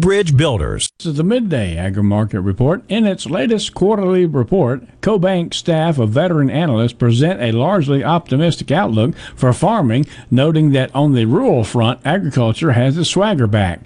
[0.01, 0.89] Bridge Builders.
[0.97, 2.81] This is the Midday Agri Market Report.
[2.89, 9.15] In its latest quarterly report, CoBank staff of veteran analysts present a largely optimistic outlook
[9.35, 13.81] for farming, noting that on the rural front, agriculture has its swagger back.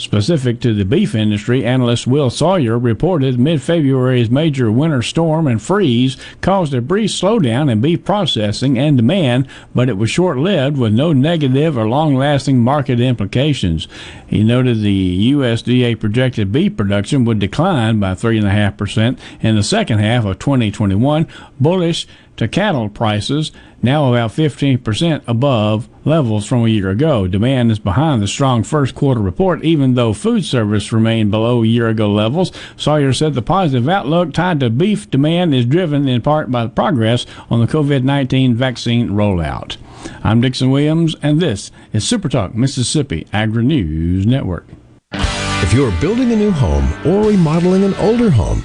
[0.00, 5.60] Specific to the beef industry, analyst Will Sawyer reported mid February's major winter storm and
[5.60, 10.78] freeze caused a brief slowdown in beef processing and demand, but it was short lived
[10.78, 13.88] with no negative or long lasting market implications.
[14.26, 20.24] He noted the USDA projected beef production would decline by 3.5% in the second half
[20.24, 21.28] of 2021,
[21.60, 22.06] bullish
[22.38, 23.52] to cattle prices,
[23.82, 27.26] now about 15% above levels from a year ago.
[27.26, 31.88] Demand is behind the strong first quarter report, even though food service remained below year
[31.88, 32.52] ago levels.
[32.76, 36.70] Sawyer said the positive outlook tied to beef demand is driven in part by the
[36.70, 39.76] progress on the COVID 19 vaccine rollout.
[40.24, 44.66] I'm Dixon Williams, and this is Super Talk Mississippi Agri News Network.
[45.12, 48.64] If you're building a new home or remodeling an older home,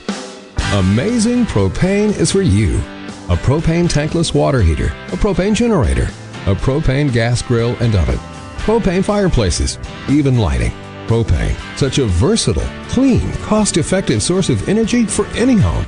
[0.73, 2.81] Amazing Propane is for you.
[3.27, 6.03] A propane tankless water heater, a propane generator,
[6.45, 8.19] a propane gas grill and oven,
[8.57, 10.71] propane fireplaces, even lighting.
[11.07, 15.85] Propane, such a versatile, clean, cost effective source of energy for any home.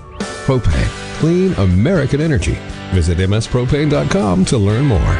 [0.47, 0.89] Propane,
[1.19, 2.57] clean American energy.
[2.91, 5.17] Visit mspropane.com to learn more.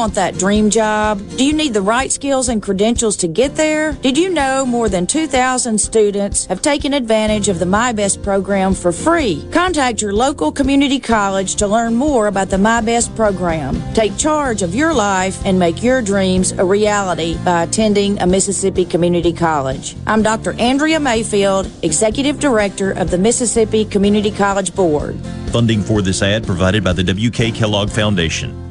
[0.00, 1.20] Want that dream job?
[1.36, 3.92] Do you need the right skills and credentials to get there?
[3.92, 8.92] Did you know more than 2,000 students have taken advantage of the MI-BEST program for
[8.92, 9.46] free?
[9.52, 13.78] Contact your local community college to learn more about the MI-BEST program.
[13.92, 18.86] Take charge of your life and make your dreams a reality by attending a Mississippi
[18.86, 19.96] community college.
[20.06, 20.54] I'm Dr.
[20.54, 25.20] Andrea Mayfield, Executive Director of the Mississippi Community College Board.
[25.52, 27.50] Funding for this ad provided by the W.K.
[27.50, 28.69] Kellogg Foundation.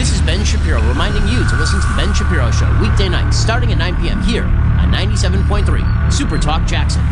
[0.00, 3.36] This is Ben Shapiro reminding you to listen to The Ben Shapiro Show weekday nights
[3.36, 4.22] starting at 9 p.m.
[4.22, 7.02] here on 97.3 Super Talk Jackson.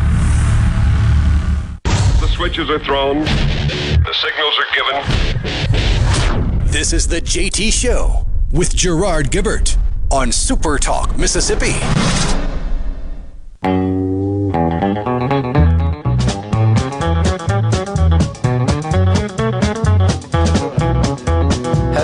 [1.84, 5.02] The switches are thrown, the signals are given.
[6.68, 9.76] This is the JT Show with Gerard Gibert
[10.10, 11.74] on Super Talk, Mississippi.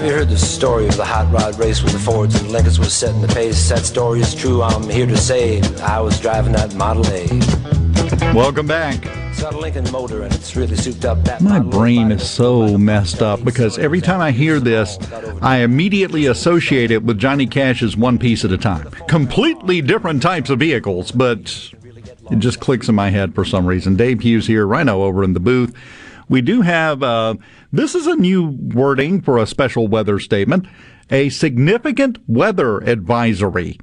[0.04, 2.78] Have you heard the story of the hot rod race where the Fords and Lincolns
[2.78, 3.70] was setting the pace?
[3.70, 4.60] That story is true.
[4.60, 8.34] I'm here to say I was driving that Model A.
[8.34, 9.06] Welcome back.
[9.30, 11.24] It's got a Lincoln motor and it's really souped up.
[11.24, 14.98] That My brain is so messed up because every time I hear this,
[15.40, 18.90] I immediately associate it with Johnny Cash's One Piece at a Time.
[19.08, 21.72] Completely different types of vehicles, but
[22.30, 23.96] it just clicks in my head for some reason.
[23.96, 25.74] Dave Hughes here, Rhino over in the booth.
[26.28, 27.34] We do have uh,
[27.72, 30.66] this is a new wording for a special weather statement
[31.10, 33.78] a significant weather advisory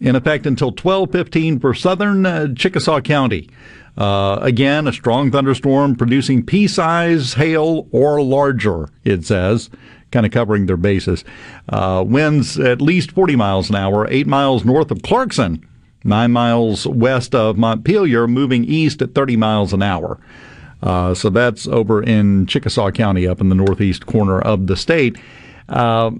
[0.00, 3.48] in effect until 12:15 for southern uh, Chickasaw County.
[3.96, 8.90] Uh, again, a strong thunderstorm producing pea-size hail or larger.
[9.04, 9.70] It says,
[10.10, 11.24] kind of covering their bases.
[11.68, 15.66] Uh, winds at least 40 miles an hour, eight miles north of Clarkson,
[16.04, 20.20] nine miles west of Montpelier, moving east at 30 miles an hour.
[20.82, 25.16] Uh, so that's over in Chickasaw County, up in the northeast corner of the state.
[25.68, 26.10] Uh,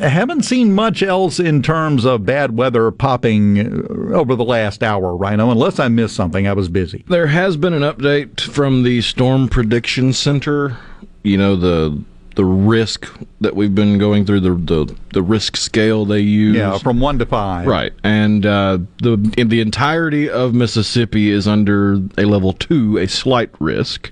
[0.00, 5.50] haven't seen much else in terms of bad weather popping over the last hour, Rhino,
[5.50, 6.46] unless I missed something.
[6.46, 7.04] I was busy.
[7.08, 10.76] There has been an update from the Storm Prediction Center.
[11.22, 12.02] You know, the
[12.36, 13.08] the risk
[13.40, 16.56] that we've been going through, the the, the risk scale they use.
[16.56, 17.66] Yeah, from one to five.
[17.66, 17.92] Right.
[18.04, 23.50] And uh, the in the entirety of Mississippi is under a level two, a slight
[23.58, 24.10] risk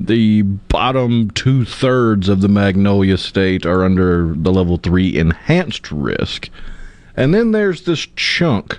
[0.00, 6.50] the bottom two thirds of the Magnolia State are under the level three enhanced risk.
[7.16, 8.78] And then there's this chunk.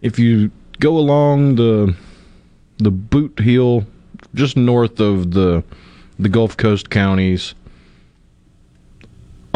[0.00, 0.50] If you
[0.80, 1.94] go along the
[2.78, 3.86] the boot heel
[4.34, 5.62] just north of the
[6.18, 7.54] the Gulf Coast counties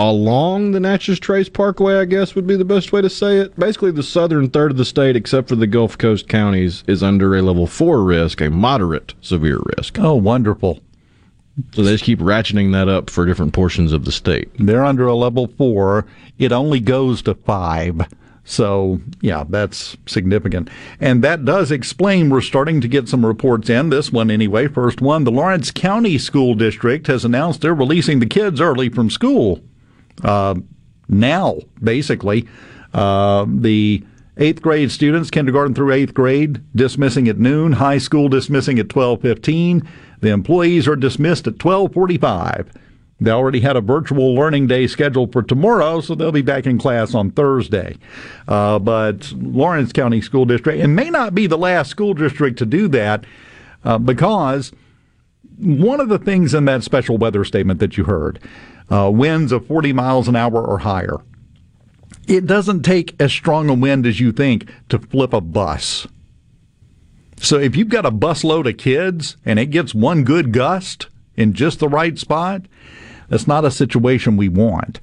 [0.00, 3.58] along the Natchez Trace Parkway, I guess would be the best way to say it.
[3.58, 7.36] Basically, the southern third of the state, except for the Gulf Coast counties, is under
[7.36, 9.98] a level four risk, a moderate severe risk.
[9.98, 10.80] Oh, wonderful.
[11.74, 14.50] So they just keep ratcheting that up for different portions of the state.
[14.58, 16.06] They're under a level four.
[16.38, 18.00] It only goes to five.
[18.44, 20.70] So, yeah, that's significant.
[20.98, 23.90] And that does explain we're starting to get some reports in.
[23.90, 24.66] This one, anyway.
[24.66, 29.10] First one the Lawrence County School District has announced they're releasing the kids early from
[29.10, 29.60] school.
[30.22, 30.54] Uh,
[31.08, 32.48] now, basically.
[32.92, 34.04] Uh, the
[34.36, 39.86] eighth grade students, kindergarten through eighth grade, dismissing at noon, high school dismissing at 1215.
[40.20, 42.72] The employees are dismissed at 1245.
[43.22, 46.78] They already had a virtual learning day scheduled for tomorrow, so they'll be back in
[46.78, 47.98] class on Thursday.
[48.48, 52.66] Uh, but Lawrence County School District, it may not be the last school district to
[52.66, 53.26] do that
[53.84, 54.72] uh, because
[55.58, 58.38] one of the things in that special weather statement that you heard
[58.90, 61.18] uh, winds of 40 miles an hour or higher.
[62.26, 66.06] It doesn't take as strong a wind as you think to flip a bus.
[67.38, 71.54] So if you've got a busload of kids and it gets one good gust in
[71.54, 72.66] just the right spot,
[73.28, 75.00] that's not a situation we want.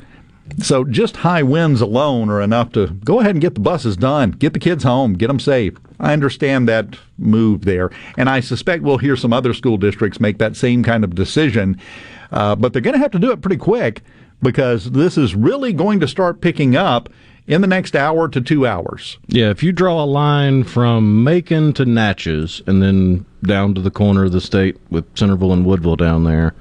[0.60, 4.32] So just high winds alone are enough to go ahead and get the buses done,
[4.32, 5.74] get the kids home, get them safe.
[6.00, 10.38] I understand that move there, and I suspect we'll hear some other school districts make
[10.38, 11.80] that same kind of decision,
[12.32, 14.02] uh, but they're going to have to do it pretty quick
[14.42, 17.10] because this is really going to start picking up
[17.48, 19.18] in the next hour to two hours.
[19.28, 23.92] Yeah, if you draw a line from Macon to Natchez and then down to the
[23.92, 26.54] corner of the state with Centerville and Woodville down there,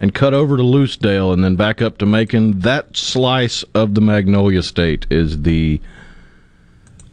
[0.00, 4.00] and cut over to Lucedale and then back up to Macon, that slice of the
[4.00, 5.80] Magnolia State is the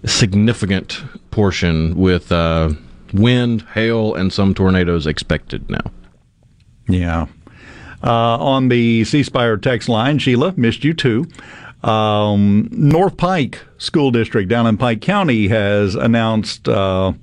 [0.06, 2.72] significant portion with uh,
[3.14, 5.92] wind, hail, and some tornadoes expected now.
[6.90, 7.28] Yeah.
[8.03, 11.28] Uh, on the C Spire text line, Sheila, missed you too.
[11.84, 17.14] Um, North Pike School District down in Pike County has announced uh,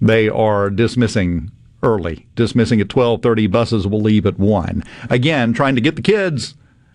[0.00, 1.50] they are dismissing
[1.82, 3.50] early, dismissing at 12:30.
[3.50, 4.84] Buses will leave at one.
[5.08, 6.54] Again, trying to get the kids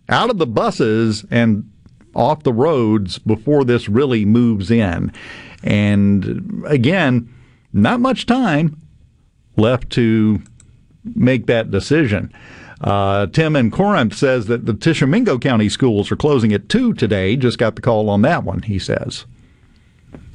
[0.10, 1.70] out of the buses and
[2.16, 5.12] off the roads before this really moves in.
[5.64, 7.34] And again,
[7.74, 8.82] not much time
[9.58, 10.42] left to
[11.04, 12.32] make that decision.
[12.86, 17.36] Uh, Tim in Corinth says that the Tishomingo County schools are closing at 2 today.
[17.36, 19.26] Just got the call on that one, he says.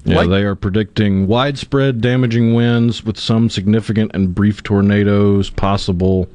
[0.05, 6.29] Yeah, they are predicting widespread damaging winds with some significant and brief tornadoes possible.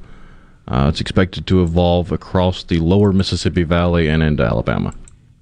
[0.67, 4.93] Uh, it's expected to evolve across the lower Mississippi Valley and into Alabama.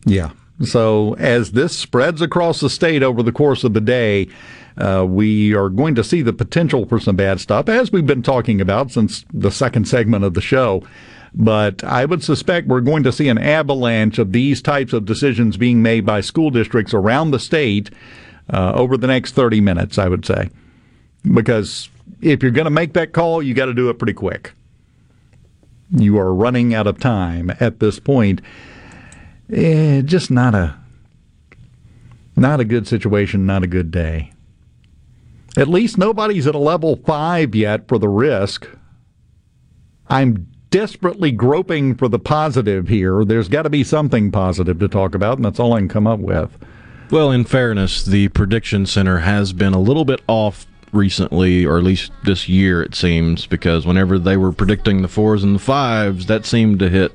[0.06, 0.32] Yeah.
[0.64, 4.28] So as this spreads across the state over the course of the day,
[4.78, 8.24] uh, we are going to see the potential for some bad stuff, as we've been
[8.24, 10.84] talking about since the second segment of the show.
[11.34, 15.58] But I would suspect we're going to see an avalanche of these types of decisions
[15.58, 17.90] being made by school districts around the state
[18.52, 20.50] uh, over the next 30 minutes, I would say.
[21.34, 21.90] Because
[22.22, 24.54] if you're going to make that call, you got to do it pretty quick.
[25.90, 28.42] You are running out of time at this point.
[29.52, 30.78] Eh, just not a
[32.36, 34.32] not a good situation, not a good day.
[35.56, 38.68] At least nobody's at a level five yet for the risk.
[40.08, 43.24] I'm desperately groping for the positive here.
[43.24, 46.08] There's got to be something positive to talk about, and that's all I can come
[46.08, 46.58] up with.
[47.12, 51.84] Well, in fairness, the prediction center has been a little bit off recently, or at
[51.84, 56.26] least this year, it seems, because whenever they were predicting the fours and the fives,
[56.26, 57.12] that seemed to hit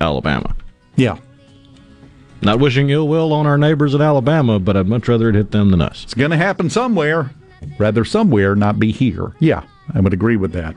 [0.00, 0.56] Alabama.
[0.96, 1.18] Yeah.
[2.42, 5.52] Not wishing ill will on our neighbors in Alabama, but I'd much rather it hit
[5.52, 6.02] them than us.
[6.04, 7.30] It's going to happen somewhere.
[7.78, 9.32] Rather somewhere, not be here.
[9.40, 9.62] Yeah,
[9.94, 10.76] I would agree with that.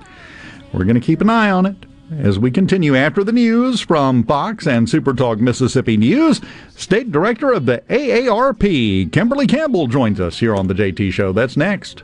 [0.74, 1.76] We're going to keep an eye on it
[2.18, 6.42] as we continue after the news from Fox and Supertalk Mississippi News.
[6.76, 11.32] State Director of the AARP, Kimberly Campbell, joins us here on the JT Show.
[11.32, 12.04] That's next.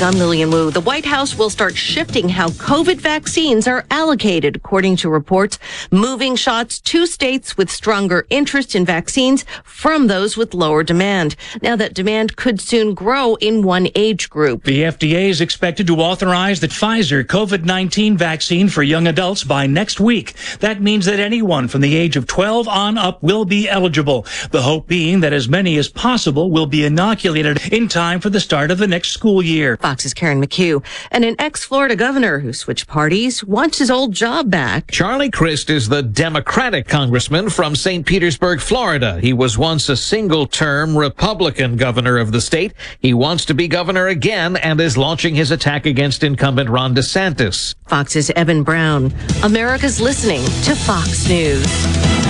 [0.00, 0.70] News, I'm Lilian Woo.
[0.70, 5.58] The White House will start shifting how COVID vaccines are allocated, according to reports,
[5.90, 11.36] moving shots to states with stronger interest in vaccines from those with lower demand.
[11.60, 14.64] Now that demand could soon grow in one age group.
[14.64, 19.66] The FDA is expected to authorize the Pfizer COVID 19 vaccine for young adults by
[19.66, 20.34] next week.
[20.60, 24.24] That means that anyone from the age of 12 on up will be eligible.
[24.50, 28.40] The hope being that as many as possible will be inoculated in time for the
[28.40, 29.76] start of the next school year.
[29.90, 30.84] Fox's Karen McHugh.
[31.10, 34.88] And an ex-Florida governor who switched parties wants his old job back.
[34.92, 38.06] Charlie Crist is the Democratic congressman from St.
[38.06, 39.18] Petersburg, Florida.
[39.20, 42.72] He was once a single term Republican governor of the state.
[43.00, 47.74] He wants to be governor again and is launching his attack against incumbent Ron DeSantis.
[47.88, 49.12] Fox's Evan Brown.
[49.42, 52.29] America's listening to Fox News.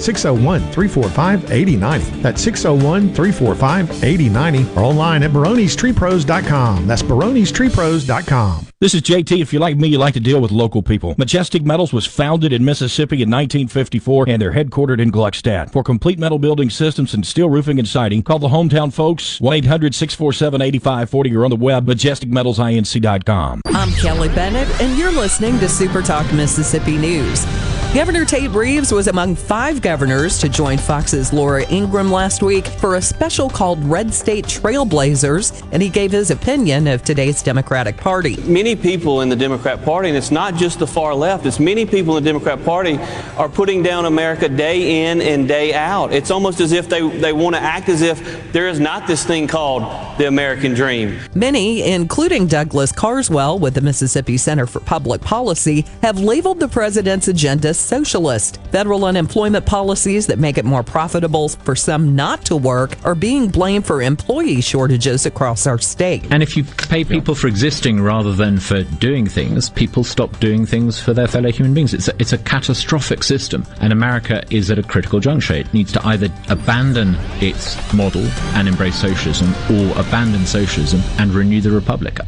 [0.00, 2.20] 601 345 8090.
[2.22, 6.86] That's 601 345 8090 or online at baronestreepros.com.
[6.86, 8.66] That's baronestreepros.com.
[8.80, 9.42] This is JT.
[9.42, 11.14] If you're like me, you like to deal with local people.
[11.18, 15.70] Majestic Metals was founded in Mississippi in 1954 and they're headquartered in Gluckstadt.
[15.70, 19.54] For complete metal building systems and steel roofing and siding, call the hometown folks 1
[19.54, 23.60] 800 647 8540 or on the web majesticmetalsinc.com.
[23.66, 27.44] I'm Kelly Bennett, and you're listening to Super Talk Mississippi News.
[27.92, 32.94] Governor Tate Reeves was among five governors to join Fox's Laura Ingraham last week for
[32.94, 38.36] a special called Red State Trailblazers, and he gave his opinion of today's Democratic Party.
[38.42, 41.84] Many people in the Democrat Party, and it's not just the far left, it's many
[41.84, 42.96] people in the Democrat Party
[43.36, 46.12] are putting down America day in and day out.
[46.12, 49.24] It's almost as if they, they want to act as if there is not this
[49.24, 49.82] thing called
[50.16, 51.18] the American dream.
[51.34, 57.26] Many, including Douglas Carswell with the Mississippi Center for Public Policy, have labeled the president's
[57.26, 58.58] agenda socialist.
[58.70, 63.48] Federal unemployment policies that make it more profitable for some not to work are being
[63.48, 66.24] blamed for employee shortages across our state.
[66.30, 70.66] And if you pay people for existing rather than for doing things, people stop doing
[70.66, 71.94] things for their fellow human beings.
[71.94, 75.54] It's a, it's a catastrophic system, and America is at a critical juncture.
[75.54, 78.24] It needs to either abandon its model
[78.54, 82.18] and embrace socialism, or abandon socialism and renew the republic.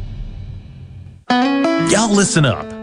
[1.89, 2.82] Y'all listen up.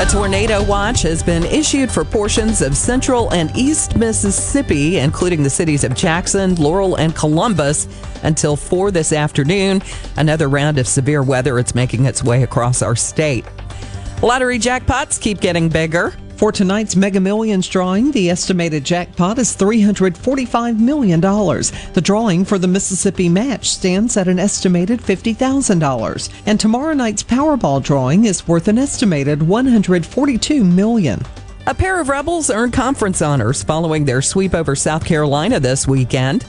[0.00, 5.48] A tornado watch has been issued for portions of central and east Mississippi, including the
[5.48, 7.86] cities of Jackson, Laurel, and Columbus,
[8.24, 9.82] until 4 this afternoon.
[10.16, 13.44] Another round of severe weather is making its way across our state.
[14.20, 16.12] Lottery jackpots keep getting bigger.
[16.36, 21.20] For tonight's Mega Millions drawing, the estimated jackpot is $345 million.
[21.20, 26.42] The drawing for the Mississippi match stands at an estimated $50,000.
[26.46, 31.22] And tomorrow night's Powerball drawing is worth an estimated 142 million.
[31.68, 36.44] A pair of Rebels earned conference honors following their sweep over South Carolina this weekend.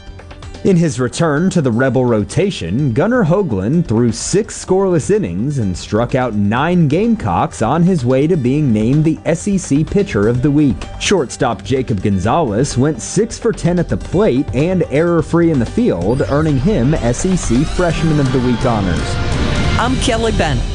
[0.66, 6.16] In his return to the Rebel rotation, Gunnar Hoglund threw six scoreless innings and struck
[6.16, 10.76] out nine Gamecocks on his way to being named the SEC Pitcher of the Week.
[11.00, 15.68] Shortstop Jacob Gonzalez went 6 for 10 at the plate and error free in the
[15.68, 19.00] field, earning him SEC Freshman of the Week honors.
[19.78, 20.75] I'm Kelly Bent.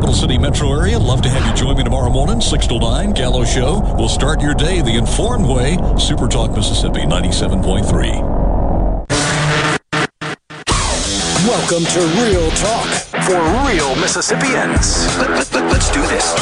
[0.00, 3.12] capital city metro area, love to have you join me tomorrow morning, 6 to 9,
[3.12, 3.80] Gallo Show.
[3.98, 5.76] We'll start your day the informed way.
[5.98, 8.22] Super Talk Mississippi 97.3.
[11.44, 12.86] Welcome to Real Talk
[13.26, 15.06] for real Mississippians.
[15.18, 16.34] Let, us let, us do this.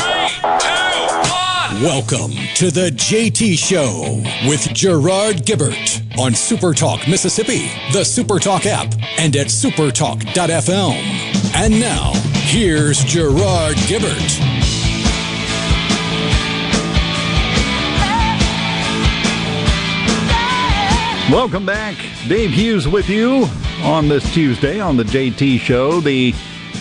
[1.83, 8.67] Welcome to the JT Show with Gerard Gibert on Super Talk Mississippi, the Super Talk
[8.67, 10.95] app, and at supertalk.fm.
[11.57, 12.13] And now,
[12.49, 14.39] here's Gerard Gibert.
[21.31, 21.95] Welcome back.
[22.27, 23.47] Dave Hughes with you
[23.83, 26.01] on this Tuesday on the JT Show.
[26.01, 26.35] The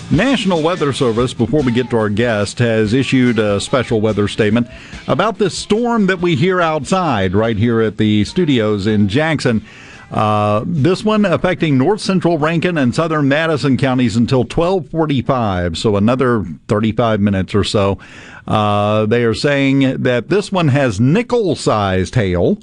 [0.09, 4.69] National Weather Service, before we get to our guest, has issued a special weather statement
[5.09, 9.65] about this storm that we hear outside right here at the studios in Jackson.
[10.11, 16.45] Uh, this one affecting north central Rankin and southern Madison counties until 1245, so another
[16.67, 17.97] 35 minutes or so.
[18.47, 22.57] Uh, they are saying that this one has nickel sized hail.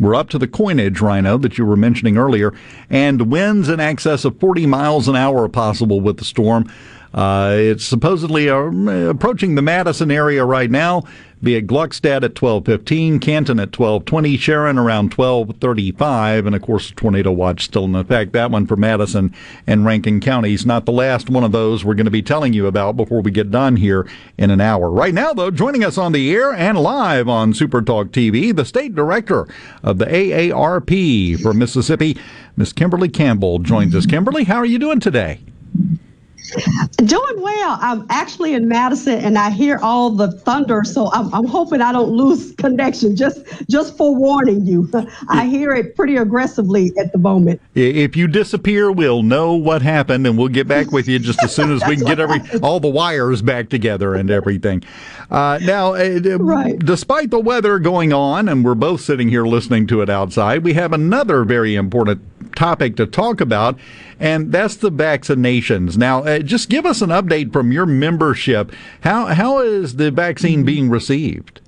[0.00, 2.52] We're up to the coinage rhino that you were mentioning earlier,
[2.90, 6.68] and winds in excess of 40 miles an hour possible with the storm.
[7.14, 11.04] Uh, it's supposedly uh, approaching the Madison area right now.
[11.42, 16.94] Be at Gluckstadt at 12:15, Canton at 12:20, Sharon around 12:35, and of course, the
[16.94, 18.32] tornado watch still in effect.
[18.32, 19.34] That one for Madison
[19.66, 20.64] and Rankin counties.
[20.64, 23.32] Not the last one of those we're going to be telling you about before we
[23.32, 24.06] get done here
[24.38, 24.88] in an hour.
[24.88, 28.64] Right now, though, joining us on the air and live on Super Talk TV, the
[28.64, 29.48] state director
[29.82, 32.16] of the AARP for Mississippi,
[32.56, 34.06] Miss Kimberly Campbell joins us.
[34.06, 35.40] Kimberly, how are you doing today?
[36.96, 37.78] Doing well.
[37.80, 41.92] I'm actually in Madison, and I hear all the thunder, so I'm, I'm hoping I
[41.92, 43.16] don't lose connection.
[43.16, 44.88] Just just forewarning you,
[45.28, 47.60] I hear it pretty aggressively at the moment.
[47.74, 51.54] If you disappear, we'll know what happened, and we'll get back with you just as
[51.54, 54.82] soon as we can get every all the wires back together and everything.
[55.30, 56.78] Uh, now, uh, right.
[56.78, 60.74] despite the weather going on, and we're both sitting here listening to it outside, we
[60.74, 62.22] have another very important
[62.54, 63.78] topic to talk about,
[64.22, 65.98] and that's the vaccinations.
[65.98, 68.72] Now, uh, just give us an update from your membership.
[69.00, 71.60] How how is the vaccine being received?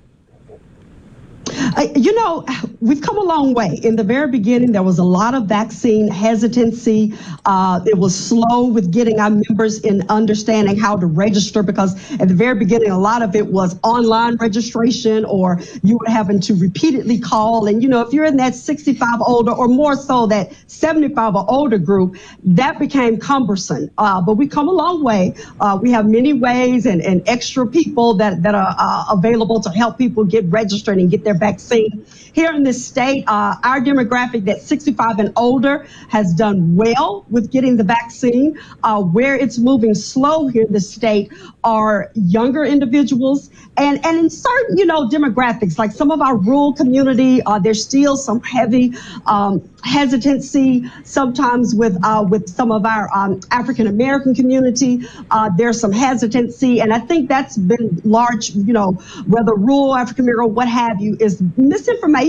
[1.47, 2.45] Uh, you know,
[2.81, 3.79] we've come a long way.
[3.83, 7.13] In the very beginning, there was a lot of vaccine hesitancy.
[7.45, 12.27] Uh, it was slow with getting our members in understanding how to register because at
[12.27, 16.55] the very beginning, a lot of it was online registration or you were having to
[16.55, 17.67] repeatedly call.
[17.67, 21.45] And, you know, if you're in that 65 older or more so that 75 or
[21.49, 23.89] older group, that became cumbersome.
[23.97, 25.35] Uh, but we come a long way.
[25.59, 29.69] Uh, we have many ways and, and extra people that, that are uh, available to
[29.69, 32.05] help people get registered and get their vaccine.
[32.35, 37.49] Here in this state, uh, our demographic that's 65 and older has done well with
[37.49, 38.59] getting the vaccine.
[38.83, 41.31] Uh, where it's moving slow here in the state
[41.63, 46.73] are younger individuals and, and in certain, you know, demographics, like some of our rural
[46.73, 48.93] community, uh, there's still some heavy
[49.25, 55.07] um, hesitancy sometimes with uh, with some of our um, African American community.
[55.31, 58.51] Uh, there's some hesitancy, and I think that's been large.
[58.51, 58.93] You know,
[59.27, 62.24] whether rural African American, what have you, is misinformation.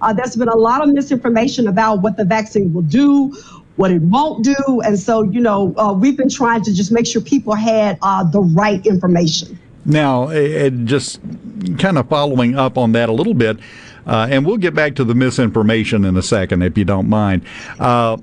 [0.00, 3.34] Uh, there's been a lot of misinformation about what the vaccine will do.
[3.76, 4.82] What it won't do.
[4.84, 8.24] And so, you know, uh, we've been trying to just make sure people had uh,
[8.24, 9.58] the right information.
[9.86, 11.20] Now, it, just
[11.78, 13.58] kind of following up on that a little bit,
[14.06, 17.42] uh, and we'll get back to the misinformation in a second, if you don't mind.
[17.78, 18.18] Uh,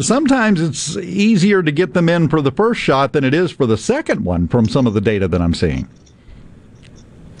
[0.00, 3.66] sometimes it's easier to get them in for the first shot than it is for
[3.66, 5.88] the second one from some of the data that I'm seeing.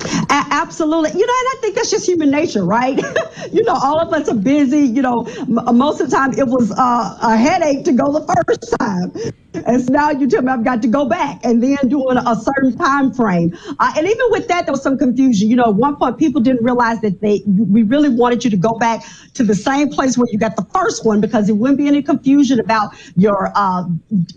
[0.04, 1.10] A- absolutely.
[1.18, 2.96] You know, and I think that's just human nature, right?
[3.52, 4.80] you know, all of us are busy.
[4.80, 8.24] You know, m- most of the time it was uh, a headache to go the
[8.46, 9.12] first time.
[9.54, 12.36] And so now you tell me I've got to go back and then doing a
[12.36, 13.56] certain time frame.
[13.78, 15.48] Uh, and even with that, there was some confusion.
[15.50, 18.56] You know, at one point people didn't realize that they we really wanted you to
[18.56, 19.04] go back
[19.34, 22.02] to the same place where you got the first one because it wouldn't be any
[22.02, 23.84] confusion about your uh,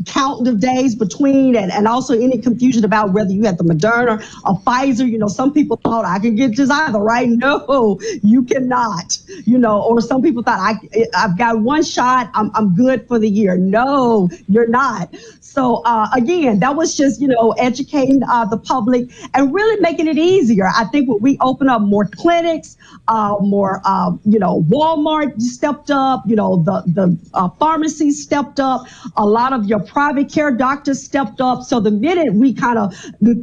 [0.08, 4.20] count of days between and, and also any confusion about whether you had the Moderna
[4.46, 5.08] or a Pfizer.
[5.10, 7.30] You know, some people thought I can get this either, right?
[7.44, 9.18] No, you cannot.
[9.46, 10.76] You know, or some people thought I
[11.16, 13.58] I've got one shot, I'm I'm good for the year.
[13.58, 15.03] No, you're not.
[15.42, 20.08] So uh, again, that was just you know educating uh, the public and really making
[20.08, 20.68] it easier.
[20.68, 22.78] I think when we open up more clinics,
[23.08, 28.60] uh, more uh, you know Walmart stepped up, you know the the uh, pharmacies stepped
[28.60, 31.64] up, a lot of your private care doctors stepped up.
[31.64, 32.96] So the minute we kind of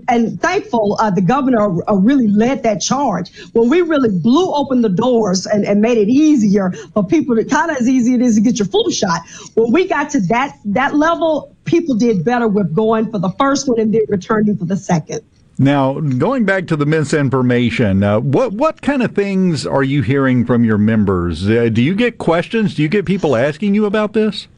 [0.09, 4.89] and thankful uh, the governor really led that charge when we really blew open the
[4.89, 8.37] doors and, and made it easier for people to kind of as easy it is
[8.37, 9.21] to get your flu shot.
[9.55, 13.69] When we got to that that level people did better with going for the first
[13.69, 15.23] one and then returning for the second.
[15.59, 20.47] Now, going back to the misinformation, uh, what what kind of things are you hearing
[20.47, 21.49] from your members?
[21.51, 22.75] Uh, do you get questions?
[22.75, 24.49] Do you get people asking you about this?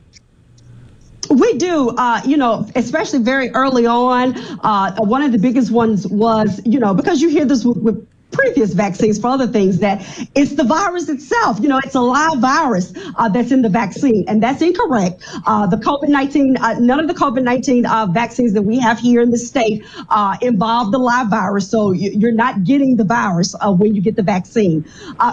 [1.29, 4.37] We do, uh, you know, especially very early on.
[4.61, 8.07] Uh, one of the biggest ones was, you know, because you hear this with, with
[8.32, 10.00] previous vaccines for other things that
[10.34, 11.60] it's the virus itself.
[11.60, 15.22] You know, it's a live virus uh, that's in the vaccine, and that's incorrect.
[15.46, 18.98] Uh, the COVID 19, uh, none of the COVID 19 uh, vaccines that we have
[18.98, 23.54] here in the state uh, involve the live virus, so you're not getting the virus
[23.60, 24.84] uh, when you get the vaccine.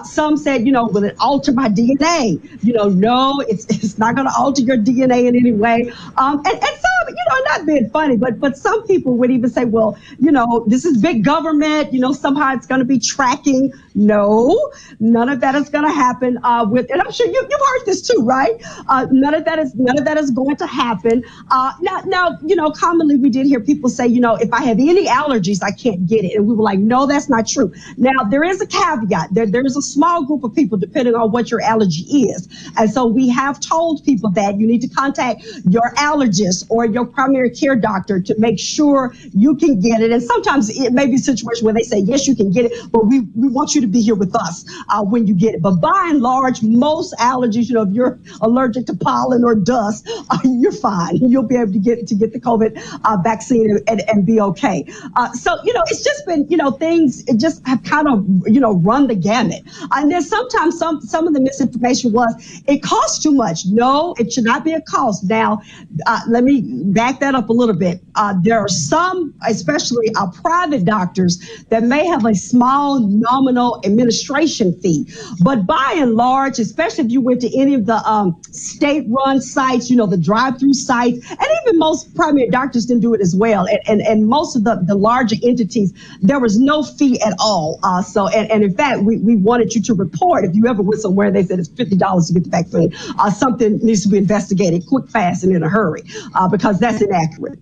[0.04, 2.40] some said, you know, will it alter my DNA?
[2.64, 5.92] You know, no, it's, it's not going to alter your DNA in any way.
[6.18, 9.50] Um, and, and some, you know, not being funny, but but some people would even
[9.50, 11.94] say, well, you know, this is big government.
[11.94, 13.72] You know, somehow it's going to be tracking.
[13.96, 16.40] No, none of that is going to happen.
[16.44, 18.62] Uh, with, and I'm sure you, have heard this too, right?
[18.88, 21.24] Uh, none of that is none of that is going to happen.
[21.50, 24.64] Uh, now, now, you know, commonly we did hear people say, you know, if I
[24.64, 27.74] have any allergies, I can't get it, and we were like, no, that's not true.
[27.98, 29.30] Now, there is a caveat.
[29.32, 32.48] There, there is a small group of people, depending on what your allergy is,
[32.78, 37.06] and so we have told people that you need to contact your allergist or your
[37.06, 40.12] primary care doctor to make sure you can get it.
[40.12, 42.74] And sometimes it may be a situation where they say, yes, you can get it,
[42.92, 45.62] but we, we want you to be here with us uh, when you get it.
[45.62, 50.10] But by and large, most allergies, you know, if you're allergic to pollen or dust,
[50.30, 51.18] uh, you're fine.
[51.18, 54.86] You'll be able to get to get the COVID uh, vaccine and, and, be okay.
[55.16, 58.60] Uh, so, you know, it's just been, you know, things just have kind of, you
[58.60, 59.64] know, run the gamut.
[59.94, 63.66] And then sometimes some, some of the misinformation was it costs too much.
[63.66, 65.24] No, it should not be a cost.
[65.24, 65.62] Now,
[66.06, 68.02] uh, let me back that up a little bit.
[68.16, 71.40] Uh, there are some, especially private doctors,
[71.70, 75.08] that may have a small small nominal administration fee.
[75.42, 79.42] But by and large, especially if you went to any of the um, state run
[79.42, 83.22] sites, you know, the drive through sites, and even most primary doctors didn't do it
[83.22, 83.66] as well.
[83.68, 87.80] And, and, and most of the, the larger entities, there was no fee at all.
[87.82, 90.84] Uh, so, and, and in fact, we, we wanted you to report if you ever
[90.84, 94.18] went somewhere they said it's $50 to get the vaccine, uh, something needs to be
[94.18, 96.04] investigated quick, fast, and in a hurry
[96.36, 97.60] uh, because that's inaccurate.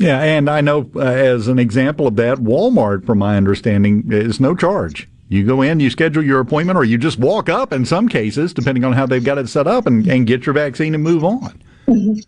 [0.00, 4.40] Yeah, and I know uh, as an example of that, Walmart, from my understanding, is
[4.40, 5.08] no charge.
[5.28, 8.54] You go in, you schedule your appointment, or you just walk up in some cases,
[8.54, 11.22] depending on how they've got it set up, and, and get your vaccine and move
[11.22, 11.62] on.
[11.86, 12.20] Mm-hmm.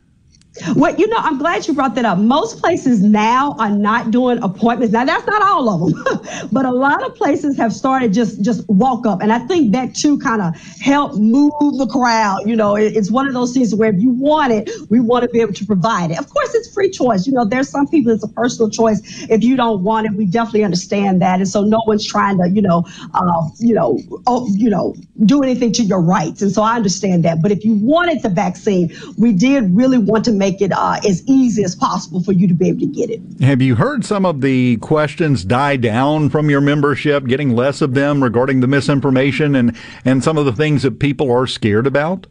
[0.76, 2.18] Well, you know, I'm glad you brought that up.
[2.18, 4.92] Most places now are not doing appointments.
[4.92, 8.68] Now, that's not all of them, but a lot of places have started just just
[8.68, 12.40] walk up, and I think that too kind of help move the crowd.
[12.44, 15.22] You know, it, it's one of those things where if you want it, we want
[15.22, 16.18] to be able to provide it.
[16.18, 17.26] Of course, it's free choice.
[17.26, 19.00] You know, there's some people it's a personal choice.
[19.30, 22.50] If you don't want it, we definitely understand that, and so no one's trying to,
[22.50, 22.84] you know,
[23.14, 27.24] uh, you know, oh, you know, do anything to your rights, and so I understand
[27.24, 27.40] that.
[27.40, 31.22] But if you wanted the vaccine, we did really want to make it uh, as
[31.28, 33.20] easy as possible for you to be able to get it.
[33.40, 37.94] Have you heard some of the questions die down from your membership, getting less of
[37.94, 42.26] them regarding the misinformation and, and some of the things that people are scared about?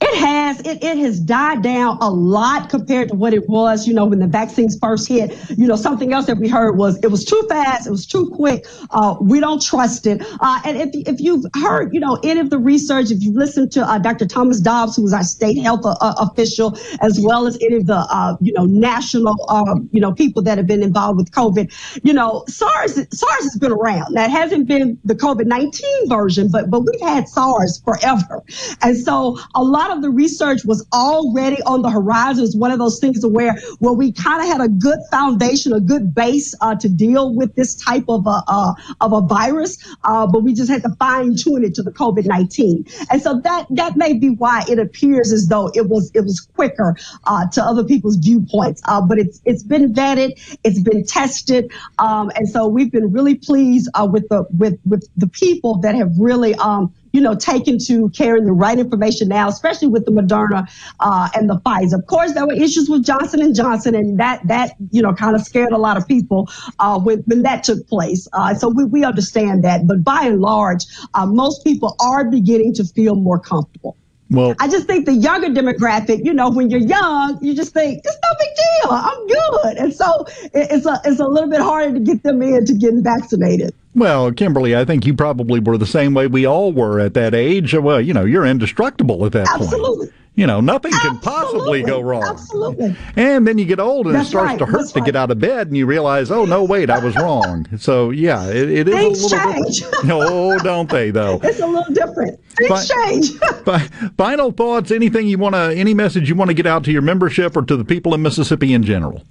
[0.00, 0.60] It has.
[0.60, 4.18] It, it has died down a lot compared to what it was, you know, when
[4.18, 5.36] the vaccines first hit.
[5.50, 8.30] You know, something else that we heard was it was too fast, it was too
[8.34, 8.66] quick.
[8.90, 10.22] Uh, we don't trust it.
[10.40, 13.72] Uh, and if, if you've heard, you know, any of the research, if you've listened
[13.72, 14.26] to uh, Dr.
[14.26, 18.06] Thomas Dobbs, who was our state health uh, official, as well as any of the,
[18.10, 21.72] uh, you know, national, um, you know, people that have been involved with COVID,
[22.04, 24.14] you know, SARS, SARS has been around.
[24.14, 28.42] That hasn't been the COVID 19 version, but, but we've had SARS forever.
[28.82, 32.44] And so a lot of the research was already on the horizon.
[32.44, 35.80] It's one of those things where where we kind of had a good foundation, a
[35.80, 40.26] good base uh, to deal with this type of a uh, of a virus, uh,
[40.26, 42.86] but we just had to fine tune it to the COVID nineteen.
[43.10, 46.40] And so that that may be why it appears as though it was it was
[46.40, 48.82] quicker uh, to other people's viewpoints.
[48.84, 50.30] Uh, but it's it's been vetted,
[50.64, 55.08] it's been tested, um, and so we've been really pleased uh, with the with with
[55.16, 59.48] the people that have really um, you know, taken to carrying the right information now,
[59.48, 60.68] especially with the Moderna
[61.00, 61.98] uh, and the Pfizer.
[61.98, 65.34] Of course, there were issues with Johnson and Johnson, and that that you know kind
[65.34, 66.48] of scared a lot of people
[66.78, 68.28] uh, when when that took place.
[68.32, 72.74] Uh, so we we understand that, but by and large, uh, most people are beginning
[72.74, 73.96] to feel more comfortable.
[74.30, 78.02] Well, I just think the younger demographic, you know, when you're young, you just think
[78.04, 78.90] it's no big deal.
[78.92, 82.66] I'm good, and so it's a it's a little bit harder to get them in
[82.66, 83.74] to getting vaccinated.
[83.98, 87.34] Well, Kimberly, I think you probably were the same way we all were at that
[87.34, 87.74] age.
[87.74, 90.06] Well, you know, you're indestructible at that Absolutely.
[90.06, 90.12] point.
[90.34, 92.22] You know, nothing can possibly go wrong.
[92.22, 92.94] Absolutely.
[93.16, 94.58] And then you get old and That's it starts right.
[94.60, 97.00] to hurt That's to get out of bed and you realize, oh, no, wait, I
[97.00, 97.66] was wrong.
[97.76, 99.78] So, yeah, it, it is Things a little change.
[99.80, 100.04] different.
[100.04, 101.40] No, don't they, though?
[101.42, 102.38] It's a little different.
[102.56, 103.32] Things But- change.
[103.64, 106.92] Fi- Final thoughts, anything you want to, any message you want to get out to
[106.92, 109.24] your membership or to the people in Mississippi in general?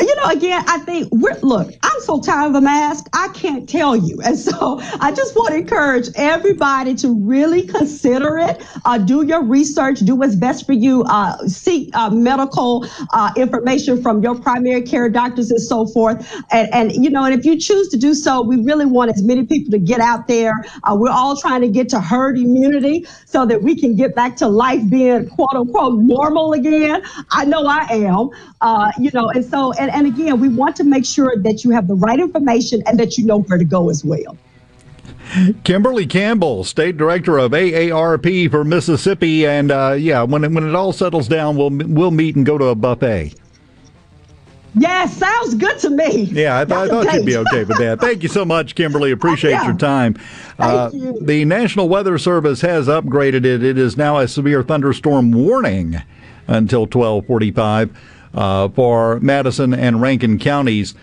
[0.00, 3.68] You know, again, I think we're look, I'm so tired of the mask, I can't
[3.68, 4.20] tell you.
[4.24, 8.64] And so I just want to encourage everybody to really consider it.
[8.84, 14.00] Uh, do your research, do what's best for you, uh, seek uh, medical uh, information
[14.02, 16.42] from your primary care doctors and so forth.
[16.50, 19.22] And, and, you know, and if you choose to do so, we really want as
[19.22, 20.52] many people to get out there.
[20.84, 24.36] Uh, we're all trying to get to herd immunity so that we can get back
[24.36, 27.02] to life being quote unquote normal again.
[27.30, 28.30] I know I am.
[28.60, 31.70] Uh, you know, and so, and, and again, we want to make sure that you
[31.70, 34.36] have the right information and that you know where to go as well.
[35.64, 40.74] Kimberly Campbell, State Director of AARP for Mississippi, and uh, yeah, when it, when it
[40.74, 43.34] all settles down, we'll we'll meet and go to a buffet.
[44.74, 46.24] Yes, sounds good to me.
[46.24, 48.00] Yeah, I, th- I thought you'd be okay with that.
[48.00, 49.10] Thank you so much, Kimberly.
[49.10, 49.66] Appreciate Yeah.
[49.66, 50.16] your time.
[50.58, 51.18] Uh, you.
[51.20, 53.62] The National Weather Service has upgraded it.
[53.64, 55.96] It is now a severe thunderstorm warning
[56.46, 57.90] until 1245
[58.34, 60.94] uh, for Madison and Rankin counties.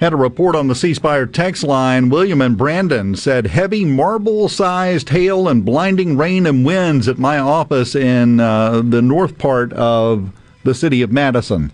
[0.00, 2.10] Had a report on the C Spire text line.
[2.10, 7.38] William and Brandon said heavy marble sized hail and blinding rain and winds at my
[7.38, 10.30] office in uh, the north part of
[10.64, 11.70] the city of Madison.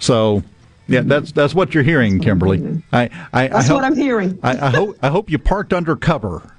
[0.00, 0.42] So,
[0.88, 2.82] yeah, that's that's what you're hearing, Kimberly.
[2.92, 4.38] I, I, I That's hope, what I'm hearing.
[4.42, 6.53] I, I hope I hope you parked under cover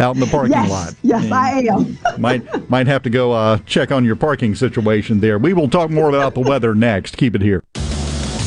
[0.00, 0.94] out in the parking yes, lot.
[1.02, 1.98] yes, I am.
[2.20, 5.38] might might have to go uh, check on your parking situation there.
[5.38, 7.16] We will talk more about the weather next.
[7.16, 7.62] Keep it here.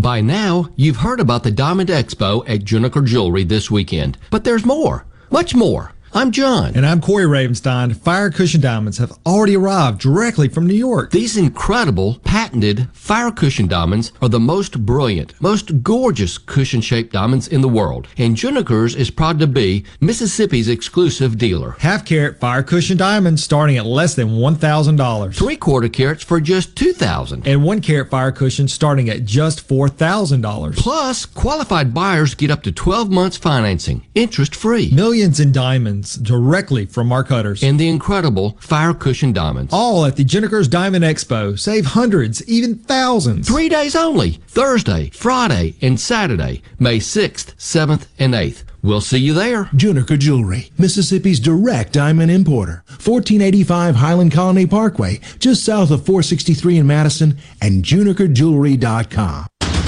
[0.00, 4.16] By now, you've heard about the Diamond Expo at Juniker Jewelry this weekend.
[4.30, 5.92] But there's more, much more.
[6.12, 6.72] I'm John.
[6.74, 7.94] And I'm Corey Ravenstein.
[7.94, 11.12] Fire Cushion Diamonds have already arrived directly from New York.
[11.12, 17.46] These incredible, patented Fire Cushion Diamonds are the most brilliant, most gorgeous cushion shaped diamonds
[17.46, 18.08] in the world.
[18.18, 21.76] And Juniker's is proud to be Mississippi's exclusive dealer.
[21.78, 25.32] Half carat Fire Cushion Diamonds starting at less than $1,000.
[25.36, 27.46] Three quarter carats for just $2,000.
[27.46, 30.76] And one carat Fire Cushion starting at just $4,000.
[30.76, 34.90] Plus, qualified buyers get up to 12 months financing, interest free.
[34.92, 37.62] Millions in diamonds directly from our cutters.
[37.62, 39.72] And the incredible Fire Cushion Diamonds.
[39.72, 41.58] All at the Juniker's Diamond Expo.
[41.58, 43.48] Save hundreds, even thousands.
[43.48, 48.64] Three days only Thursday, Friday, and Saturday, May 6th, 7th, and 8th.
[48.82, 49.64] We'll see you there.
[49.66, 52.82] Juniker Jewelry, Mississippi's direct diamond importer.
[52.88, 59.46] 1485 Highland Colony Parkway, just south of 463 in Madison, and junikerjewelry.com.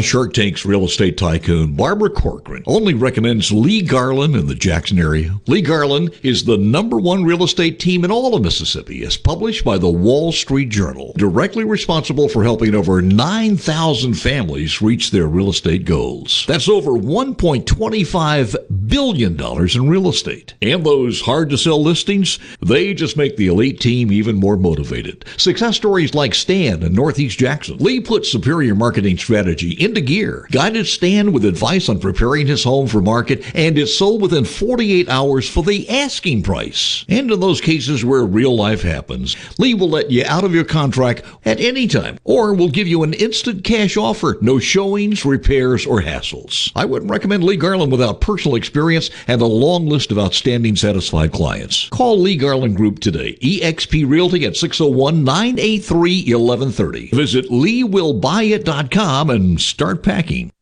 [0.00, 5.40] Shark Tank's real estate tycoon Barbara Corcoran only recommends Lee Garland in the Jackson area.
[5.46, 9.64] Lee Garland is the number one real estate team in all of Mississippi, as published
[9.64, 15.48] by the Wall Street Journal, directly responsible for helping over 9,000 families reach their real
[15.48, 16.44] estate goals.
[16.48, 20.54] That's over $1.25 billion in real estate.
[20.60, 25.24] And those hard to sell listings, they just make the elite team even more motivated.
[25.36, 27.78] Success stories like Stan in Northeast Jackson.
[27.78, 30.48] Lee puts superior marketing strategy into gear.
[30.50, 35.08] Guided Stan with advice on preparing his home for market and is sold within 48
[35.08, 37.04] hours for the asking price.
[37.08, 40.64] And in those cases where real life happens, Lee will let you out of your
[40.64, 44.38] contract at any time or will give you an instant cash offer.
[44.40, 46.72] No showings, repairs, or hassles.
[46.74, 51.32] I wouldn't recommend Lee Garland without personal experience and a long list of outstanding satisfied
[51.32, 51.88] clients.
[51.90, 53.34] Call Lee Garland Group today.
[53.42, 57.10] eXp Realty at 601 983 1130.
[57.10, 60.52] Visit LeeWillBuyIt.com and start packing.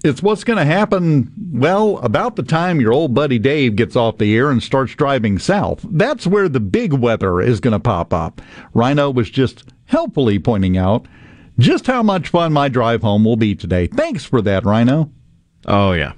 [0.04, 4.18] It's what's going to happen, well, about the time your old buddy Dave gets off
[4.18, 5.84] the air and starts driving south.
[5.88, 8.42] That's where the big weather is going to pop up.
[8.74, 11.06] Rhino was just helpfully pointing out
[11.58, 13.86] just how much fun my drive home will be today.
[13.86, 15.10] Thanks for that, Rhino.
[15.66, 16.12] Oh, yeah.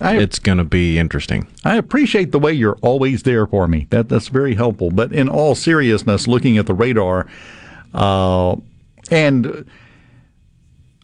[0.00, 1.46] I- it's going to be interesting.
[1.66, 3.88] I appreciate the way you're always there for me.
[3.90, 4.90] That that's very helpful.
[4.90, 7.26] But in all seriousness, looking at the radar,
[7.92, 8.56] uh,
[9.10, 9.66] and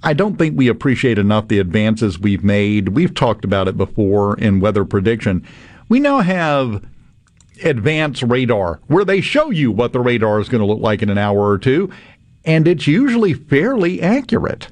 [0.05, 2.91] I don't think we appreciate enough the advances we've made.
[2.91, 5.47] We've talked about it before in weather prediction.
[5.89, 6.85] We now have
[7.63, 11.09] advanced radar where they show you what the radar is going to look like in
[11.09, 11.91] an hour or two,
[12.45, 14.69] and it's usually fairly accurate.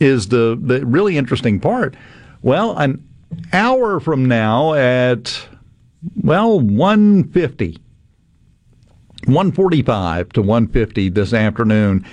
[0.00, 1.96] Is the the really interesting part?
[2.40, 3.04] Well, an
[3.52, 5.48] hour from now at
[6.22, 7.78] well 150
[9.24, 12.06] 145 to 150 this afternoon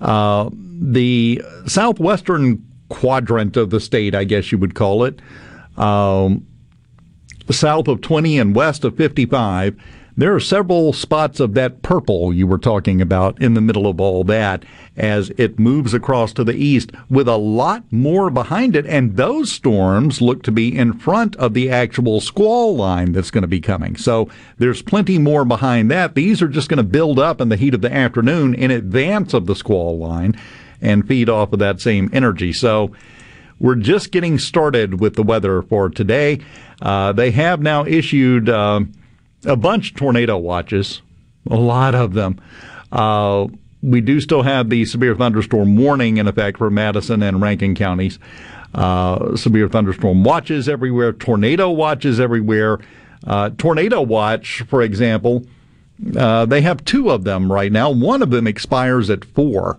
[0.00, 0.50] uh,
[0.80, 5.20] the southwestern quadrant of the state i guess you would call it
[5.76, 6.46] um,
[7.50, 9.76] south of 20 and west of 55
[10.20, 14.00] there are several spots of that purple you were talking about in the middle of
[14.00, 18.86] all that as it moves across to the east with a lot more behind it.
[18.86, 23.42] And those storms look to be in front of the actual squall line that's going
[23.42, 23.96] to be coming.
[23.96, 24.28] So
[24.58, 26.14] there's plenty more behind that.
[26.14, 29.32] These are just going to build up in the heat of the afternoon in advance
[29.32, 30.36] of the squall line
[30.80, 32.52] and feed off of that same energy.
[32.52, 32.92] So
[33.58, 36.40] we're just getting started with the weather for today.
[36.80, 38.80] Uh, they have now issued uh,
[39.44, 41.02] a bunch of tornado watches,
[41.50, 42.40] a lot of them.
[42.90, 43.46] Uh,
[43.82, 48.18] we do still have the severe thunderstorm warning in effect for Madison and Rankin counties.
[48.74, 52.78] Uh, severe thunderstorm watches everywhere, tornado watches everywhere.
[53.26, 55.44] Uh, tornado watch, for example,
[56.16, 57.90] uh, they have two of them right now.
[57.90, 59.78] One of them expires at four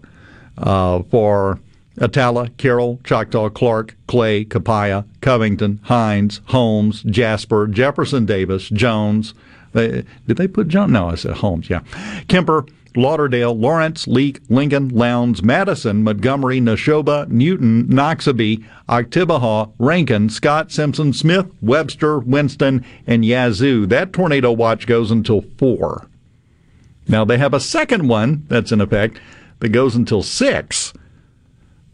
[0.62, 1.60] uh, for
[1.98, 9.34] Attala, Carroll, Choctaw, Clark, Clay, Copiah, Covington, Hinds, Holmes, Jasper, Jefferson Davis, Jones.
[9.74, 10.92] They, did they put Jones?
[10.92, 11.82] No, I said Holmes, yeah.
[12.28, 12.66] Kemper,
[12.96, 21.48] Lauderdale, Lawrence, Leake, Lincoln, Lowndes, Madison, Montgomery, Neshoba, Newton, Noxubee, Oktibbeha, Rankin, Scott, Simpson, Smith,
[21.62, 23.86] Webster, Winston, and Yazoo.
[23.86, 26.08] That tornado watch goes until 4.
[27.08, 29.20] Now they have a second one that's in effect
[29.62, 30.94] that goes until 6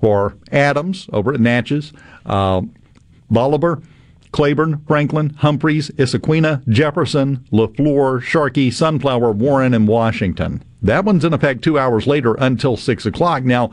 [0.02, 1.94] for Adams over at Natchez,
[2.26, 2.62] uh,
[3.30, 3.82] Bolivar,
[4.32, 10.64] Claiborne, Franklin, Humphreys, Issaquena, Jefferson, LeFlore, Sharkey, Sunflower, Warren, and Washington.
[10.82, 13.44] That one's in effect two hours later until 6 o'clock.
[13.44, 13.72] Now,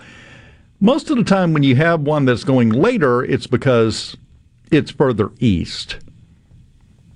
[0.81, 4.17] most of the time when you have one that's going later, it's because
[4.71, 5.99] it's further east.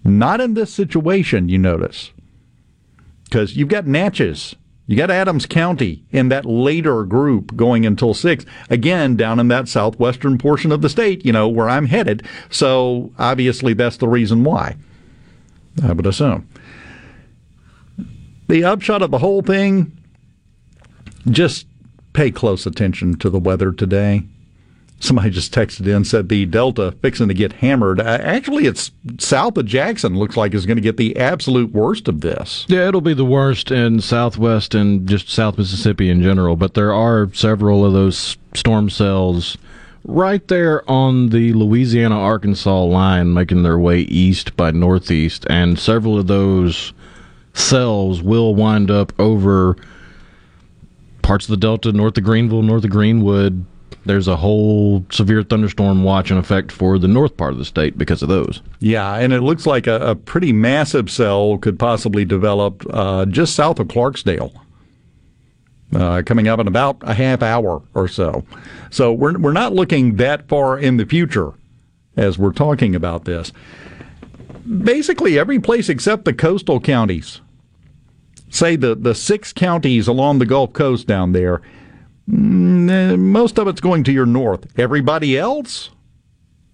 [0.05, 2.13] Not in this situation, you notice.
[3.25, 4.55] Because you've got Natchez,
[4.89, 8.47] you got Adams County in that later group going until 6.
[8.71, 12.27] Again, down in that southwestern portion of the state, you know, where I'm headed.
[12.49, 14.77] So obviously that's the reason why,
[15.85, 16.49] I would assume.
[18.49, 19.93] The upshot of the whole thing
[21.31, 21.67] just
[22.15, 24.23] pay close attention to the weather today.
[25.01, 28.01] Somebody just texted in said the Delta fixing to get hammered.
[28.01, 30.19] Uh, actually, it's south of Jackson.
[30.19, 32.67] Looks like is going to get the absolute worst of this.
[32.69, 36.57] Yeah, it'll be the worst in Southwest and just South Mississippi in general.
[36.57, 39.57] But there are several of those storm cells
[40.05, 46.19] right there on the Louisiana Arkansas line, making their way east by northeast, and several
[46.19, 46.93] of those
[47.53, 49.77] cells will wind up over
[51.23, 53.65] parts of the Delta, north of Greenville, north of Greenwood
[54.09, 57.99] there's a whole severe thunderstorm watch in effect for the north part of the state
[57.99, 58.63] because of those.
[58.81, 63.55] Yeah, and it looks like a, a pretty massive cell could possibly develop uh, just
[63.55, 64.53] south of Clarksdale.
[65.95, 68.45] Uh, coming up in about a half hour or so.
[68.91, 71.53] So we're, we're not looking that far in the future
[72.15, 73.53] as we're talking about this.
[74.67, 77.41] Basically, every place except the coastal counties,
[78.51, 81.63] say the, the six counties along the Gulf Coast down there,
[82.29, 84.67] most of it's going to your north.
[84.79, 85.91] Everybody else,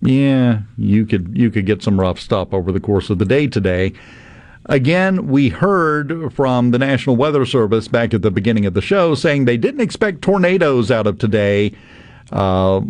[0.01, 3.47] yeah, you could you could get some rough stuff over the course of the day
[3.47, 3.93] today.
[4.67, 9.15] Again, we heard from the National Weather Service back at the beginning of the show
[9.15, 11.73] saying they didn't expect tornadoes out of today,
[12.33, 12.81] uh,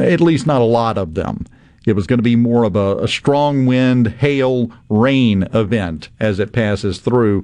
[0.00, 1.46] at least not a lot of them.
[1.86, 6.38] It was going to be more of a, a strong wind, hail, rain event as
[6.38, 7.42] it passes through.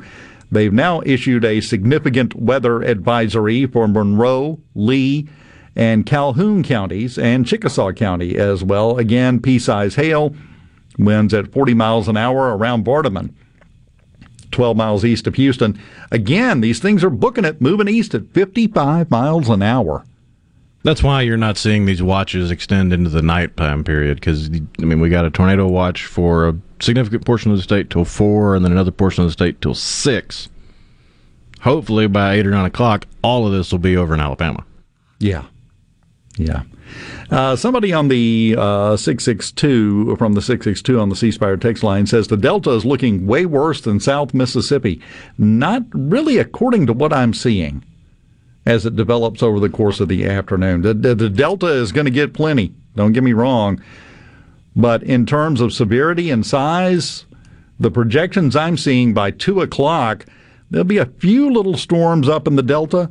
[0.55, 5.28] They've now issued a significant weather advisory for Monroe, Lee,
[5.74, 8.97] and Calhoun counties and Chickasaw County as well.
[8.97, 10.33] Again, pea size hail,
[10.97, 13.34] winds at 40 miles an hour around Vardaman.
[14.52, 15.76] 12 miles east of Houston.
[16.12, 20.05] Again, these things are booking it, moving east at 55 miles an hour.
[20.84, 25.00] That's why you're not seeing these watches extend into the nighttime period because, I mean,
[25.00, 28.62] we got a tornado watch for a significant portion of the state till 4 and
[28.62, 30.48] then another portion of the state till 6.
[31.62, 34.62] Hopefully by 8 or 9 o'clock, all of this will be over in Alabama.
[35.18, 35.46] Yeah.
[36.36, 36.64] Yeah.
[37.30, 42.04] Uh, somebody on the uh, 662 from the 662 on the C Spire text line
[42.04, 45.00] says the Delta is looking way worse than South Mississippi.
[45.38, 47.82] Not really according to what I'm seeing
[48.67, 50.83] as it develops over the course of the afternoon.
[50.83, 52.75] The, the, the Delta is going to get plenty.
[52.97, 53.83] Don't get me wrong.
[54.76, 57.26] But in terms of severity and size,
[57.78, 60.26] the projections I'm seeing by 2 o'clock,
[60.70, 63.10] there'll be a few little storms up in the Delta,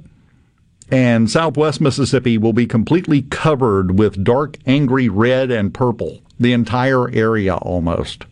[0.90, 7.10] and southwest Mississippi will be completely covered with dark, angry red and purple, the entire
[7.12, 8.26] area almost.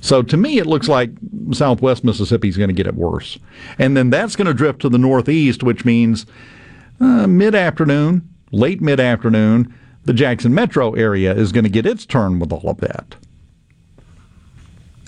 [0.00, 1.10] So to me, it looks like
[1.52, 3.38] southwest Mississippi is going to get it worse.
[3.78, 6.26] And then that's going to drift to the northeast, which means
[7.00, 12.06] uh, mid afternoon, late mid afternoon, the Jackson metro area is going to get its
[12.06, 13.16] turn with all of that.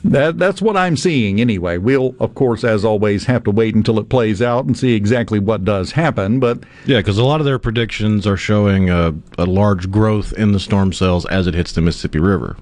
[0.05, 1.79] That, that's what I'm seeing anyway.
[1.79, 5.39] We'll, of course, as always, have to wait until it plays out and see exactly
[5.39, 6.41] what does happen.
[6.41, 10.53] But yeah, because a lot of their predictions are showing a, a large growth in
[10.53, 12.57] the storm cells as it hits the Mississippi River.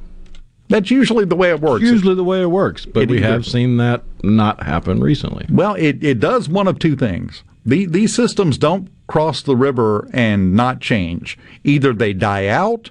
[0.71, 1.83] That's usually the way it works.
[1.83, 5.45] Usually the way it works, but It we either- have seen that not happen recently.
[5.51, 7.43] Well, it, it does one of two things.
[7.67, 11.37] The, these systems don't cross the river and not change.
[11.65, 12.91] Either they die out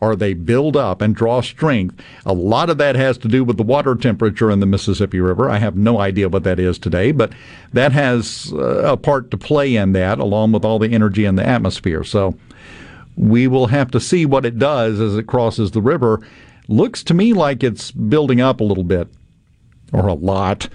[0.00, 1.94] or they build up and draw strength.
[2.26, 5.48] A lot of that has to do with the water temperature in the Mississippi River.
[5.48, 7.32] I have no idea what that is today, but
[7.72, 11.36] that has uh, a part to play in that, along with all the energy in
[11.36, 12.02] the atmosphere.
[12.02, 12.34] So
[13.16, 16.20] we will have to see what it does as it crosses the river.
[16.70, 19.08] Looks to me like it's building up a little bit,
[19.92, 20.68] or a lot,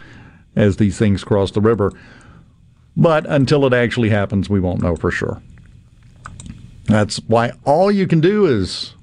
[0.53, 1.93] as these things cross the river.
[2.97, 5.41] But until it actually happens, we won't know for sure.
[6.83, 8.93] That's why all you can do is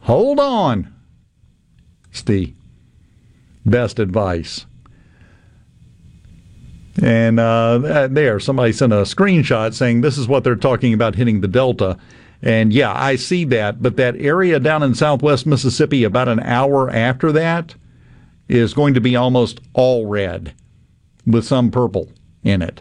[0.00, 0.90] hold on.
[2.08, 2.54] It's the
[3.66, 4.64] best advice.
[7.02, 11.42] And uh, there, somebody sent a screenshot saying this is what they're talking about hitting
[11.42, 11.98] the Delta.
[12.42, 13.82] And yeah, I see that.
[13.82, 17.74] But that area down in southwest Mississippi, about an hour after that,
[18.48, 20.54] is going to be almost all red
[21.26, 22.08] with some purple
[22.42, 22.80] in it.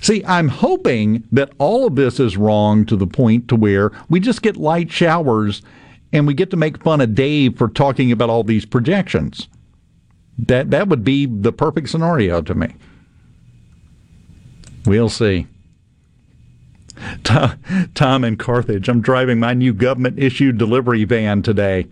[0.00, 4.18] See, I'm hoping that all of this is wrong to the point to where we
[4.18, 5.60] just get light showers
[6.12, 9.48] and we get to make fun of Dave for talking about all these projections.
[10.38, 12.74] That that would be the perfect scenario to me.
[14.86, 15.46] We'll see.
[17.24, 21.86] Tom, in Carthage, I'm driving my new government issued delivery van today.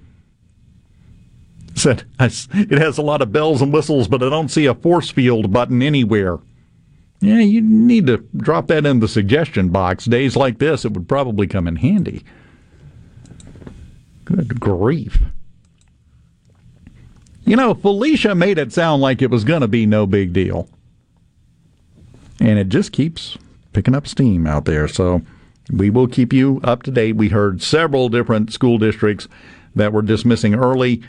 [1.75, 5.11] Said it has a lot of bells and whistles, but I don't see a force
[5.11, 6.39] field button anywhere.
[7.21, 10.05] Yeah, you need to drop that in the suggestion box.
[10.05, 12.25] Days like this, it would probably come in handy.
[14.25, 15.21] Good grief.
[17.45, 20.69] You know, Felicia made it sound like it was going to be no big deal.
[22.41, 23.39] And it just keeps
[23.79, 24.89] picking up steam out there.
[24.89, 25.23] So
[25.73, 27.15] we will keep you up to date.
[27.15, 29.29] We heard several different school districts
[29.77, 31.01] that were dismissing early.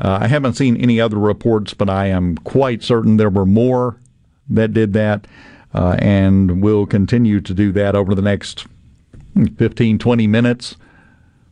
[0.00, 4.00] Uh, I haven't seen any other reports, but I am quite certain there were more
[4.48, 5.26] that did that
[5.74, 8.66] uh, and will continue to do that over the next
[9.58, 10.76] 15, 20 minutes.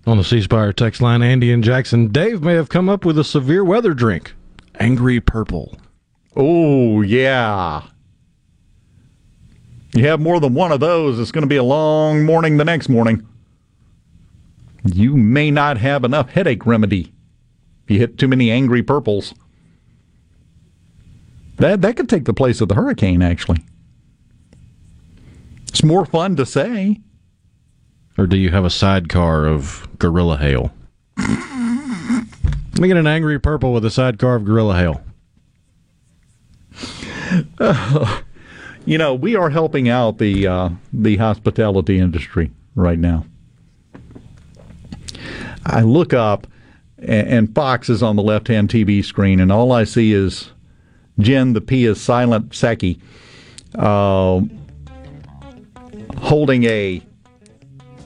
[0.06, 3.18] On the C Spire text line, Andy and Jackson, Dave may have come up with
[3.18, 4.32] a severe weather drink.
[4.80, 5.76] Angry Purple.
[6.34, 7.82] Oh, yeah.
[9.94, 12.64] You have more than one of those, it's going to be a long morning the
[12.64, 13.26] next morning.
[14.84, 17.12] You may not have enough headache remedy
[17.84, 19.34] if you hit too many angry purples.
[21.56, 23.64] That that could take the place of the hurricane, actually.
[25.68, 27.00] It's more fun to say.
[28.18, 30.72] Or do you have a sidecar of Gorilla Hail?
[31.16, 35.02] Let me get an angry purple with a sidecar of Gorilla Hail.
[37.58, 38.20] Uh,
[38.84, 43.24] you know, we are helping out the uh, the hospitality industry right now.
[45.64, 46.46] I look up,
[46.98, 50.50] and, and Fox is on the left hand TV screen, and all I see is
[51.18, 53.00] Jen, the P is silent, Psaki,
[53.76, 54.40] uh,
[56.18, 57.02] holding a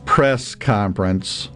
[0.04, 1.48] press conference.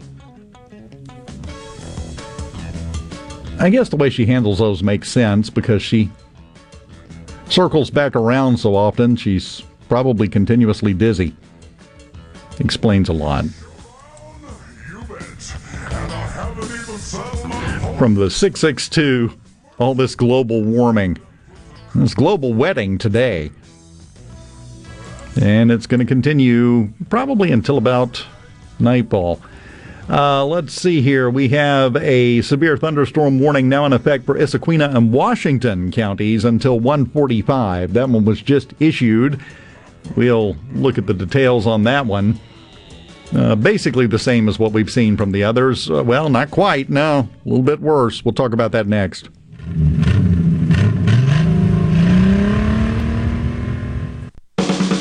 [3.58, 6.10] I guess the way she handles those makes sense because she
[7.50, 11.34] circles back around so often, she's probably continuously dizzy.
[12.58, 13.44] Explains a lot.
[17.98, 19.32] From the 662,
[19.78, 21.18] all this global warming,
[21.94, 23.50] this global wedding today.
[25.40, 28.24] And it's going to continue probably until about
[28.78, 29.40] nightfall.
[30.10, 31.30] Uh, let's see here.
[31.30, 36.80] We have a severe thunderstorm warning now in effect for Issaquena and Washington counties until
[36.80, 37.92] 145.
[37.92, 39.40] That one was just issued.
[40.16, 42.40] We'll look at the details on that one.
[43.32, 45.88] Uh, basically the same as what we've seen from the others.
[45.88, 46.90] Uh, well, not quite.
[46.90, 48.24] No, a little bit worse.
[48.24, 49.28] We'll talk about that next.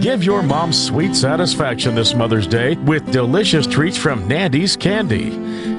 [0.00, 5.30] Give your mom sweet satisfaction this Mother's Day with delicious treats from Nandy's Candy.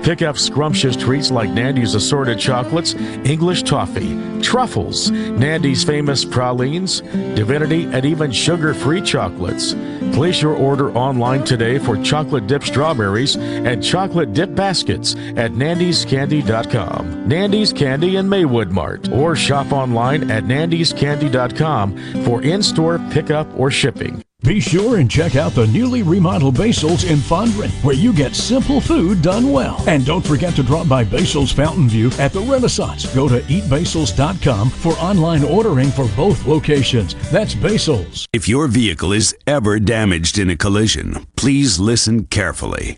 [0.04, 7.86] Pick up scrumptious treats like Nandy's assorted chocolates, English toffee, truffles, Nandy's famous pralines, divinity,
[7.86, 9.74] and even sugar free chocolates.
[10.14, 17.28] Place your order online today for chocolate dip strawberries and chocolate dip baskets at nandyscandy.com.
[17.28, 23.72] Nandy's Candy in Maywood Mart or shop online at nandyscandy.com for in store pickup or
[23.72, 24.24] shipping.
[24.44, 28.82] Be sure and check out the newly remodeled Basil's in Fondren, where you get simple
[28.82, 29.84] food done well.
[29.88, 33.06] And don't forget to drop by Basil's Fountain View at the Renaissance.
[33.14, 37.14] Go to eatbasils.com for online ordering for both locations.
[37.32, 38.26] That's Basil's.
[38.34, 42.98] If your vehicle is ever damaged in a collision, please listen carefully.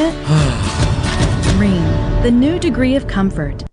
[0.00, 0.14] it?
[1.58, 3.64] Rheem, the new degree of comfort.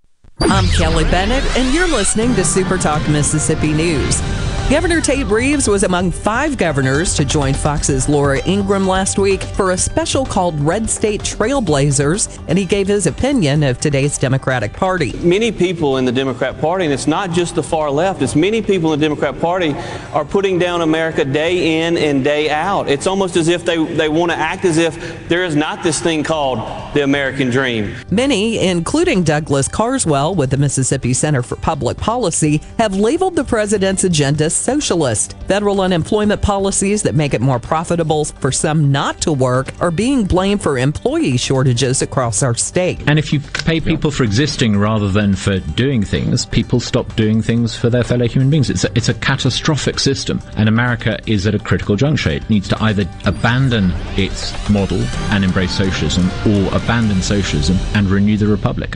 [0.41, 4.21] I'm Kelly Bennett, and you're listening to Super Talk Mississippi News.
[4.69, 9.71] Governor Tate Reeves was among five governors to join Fox's Laura Ingraham last week for
[9.71, 15.13] a special called Red State Trailblazers, and he gave his opinion of today's Democratic Party.
[15.19, 18.61] Many people in the Democrat Party, and it's not just the far left, it's many
[18.61, 19.73] people in the Democrat Party
[20.11, 22.89] are putting down America day in and day out.
[22.89, 26.01] It's almost as if they, they want to act as if there is not this
[26.01, 26.57] thing called
[26.93, 27.95] the American dream.
[28.11, 34.03] Many, including Douglas Carswell with the Mississippi Center for Public Policy, have labeled the president's
[34.03, 35.35] agenda socialist.
[35.47, 40.23] Federal unemployment policies that make it more profitable for some not to work are being
[40.23, 42.99] blamed for employee shortages across our state.
[43.07, 47.41] And if you pay people for existing rather than for doing things, people stop doing
[47.41, 48.69] things for their fellow human beings.
[48.69, 52.31] It's a, it's a catastrophic system, and America is at a critical juncture.
[52.31, 58.37] It needs to either abandon its model and embrace socialism, or abandon socialism and renew
[58.37, 58.95] the republic.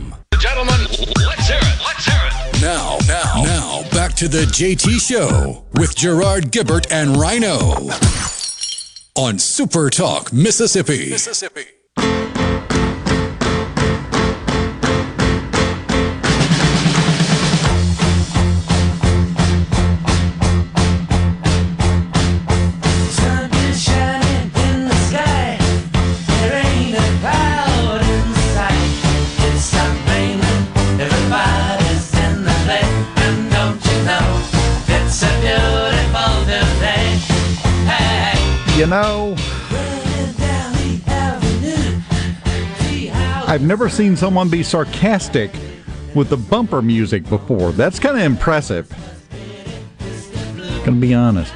[0.39, 0.79] Gentlemen,
[1.25, 1.81] let's hear it.
[1.85, 2.61] Let's hear it.
[2.61, 7.57] Now, now, now, back to the JT Show with Gerard Gibert and Rhino
[9.15, 11.09] on Super Talk, Mississippi.
[11.09, 11.65] Mississippi.
[38.81, 39.35] You know,
[43.47, 45.51] I've never seen someone be sarcastic
[46.15, 47.73] with the bumper music before.
[47.73, 48.89] That's kind of impressive.
[50.83, 51.53] Gonna be honest.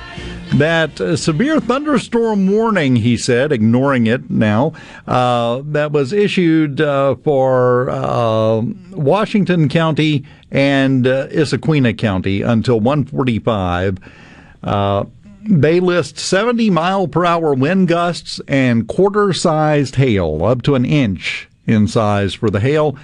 [0.57, 4.73] That uh, severe thunderstorm warning, he said, ignoring it now,
[5.07, 13.97] uh, that was issued uh, for uh, Washington County and uh, Issaquena County until 145.
[15.48, 20.85] They list 70 mile per hour wind gusts and quarter sized hail, up to an
[20.85, 22.98] inch in size for the hail.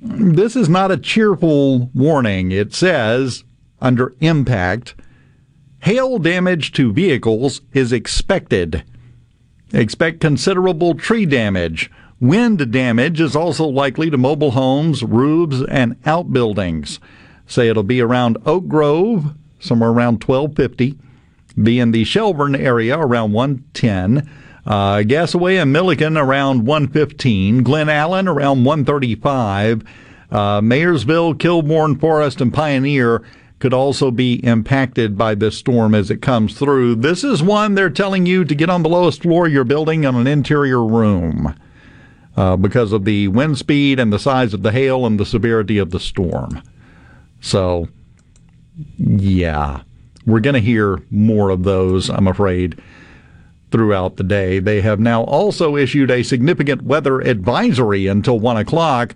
[0.00, 2.52] This is not a cheerful warning.
[2.52, 3.42] It says,
[3.80, 4.94] under impact,
[5.80, 8.84] hail damage to vehicles is expected.
[9.72, 11.90] Expect considerable tree damage.
[12.20, 17.00] Wind damage is also likely to mobile homes, roofs, and outbuildings.
[17.48, 20.98] Say it'll be around Oak Grove, somewhere around 1250.
[21.60, 24.30] Be in the Shelburne area around 110.
[24.66, 27.62] Uh, Gasaway and Milliken around 115.
[27.62, 29.84] Glen Allan around 135.
[30.30, 33.22] Uh, Mayersville, Kilbourne, Forest, and Pioneer
[33.60, 36.96] could also be impacted by this storm as it comes through.
[36.96, 40.04] This is one they're telling you to get on the lowest floor of your building
[40.04, 41.54] on an interior room
[42.36, 45.78] uh, because of the wind speed and the size of the hail and the severity
[45.78, 46.62] of the storm.
[47.40, 47.88] So,
[48.96, 49.82] yeah,
[50.26, 52.80] we're going to hear more of those, I'm afraid,
[53.70, 54.58] throughout the day.
[54.58, 59.14] They have now also issued a significant weather advisory until 1 o'clock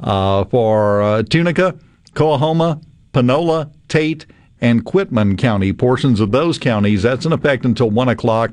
[0.00, 1.76] uh, for uh, Tunica,
[2.14, 2.80] Coahoma,
[3.12, 4.26] Panola, Tate,
[4.60, 5.72] and Quitman County.
[5.72, 8.52] Portions of those counties, that's in effect until 1 o'clock.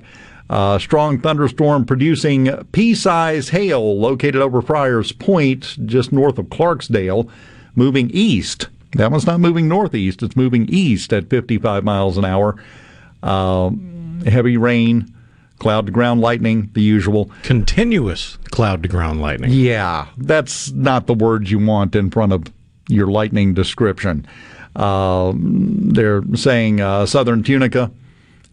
[0.50, 7.30] Uh, strong thunderstorm producing pea-sized hail located over Friars Point, just north of Clarksdale,
[7.76, 8.68] moving east.
[8.96, 12.56] That one's not moving northeast; it's moving east at 55 miles an hour.
[13.22, 13.72] Uh,
[14.26, 15.14] heavy rain,
[15.60, 17.30] cloud to ground lightning, the usual.
[17.44, 19.52] Continuous cloud to ground lightning.
[19.52, 22.46] Yeah, that's not the words you want in front of
[22.88, 24.26] your lightning description.
[24.76, 27.92] Uh, they're saying uh, southern Tunica,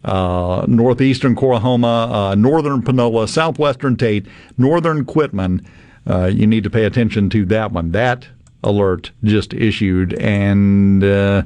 [0.03, 4.25] uh, northeastern Coahoma, uh, northern Panola, southwestern Tate,
[4.57, 5.65] northern Quitman.
[6.09, 7.91] Uh, you need to pay attention to that one.
[7.91, 8.27] That
[8.63, 11.43] alert just issued, and uh,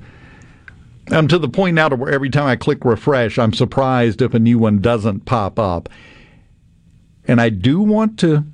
[1.09, 4.33] I'm to the point now to where every time I click refresh, I'm surprised if
[4.33, 5.89] a new one doesn't pop up.
[7.27, 8.45] And I do want to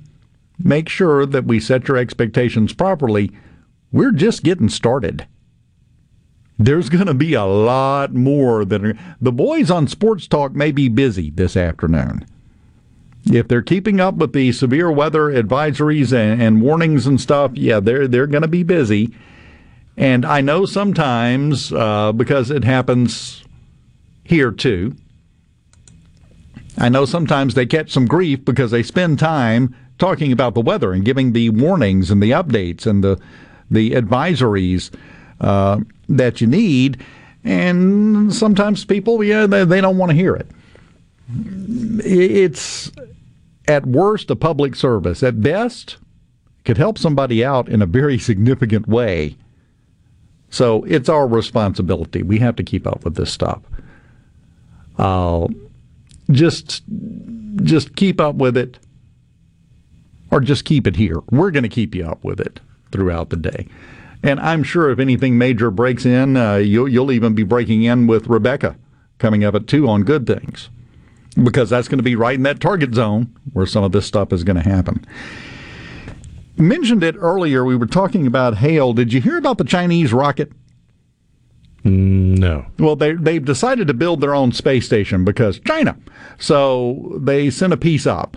[0.58, 3.30] make sure that we set your expectations properly.
[3.92, 5.26] We're just getting started.
[6.58, 10.88] There's going to be a lot more than the boys on Sports Talk may be
[10.88, 12.24] busy this afternoon.
[13.26, 17.80] If they're keeping up with the severe weather advisories and, and warnings and stuff, yeah,
[17.80, 19.14] they're they're going to be busy.
[19.96, 23.44] And I know sometimes uh, because it happens
[24.24, 24.96] here too.
[26.76, 30.92] I know sometimes they catch some grief because they spend time talking about the weather
[30.92, 33.18] and giving the warnings and the updates and the
[33.70, 34.94] the advisories
[35.40, 37.02] uh, that you need.
[37.44, 40.48] And sometimes people, yeah, they, they don't want to hear it.
[42.04, 42.90] It's
[43.66, 45.22] at worst a public service.
[45.22, 45.96] At best,
[46.64, 49.36] could help somebody out in a very significant way.
[50.50, 52.22] So it's our responsibility.
[52.22, 53.62] We have to keep up with this stuff.
[54.96, 55.48] Uh,
[56.30, 56.82] just,
[57.62, 58.78] just keep up with it,
[60.30, 61.20] or just keep it here.
[61.30, 62.60] We're going to keep you up with it
[62.92, 63.66] throughout the day.
[64.22, 68.06] And I'm sure if anything major breaks in, uh, you'll, you'll even be breaking in
[68.06, 68.76] with Rebecca
[69.18, 70.70] coming up at 2 on Good Things.
[71.42, 74.32] Because that's going to be right in that target zone where some of this stuff
[74.32, 75.04] is going to happen.
[76.56, 77.64] Mentioned it earlier.
[77.64, 78.92] We were talking about hail.
[78.92, 80.52] Did you hear about the Chinese rocket?
[81.84, 82.66] Mm, no.
[82.78, 85.96] Well, they they've decided to build their own space station because China.
[86.38, 88.36] So they sent a piece up,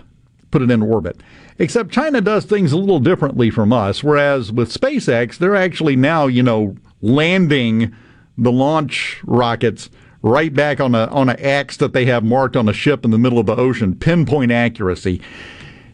[0.51, 1.21] put it in orbit.
[1.59, 4.03] Except China does things a little differently from us.
[4.03, 7.95] Whereas with SpaceX, they're actually now, you know, landing
[8.37, 9.89] the launch rockets
[10.27, 13.11] right back on a on an X that they have marked on a ship in
[13.11, 15.21] the middle of the ocean, pinpoint accuracy.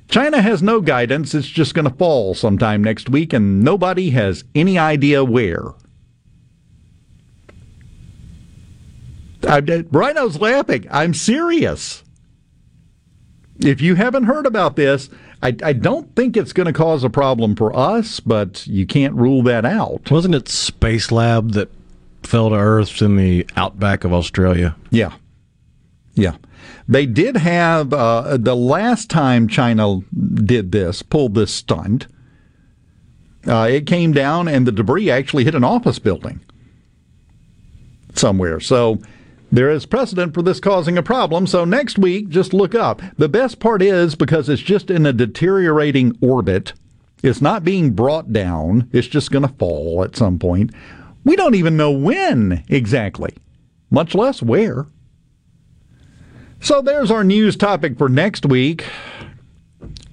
[0.10, 1.34] China has no guidance.
[1.34, 5.74] It's just going to fall sometime next week, and nobody has any idea where.
[9.48, 9.60] I,
[9.92, 10.88] Rhino's laughing.
[10.92, 12.04] I'm serious.
[13.60, 15.10] If you haven't heard about this,
[15.42, 19.16] I, I don't think it's going to cause a problem for us, but you can't
[19.16, 20.10] rule that out.
[20.10, 21.70] Wasn't it Space Lab that
[22.26, 24.76] fell to Earth in the outback of Australia?
[24.90, 25.14] Yeah.
[26.16, 26.36] Yeah.
[26.88, 30.00] They did have, uh, the last time China
[30.34, 32.08] did this, pulled this stunt,
[33.48, 36.40] uh, it came down and the debris actually hit an office building
[38.16, 38.60] somewhere.
[38.60, 39.00] So
[39.52, 41.48] there is precedent for this causing a problem.
[41.48, 43.02] So next week, just look up.
[43.18, 46.74] The best part is because it's just in a deteriorating orbit,
[47.22, 50.72] it's not being brought down, it's just going to fall at some point.
[51.24, 53.36] We don't even know when exactly,
[53.90, 54.88] much less where.
[56.60, 58.86] So there's our news topic for next week.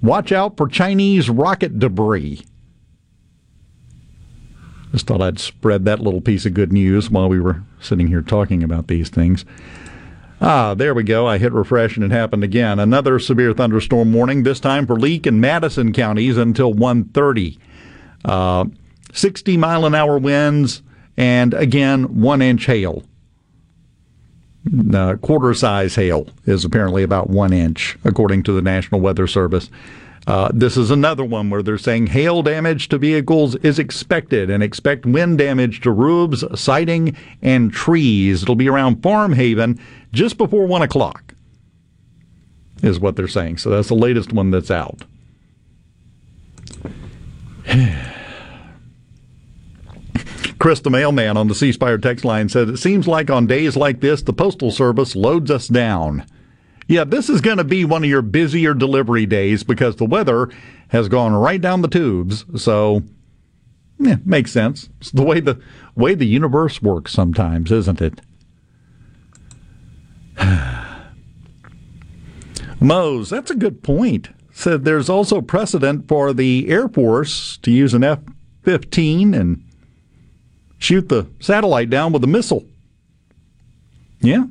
[0.03, 2.43] Watch out for Chinese rocket debris.
[4.93, 8.23] Just thought I'd spread that little piece of good news while we were sitting here
[8.23, 9.45] talking about these things.
[10.41, 11.27] Ah, there we go.
[11.27, 12.79] I hit refresh and it happened again.
[12.79, 17.59] Another severe thunderstorm warning, this time for Leake and Madison counties until 1.30.
[18.25, 18.65] Uh,
[19.13, 20.83] 60 mile an hour winds
[21.17, 23.03] and again, one inch hail.
[24.95, 29.71] Uh, quarter size hail is apparently about one inch, according to the National Weather Service.
[30.27, 34.63] Uh, this is another one where they're saying hail damage to vehicles is expected and
[34.63, 38.43] expect wind damage to roofs, siding, and trees.
[38.43, 39.81] It'll be around Farmhaven
[40.13, 41.35] just before 1 o'clock,
[42.83, 43.59] is what they're saying.
[43.59, 45.05] So that's the latest one that's out.
[50.61, 53.77] Chris, the mailman on the C Spire text line, said, It seems like on days
[53.77, 56.27] like this, the Postal Service loads us down.
[56.87, 60.51] Yeah, this is going to be one of your busier delivery days because the weather
[60.89, 62.45] has gone right down the tubes.
[62.63, 63.03] So,
[63.99, 64.91] yeah, makes sense.
[65.01, 65.59] It's the way the
[65.95, 68.21] way the universe works sometimes, isn't it?
[72.81, 74.29] Mose, that's a good point.
[74.53, 78.19] Said there's also precedent for the Air Force to use an F
[78.63, 79.65] 15 and
[80.81, 82.65] shoot the satellite down with a missile.
[84.21, 84.47] Yeah,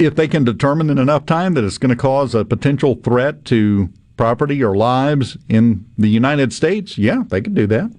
[0.00, 3.44] if they can determine in enough time that it's going to cause a potential threat
[3.44, 7.92] to property or lives in the United States, yeah, they can do that.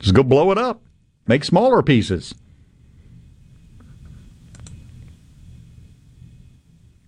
[0.00, 0.82] Just go blow it up,
[1.26, 2.34] make smaller pieces.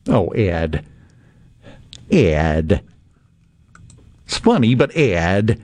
[0.08, 0.84] Oh, Ed.
[2.10, 2.82] Ed.
[4.26, 5.62] It's funny, but Ed.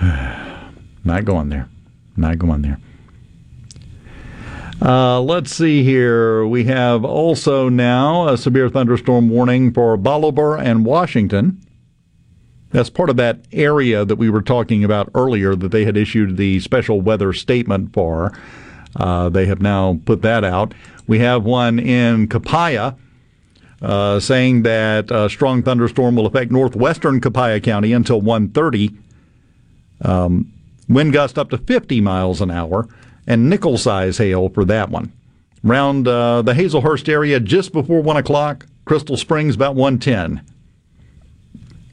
[1.08, 1.66] Not going there.
[2.18, 2.78] Not going there.
[4.80, 6.46] Uh, let's see here.
[6.46, 11.60] We have also now a severe thunderstorm warning for Bolivar and Washington.
[12.72, 16.36] That's part of that area that we were talking about earlier that they had issued
[16.36, 18.38] the special weather statement for.
[18.94, 20.74] Uh, they have now put that out.
[21.06, 22.96] We have one in Copiah.
[23.80, 28.94] uh, saying that a strong thunderstorm will affect northwestern Copiah County until 1:30.
[30.04, 30.52] Um,
[30.88, 32.88] wind gust up to 50 miles an hour
[33.26, 35.12] and nickel size hail for that one.
[35.64, 40.44] Around uh, the Hazlehurst area just before 1 o'clock, Crystal Springs about 110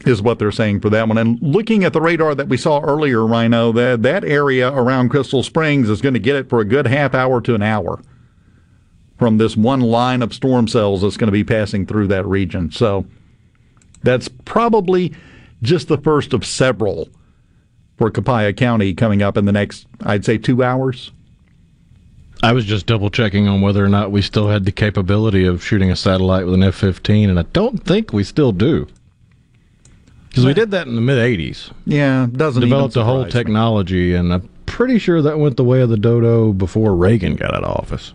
[0.06, 1.18] is what they're saying for that one.
[1.18, 5.44] And looking at the radar that we saw earlier, Rhino, that, that area around Crystal
[5.44, 8.02] Springs is going to get it for a good half hour to an hour
[9.18, 12.72] from this one line of storm cells that's going to be passing through that region.
[12.72, 13.06] So
[14.04, 15.14] that's probably
[15.62, 17.10] just the first of several
[17.98, 21.12] for Copiah County coming up in the next, I'd say, two hours.
[22.44, 25.64] I was just double checking on whether or not we still had the capability of
[25.64, 28.88] shooting a satellite with an F 15, and I don't think we still do.
[30.30, 31.72] Because we did that in the mid 80s.
[31.86, 35.90] Yeah, doesn't Developed a whole technology, and I'm pretty sure that went the way of
[35.90, 38.14] the dodo before Reagan got out of office.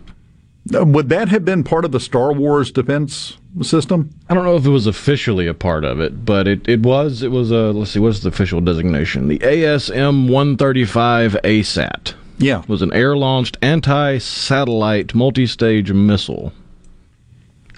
[0.69, 4.11] Would that have been part of the Star Wars defense system?
[4.29, 7.23] I don't know if it was officially a part of it, but it, it was.
[7.23, 9.27] It was a, let's see, what's the official designation?
[9.27, 12.13] The ASM 135 ASAT.
[12.37, 12.63] Yeah.
[12.67, 16.53] Was an air launched anti satellite multi stage missile.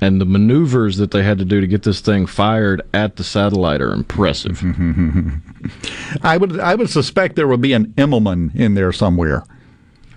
[0.01, 3.23] And the maneuvers that they had to do to get this thing fired at the
[3.23, 4.61] satellite are impressive.
[6.23, 9.43] I would I would suspect there would be an Immelmann in there somewhere.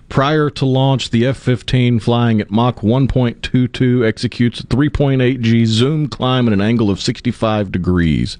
[0.08, 6.08] Prior to launch, the F 15 flying at Mach 1.22 executes a 3.8 G zoom
[6.08, 8.38] climb at an angle of 65 degrees.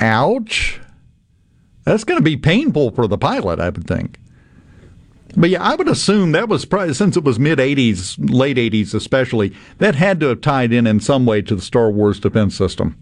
[0.00, 0.80] Ouch.
[1.84, 4.18] That's going to be painful for the pilot, I would think.
[5.36, 8.94] But yeah, I would assume that was probably, since it was mid 80s, late 80s
[8.94, 12.56] especially, that had to have tied in in some way to the Star Wars defense
[12.56, 12.96] system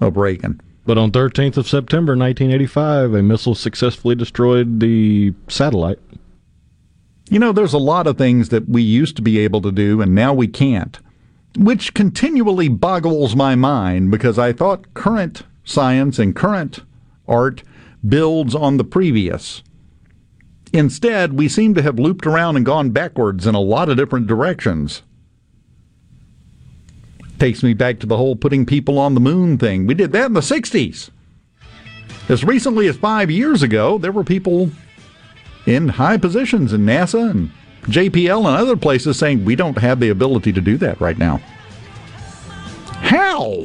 [0.00, 0.60] of Reagan.
[0.84, 6.00] But on 13th of September 1985, a missile successfully destroyed the satellite.
[7.30, 10.02] You know, there's a lot of things that we used to be able to do
[10.02, 10.98] and now we can't,
[11.56, 16.80] which continually boggles my mind because I thought current science and current
[17.28, 17.62] art
[18.06, 19.62] builds on the previous.
[20.72, 24.26] Instead, we seem to have looped around and gone backwards in a lot of different
[24.26, 25.02] directions.
[27.42, 29.84] Takes me back to the whole putting people on the moon thing.
[29.84, 31.10] We did that in the 60s.
[32.28, 34.70] As recently as five years ago, there were people
[35.66, 37.50] in high positions in NASA and
[37.86, 41.38] JPL and other places saying we don't have the ability to do that right now.
[43.00, 43.64] How?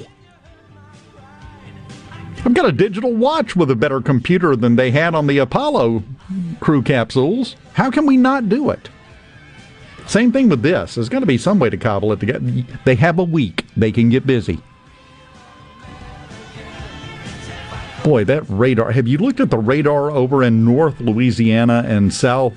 [2.43, 6.01] I've got a digital watch with a better computer than they had on the Apollo
[6.61, 7.56] crew capsules.
[7.73, 8.89] How can we not do it?
[10.08, 10.95] Same thing with this.
[10.95, 12.50] There's got to be some way to cobble it together.
[12.86, 13.66] They have a week.
[13.76, 14.60] They can get busy.
[18.03, 18.92] Boy, that radar.
[18.92, 22.53] Have you looked at the radar over in North Louisiana and South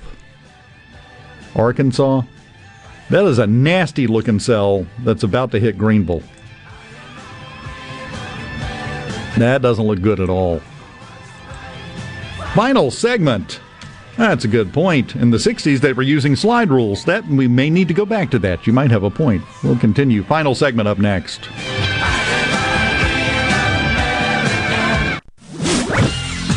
[1.57, 2.23] Arkansas?
[3.11, 6.23] That is a nasty looking cell that's about to hit Greenville.
[9.39, 10.61] That doesn't look good at all.
[12.55, 13.61] Final segment.
[14.21, 15.17] That's a good point.
[15.17, 17.07] In the 60s, they were using slide rules.
[17.07, 18.67] That we may need to go back to that.
[18.67, 19.43] You might have a point.
[19.65, 20.23] We'll continue.
[20.23, 21.49] Final segment up next.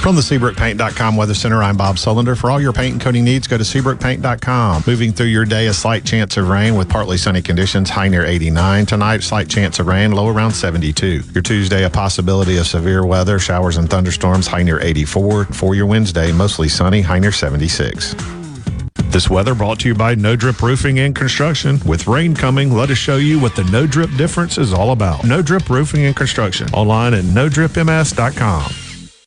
[0.04, 2.38] From the SeabrookPaint.com Weather Center, I'm Bob Sullender.
[2.38, 4.84] For all your paint and coating needs, go to SeabrookPaint.com.
[4.86, 8.26] Moving through your day, a slight chance of rain with partly sunny conditions, high near
[8.26, 8.86] 89.
[8.86, 11.22] Tonight, slight chance of rain, low around 72.
[11.34, 15.46] Your Tuesday, a possibility of severe weather, showers and thunderstorms, high near 84.
[15.46, 18.14] For your Wednesday, mostly sunny, high near 76.
[19.06, 21.80] This weather brought to you by No Drip Roofing and Construction.
[21.86, 25.24] With rain coming, let us show you what the No Drip difference is all about.
[25.24, 26.68] No Drip Roofing and Construction.
[26.74, 28.83] Online at NoDripMS.com.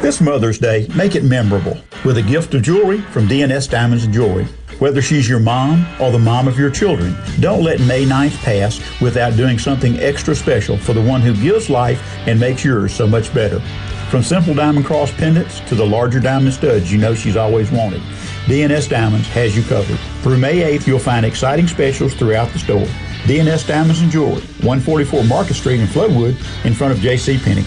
[0.00, 4.14] This Mother's Day, make it memorable with a gift of jewelry from DNS Diamonds and
[4.14, 4.46] Jewelry.
[4.78, 8.80] Whether she's your mom or the mom of your children, don't let May 9th pass
[9.02, 13.06] without doing something extra special for the one who gives life and makes yours so
[13.06, 13.60] much better.
[14.08, 18.00] From simple diamond cross pendants to the larger diamond studs you know she's always wanted,
[18.46, 19.98] DNS Diamonds has you covered.
[20.22, 22.86] Through May 8th, you'll find exciting specials throughout the store.
[23.24, 27.38] DNS Diamonds and Jewelry, 144 Market Street in Flowood, in front of J.C.
[27.38, 27.66] Penney.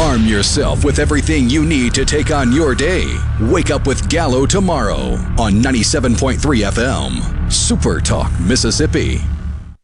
[0.00, 3.04] Arm yourself with everything you need to take on your day.
[3.40, 7.52] Wake up with Gallo tomorrow on 97.3 FM.
[7.52, 9.20] Super Talk, Mississippi.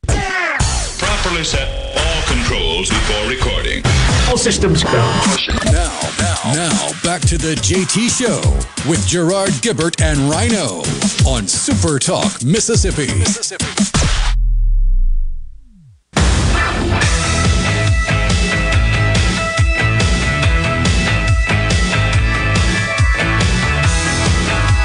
[0.06, 3.82] Properly set all controls before recording.
[4.28, 4.92] All systems go.
[4.92, 8.40] Now, now, now, back to the JT Show
[8.88, 10.82] with Gerard Gibert and Rhino
[11.28, 13.06] on Super Talk, Mississippi.
[13.18, 14.25] Mississippi.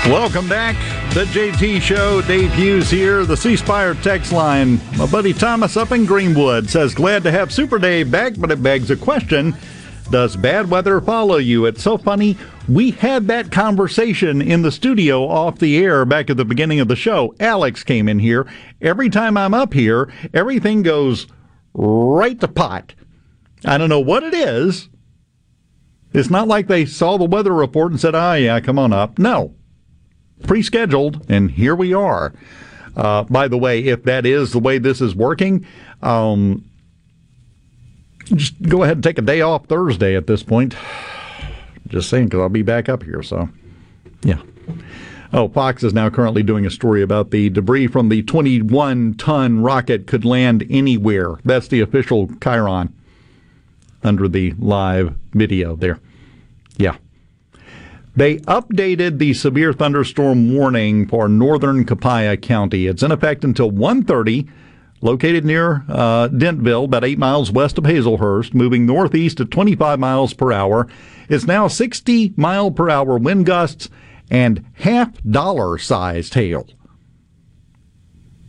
[0.07, 0.75] Welcome back.
[1.13, 2.23] The JT Show.
[2.23, 3.23] Dave Hughes here.
[3.23, 4.81] The C Spire text line.
[4.97, 8.63] My buddy Thomas up in Greenwood says, Glad to have Super Dave back, but it
[8.63, 9.55] begs a question.
[10.09, 11.67] Does bad weather follow you?
[11.67, 12.35] It's so funny.
[12.67, 16.87] We had that conversation in the studio off the air back at the beginning of
[16.87, 17.35] the show.
[17.39, 18.47] Alex came in here.
[18.81, 21.27] Every time I'm up here, everything goes
[21.75, 22.95] right to pot.
[23.65, 24.89] I don't know what it is.
[26.11, 29.19] It's not like they saw the weather report and said, oh, yeah, come on up.
[29.19, 29.53] No,
[30.43, 32.33] pre scheduled, and here we are.
[32.95, 35.65] Uh, by the way, if that is the way this is working,
[36.01, 36.65] um,
[38.25, 40.75] just go ahead and take a day off Thursday at this point.
[41.87, 43.21] Just saying, because I'll be back up here.
[43.21, 43.49] So,
[44.23, 44.41] yeah.
[45.33, 49.61] Oh, Fox is now currently doing a story about the debris from the 21 ton
[49.61, 51.35] rocket could land anywhere.
[51.43, 52.93] That's the official Chiron
[54.03, 55.99] under the live video there.
[56.77, 56.97] Yeah.
[58.15, 62.87] They updated the severe thunderstorm warning for northern Copiah County.
[62.87, 64.49] It's in effect until 1:30.
[65.03, 70.35] Located near uh, Dentville, about eight miles west of Hazlehurst, moving northeast at 25 miles
[70.35, 70.87] per hour.
[71.27, 73.89] It's now 60 mile per hour wind gusts
[74.29, 76.67] and half dollar sized hail.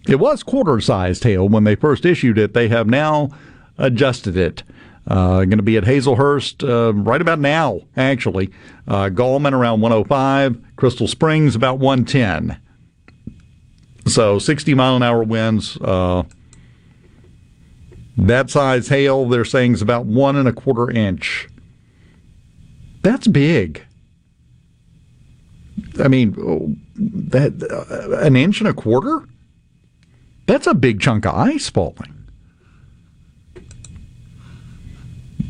[0.07, 2.53] It was quarter sized hail when they first issued it.
[2.53, 3.31] They have now
[3.79, 4.63] adjusted it.
[5.07, 8.51] Uh, going to be at Hazlehurst uh, right about now, actually.
[8.87, 12.61] Uh, Gallman around 105, Crystal Springs about 110.
[14.07, 15.77] So 60 mile an hour winds.
[15.81, 16.23] Uh,
[18.17, 21.49] that size hail, they're saying, is about one and a quarter inch.
[23.03, 23.83] That's big.
[25.99, 29.27] I mean, that uh, an inch and a quarter.
[30.47, 32.12] That's a big chunk of ice falling.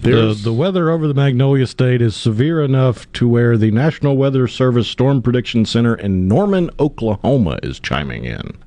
[0.03, 4.49] The, the weather over the Magnolia State is severe enough to where the National Weather
[4.49, 8.59] Service Storm Prediction Center in Norman, Oklahoma is chiming in.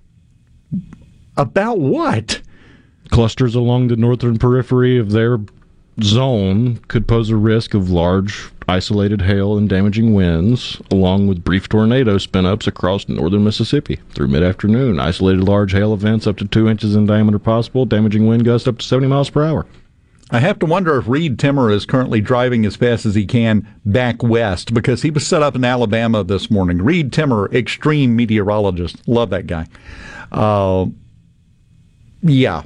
[1.36, 2.42] About what?
[3.12, 5.40] Clusters along the northern periphery of their
[6.02, 11.68] zone could pose a risk of large, isolated hail and damaging winds, along with brief
[11.68, 15.02] tornado spin-ups across northern Mississippi through mid-afternoon.
[15.02, 18.78] Isolated large hail events up to two inches in diameter possible, damaging wind gusts up
[18.78, 19.66] to 70 miles per hour.
[20.32, 23.68] I have to wonder if Reed Timmer is currently driving as fast as he can
[23.86, 26.82] back west because he was set up in Alabama this morning.
[26.82, 29.08] Reed Timmer, extreme meteorologist.
[29.08, 29.68] Love that guy.
[30.32, 30.88] Uh,
[32.24, 32.64] yeah.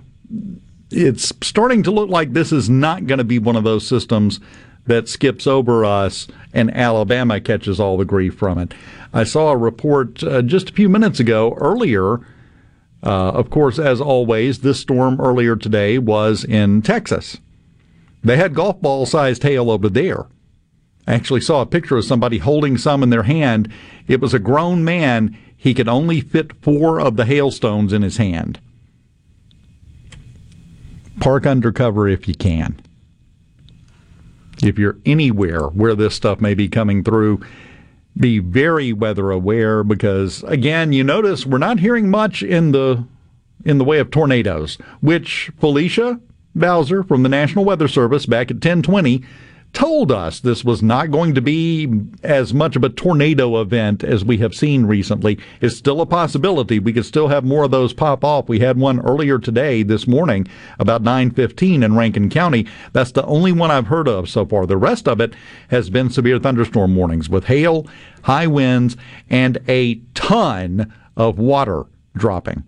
[0.90, 4.40] It's starting to look like this is not going to be one of those systems
[4.86, 8.74] that skips over us and Alabama catches all the grief from it.
[9.14, 12.22] I saw a report uh, just a few minutes ago earlier.
[13.04, 17.38] Uh, of course, as always, this storm earlier today was in Texas.
[18.24, 20.26] They had golf ball sized hail over there.
[21.08, 23.72] I actually saw a picture of somebody holding some in their hand.
[24.08, 25.38] It was a grown man.
[25.56, 28.60] He could only fit four of the hailstones in his hand.
[31.20, 32.80] Park undercover if you can.
[34.64, 37.42] If you're anywhere where this stuff may be coming through,
[38.18, 43.06] be very weather aware because again, you notice we're not hearing much in the
[43.66, 46.20] in the way of tornadoes, which Felicia
[46.56, 49.24] Bowser from the National Weather Service back at 1020
[49.74, 51.88] told us this was not going to be
[52.24, 55.38] as much of a tornado event as we have seen recently.
[55.62, 56.80] It's still a possibility.
[56.80, 58.50] We could still have more of those pop off.
[58.50, 60.48] We had one earlier today, this morning,
[60.80, 62.66] about 9:15 in Rankin County.
[62.94, 64.66] That's the only one I've heard of so far.
[64.66, 65.34] The rest of it
[65.70, 67.86] has been severe thunderstorm warnings with hail,
[68.24, 68.98] high winds,
[69.30, 72.64] and a ton of water dropping.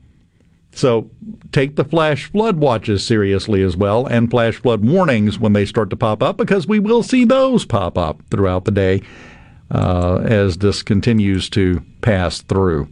[0.73, 1.09] So
[1.51, 5.89] take the flash flood watches seriously as well and flash flood warnings when they start
[5.89, 9.01] to pop up because we will see those pop up throughout the day
[9.69, 12.87] uh, as this continues to pass through.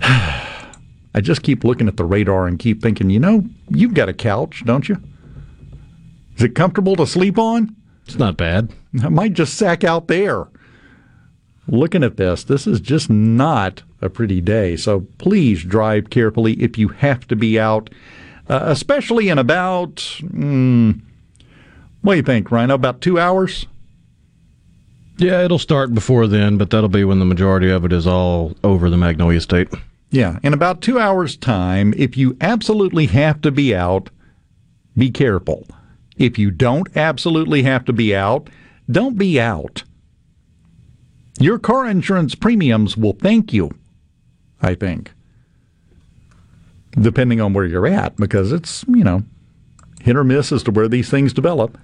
[0.02, 4.14] I just keep looking at the radar and keep thinking, you know, you've got a
[4.14, 5.00] couch, don't you?
[6.36, 7.74] Is it comfortable to sleep on?
[8.04, 8.72] It's not bad.
[9.02, 10.46] I might just sack out there.
[11.66, 14.76] Looking at this, this is just not a pretty day.
[14.76, 17.90] So please drive carefully if you have to be out,
[18.48, 21.00] uh, especially in about mm,
[22.02, 22.74] What do you think, Rhino?
[22.74, 23.66] About two hours?
[25.18, 28.54] Yeah, it'll start before then, but that'll be when the majority of it is all
[28.62, 29.68] over the Magnolia State.
[30.10, 34.10] Yeah, in about two hours' time, if you absolutely have to be out,
[34.96, 35.66] be careful.
[36.16, 38.48] If you don't absolutely have to be out,
[38.90, 39.82] don't be out.
[41.40, 43.70] Your car insurance premiums will thank you,
[44.62, 45.12] I think,
[46.92, 49.22] depending on where you're at, because it's, you know,
[50.00, 51.78] hit or miss as to where these things develop.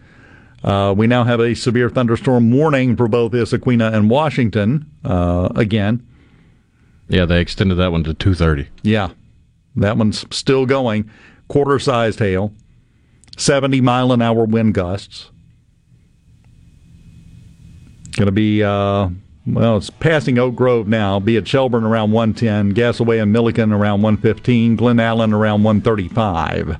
[0.64, 6.06] Uh, we now have a severe thunderstorm warning for both Issaquena and Washington uh, again.
[7.08, 8.68] Yeah, they extended that one to 2:30.
[8.82, 9.10] Yeah,
[9.76, 11.10] that one's still going.
[11.48, 12.52] Quarter-sized hail,
[13.36, 15.30] 70 mile an hour wind gusts.
[18.12, 19.08] Going to be uh,
[19.46, 21.18] well, it's passing Oak Grove now.
[21.18, 26.78] Be at Shelburne around 110, Gasaway and Milliken around 115, Glen Allan around 135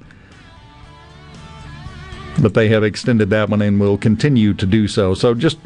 [2.41, 5.15] but they have extended that one and will continue to do so.
[5.15, 5.58] So just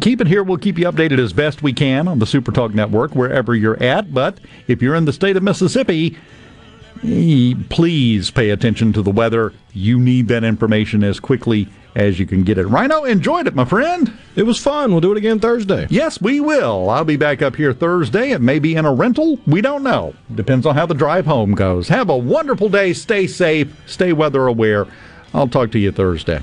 [0.00, 0.42] keep it here.
[0.42, 3.82] We'll keep you updated as best we can on the Super Talk Network, wherever you're
[3.82, 4.14] at.
[4.14, 6.16] But if you're in the state of Mississippi,
[7.68, 9.52] please pay attention to the weather.
[9.72, 12.66] You need that information as quickly as you can get it.
[12.66, 14.12] Rhino, enjoyed it, my friend.
[14.36, 14.90] It was fun.
[14.90, 15.86] We'll do it again Thursday.
[15.90, 16.90] Yes, we will.
[16.90, 18.30] I'll be back up here Thursday.
[18.32, 19.38] It may be in a rental.
[19.46, 20.14] We don't know.
[20.34, 21.88] Depends on how the drive home goes.
[21.88, 22.92] Have a wonderful day.
[22.92, 23.72] Stay safe.
[23.86, 24.86] Stay weather aware.
[25.32, 26.42] I'll talk to you Thursday.